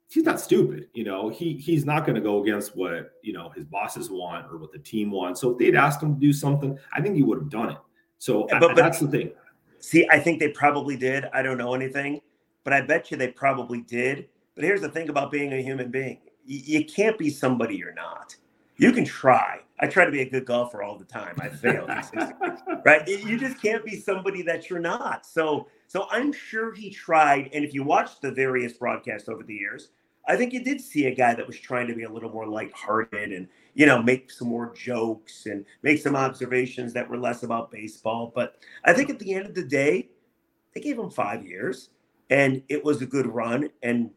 he's 0.09 0.24
not 0.24 0.40
stupid. 0.40 0.88
You 0.94 1.05
know, 1.05 1.29
he 1.29 1.55
he's 1.55 1.85
not 1.85 2.07
going 2.07 2.14
to 2.16 2.20
go 2.20 2.42
against 2.42 2.76
what 2.76 3.12
you 3.22 3.33
know 3.33 3.50
his 3.50 3.64
bosses 3.64 4.11
want 4.11 4.46
or 4.50 4.57
what 4.59 4.72
the 4.72 4.79
team 4.79 5.11
wants. 5.11 5.40
So 5.40 5.50
if 5.50 5.59
they'd 5.59 5.76
asked 5.76 6.02
him 6.02 6.14
to 6.14 6.20
do 6.20 6.33
something, 6.33 6.79
I 6.92 7.00
think 7.02 7.14
he 7.16 7.22
would 7.22 7.38
have 7.38 7.50
done 7.50 7.70
it. 7.70 7.79
So 8.18 8.46
Yeah, 8.48 8.57
I- 8.57 8.61
but- 8.61 8.68
but- 8.68 8.76
that's 8.76 9.00
the 9.00 9.09
thing. 9.09 9.33
See, 9.79 10.09
I 10.11 10.18
think 10.18 10.40
they 10.40 10.48
probably 10.48 10.96
did. 10.96 11.26
I 11.35 11.42
don't 11.42 11.59
know 11.59 11.74
anything, 11.74 12.20
but 12.64 12.72
I 12.72 12.81
bet 12.81 13.11
you 13.11 13.16
they 13.18 13.29
probably 13.29 13.83
did. 13.83 14.29
But 14.55 14.64
here's 14.64 14.81
the 14.81 14.88
thing 14.88 15.11
about 15.11 15.31
being 15.31 15.52
a 15.52 15.62
human 15.62 15.90
being 15.90 16.18
Y- 16.48 16.62
you 16.64 16.85
can't 16.85 17.18
be 17.18 17.29
somebody 17.29 17.76
you're 17.76 17.92
not. 17.94 18.35
You 18.79 18.90
can 18.92 19.05
try. 19.05 19.61
I 19.78 19.86
try 19.86 20.04
to 20.04 20.10
be 20.10 20.22
a 20.22 20.28
good 20.28 20.46
golfer 20.46 20.82
all 20.82 20.96
the 20.96 21.04
time. 21.04 21.36
I 21.38 21.48
fail 21.48 21.86
right? 22.84 23.06
You 23.06 23.38
just 23.38 23.60
can't 23.60 23.84
be 23.84 23.96
somebody 23.96 24.42
that 24.42 24.70
you're 24.70 24.78
not. 24.78 25.26
So, 25.26 25.68
so 25.86 26.06
I'm 26.10 26.32
sure 26.32 26.74
he 26.74 26.90
tried. 26.90 27.50
And 27.52 27.64
if 27.64 27.74
you 27.74 27.82
watch 27.82 28.20
the 28.20 28.32
various 28.32 28.72
broadcasts 28.72 29.28
over 29.28 29.42
the 29.42 29.54
years, 29.54 29.90
I 30.28 30.36
think 30.36 30.52
you 30.52 30.62
did 30.64 30.80
see 30.80 31.06
a 31.06 31.14
guy 31.14 31.34
that 31.34 31.46
was 31.46 31.58
trying 31.58 31.86
to 31.88 31.94
be 31.94 32.02
a 32.02 32.10
little 32.10 32.30
more 32.30 32.46
lighthearted 32.46 33.32
and 33.32 33.48
you 33.74 33.86
know 33.86 34.02
make 34.02 34.30
some 34.30 34.48
more 34.48 34.72
jokes 34.74 35.46
and 35.46 35.64
make 35.82 35.98
some 36.00 36.16
observations 36.16 36.92
that 36.94 37.08
were 37.08 37.18
less 37.18 37.42
about 37.42 37.70
baseball. 37.70 38.32
But 38.34 38.56
I 38.84 38.92
think 38.92 39.10
at 39.10 39.18
the 39.18 39.34
end 39.34 39.46
of 39.46 39.54
the 39.54 39.64
day, 39.64 40.08
they 40.74 40.80
gave 40.80 40.98
him 40.98 41.10
five 41.10 41.46
years, 41.46 41.90
and 42.30 42.62
it 42.68 42.84
was 42.84 43.02
a 43.02 43.06
good 43.06 43.26
run. 43.26 43.70
And 43.82 44.10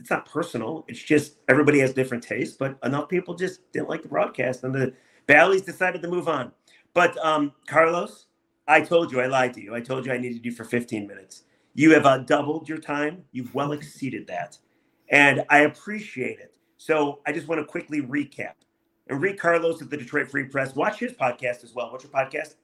it's 0.00 0.10
not 0.10 0.26
personal; 0.26 0.84
it's 0.88 1.02
just 1.02 1.36
everybody 1.48 1.78
has 1.80 1.92
different 1.92 2.24
tastes. 2.24 2.56
But 2.56 2.78
enough 2.82 3.08
people 3.08 3.34
just 3.34 3.70
didn't 3.72 3.88
like 3.88 4.02
the 4.02 4.08
broadcast, 4.08 4.64
and 4.64 4.74
the 4.74 4.94
Bally's 5.26 5.62
decided 5.62 6.02
to 6.02 6.08
move 6.08 6.26
on. 6.26 6.52
But 6.94 7.16
um, 7.24 7.52
Carlos, 7.66 8.26
I 8.66 8.80
told 8.80 9.12
you 9.12 9.20
I 9.20 9.26
lied 9.26 9.54
to 9.54 9.62
you. 9.62 9.74
I 9.74 9.80
told 9.80 10.06
you 10.06 10.12
I 10.12 10.18
needed 10.18 10.44
you 10.44 10.50
for 10.50 10.64
15 10.64 11.06
minutes. 11.06 11.44
You 11.74 11.92
have 11.92 12.06
uh, 12.06 12.18
doubled 12.18 12.68
your 12.68 12.78
time. 12.78 13.22
You've 13.30 13.54
well 13.54 13.72
exceeded 13.72 14.26
that, 14.26 14.58
and 15.10 15.44
I 15.50 15.60
appreciate 15.60 16.40
it. 16.40 16.54
So 16.78 17.20
I 17.26 17.32
just 17.32 17.46
want 17.46 17.60
to 17.60 17.64
quickly 17.64 18.00
recap. 18.00 18.54
Read 19.08 19.38
Carlos 19.38 19.82
at 19.82 19.90
the 19.90 19.96
Detroit 19.96 20.30
Free 20.30 20.44
Press. 20.44 20.74
Watch 20.74 20.98
his 20.98 21.12
podcast 21.12 21.62
as 21.62 21.74
well. 21.74 21.92
What's 21.92 22.04
your 22.04 22.12
podcast? 22.12 22.54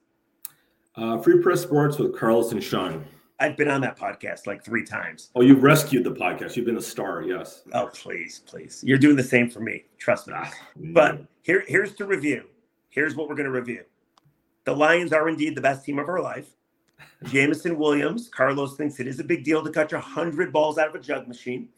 Uh, 0.94 1.18
Free 1.18 1.42
Press 1.42 1.61
Sports 1.61 1.99
with 1.99 2.16
Carlos 2.16 2.53
and 2.53 2.62
Sean. 2.62 3.05
I've 3.38 3.57
been 3.57 3.68
on 3.68 3.83
that 3.83 3.99
podcast 3.99 4.46
like 4.46 4.64
three 4.64 4.85
times. 4.85 5.31
Oh, 5.35 5.42
you've 5.42 5.62
rescued 5.62 6.05
the 6.05 6.12
podcast. 6.12 6.57
You've 6.57 6.64
been 6.64 6.79
a 6.79 6.83
star. 6.83 7.22
Yes. 7.22 7.62
Oh, 7.72 7.90
please, 7.92 8.40
please. 8.46 8.83
You're 8.85 8.99
doing 8.99 9.16
the 9.16 9.22
same 9.22 9.51
for 9.51 9.61
me. 9.61 9.85
Trust 9.99 10.27
me. 10.27 10.35
Ah, 10.37 10.51
But 10.77 11.22
here, 11.42 11.62
here's 11.66 11.94
to 11.96 12.07
review. 12.07 12.44
Here's 12.88 13.14
what 13.14 13.29
we're 13.29 13.35
going 13.35 13.44
to 13.46 13.53
review. 13.53 13.85
The 14.64 14.75
Lions 14.75 15.12
are 15.12 15.29
indeed 15.29 15.55
the 15.55 15.61
best 15.61 15.85
team 15.85 15.99
of 15.99 16.09
our 16.09 16.20
life. 16.20 16.49
Jameson 17.25 17.77
Williams, 17.77 18.29
Carlos 18.29 18.77
thinks 18.77 19.01
it 19.01 19.07
is 19.07 19.20
a 19.20 19.25
big 19.25 19.44
deal 19.44 19.62
to 19.62 19.70
catch 19.70 19.92
100 19.92 20.51
balls 20.53 20.79
out 20.79 20.88
of 20.88 20.94
a 20.94 20.99
jug 20.99 21.29
machine. 21.29 21.68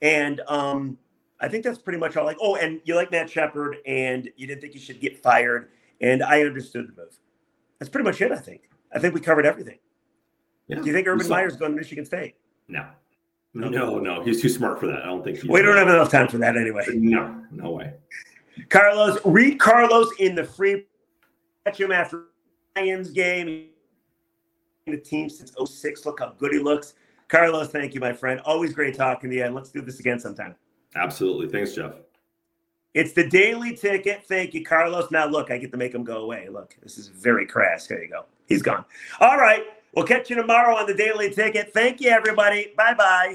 And 0.00 0.40
um, 0.48 0.96
I 1.40 1.48
think 1.48 1.62
that's 1.62 1.78
pretty 1.78 1.98
much 1.98 2.16
all. 2.16 2.24
Like, 2.24 2.38
oh, 2.40 2.56
and 2.56 2.80
you 2.84 2.94
like 2.94 3.10
Matt 3.10 3.28
Shepard, 3.28 3.76
and 3.86 4.30
you 4.36 4.46
didn't 4.46 4.62
think 4.62 4.72
he 4.72 4.78
should 4.78 5.00
get 5.00 5.22
fired. 5.22 5.68
And 6.00 6.22
I 6.22 6.40
understood 6.40 6.88
the 6.88 7.00
move. 7.02 7.18
That's 7.78 7.90
pretty 7.90 8.04
much 8.08 8.20
it, 8.22 8.32
I 8.32 8.36
think. 8.36 8.62
I 8.94 8.98
think 8.98 9.12
we 9.14 9.20
covered 9.20 9.44
everything. 9.44 9.78
Yeah, 10.68 10.76
Do 10.76 10.86
you 10.86 10.92
think 10.92 11.06
Urban 11.06 11.28
Meyer's 11.28 11.56
going 11.56 11.72
to 11.72 11.76
Michigan 11.76 12.04
State? 12.04 12.34
No. 12.68 12.86
No, 13.54 13.98
no, 13.98 14.22
he's 14.22 14.40
too 14.40 14.48
smart 14.48 14.80
for 14.80 14.86
that. 14.86 15.02
I 15.02 15.06
don't 15.06 15.22
think 15.22 15.38
he's 15.38 15.50
We 15.50 15.60
don't 15.60 15.76
have 15.76 15.88
enough 15.88 16.10
time 16.10 16.26
for 16.28 16.38
that 16.38 16.56
anyway. 16.56 16.86
No, 16.94 17.44
no 17.50 17.70
way. 17.70 17.92
Carlos, 18.70 19.18
read 19.24 19.58
Carlos 19.58 20.08
in 20.18 20.34
the 20.34 20.44
free. 20.44 20.86
Catch 21.66 21.80
him 21.80 21.92
after 21.92 22.24
Lions 22.76 23.10
game. 23.10 23.68
The 24.86 24.96
team 24.96 25.28
since 25.28 25.52
06. 25.64 26.06
Look 26.06 26.20
how 26.20 26.30
good 26.38 26.52
he 26.52 26.58
looks. 26.58 26.94
Carlos, 27.28 27.68
thank 27.68 27.94
you, 27.94 28.00
my 28.00 28.12
friend. 28.12 28.40
Always 28.44 28.72
great 28.72 28.94
talking 28.94 29.30
to 29.30 29.36
you. 29.36 29.44
And 29.44 29.54
let's 29.54 29.70
do 29.70 29.80
this 29.82 30.00
again 30.00 30.18
sometime. 30.18 30.54
Absolutely. 30.96 31.48
Thanks, 31.48 31.74
Jeff. 31.74 31.92
It's 32.94 33.12
the 33.12 33.26
daily 33.26 33.74
ticket. 33.76 34.24
Thank 34.24 34.54
you, 34.54 34.64
Carlos. 34.64 35.10
Now, 35.10 35.26
look, 35.26 35.50
I 35.50 35.58
get 35.58 35.70
to 35.72 35.78
make 35.78 35.94
him 35.94 36.04
go 36.04 36.18
away. 36.22 36.48
Look, 36.50 36.76
this 36.82 36.98
is 36.98 37.08
very 37.08 37.46
crass. 37.46 37.86
Here 37.86 38.02
you 38.02 38.08
go. 38.08 38.24
He's 38.46 38.60
gone. 38.60 38.84
All 39.20 39.38
right. 39.38 39.64
We'll 39.92 40.06
catch 40.06 40.30
you 40.30 40.36
tomorrow 40.36 40.76
on 40.76 40.86
the 40.86 40.94
daily 40.94 41.30
ticket. 41.30 41.72
Thank 41.74 42.00
you, 42.00 42.10
everybody. 42.10 42.72
Bye 42.76 42.94
bye. 42.94 43.30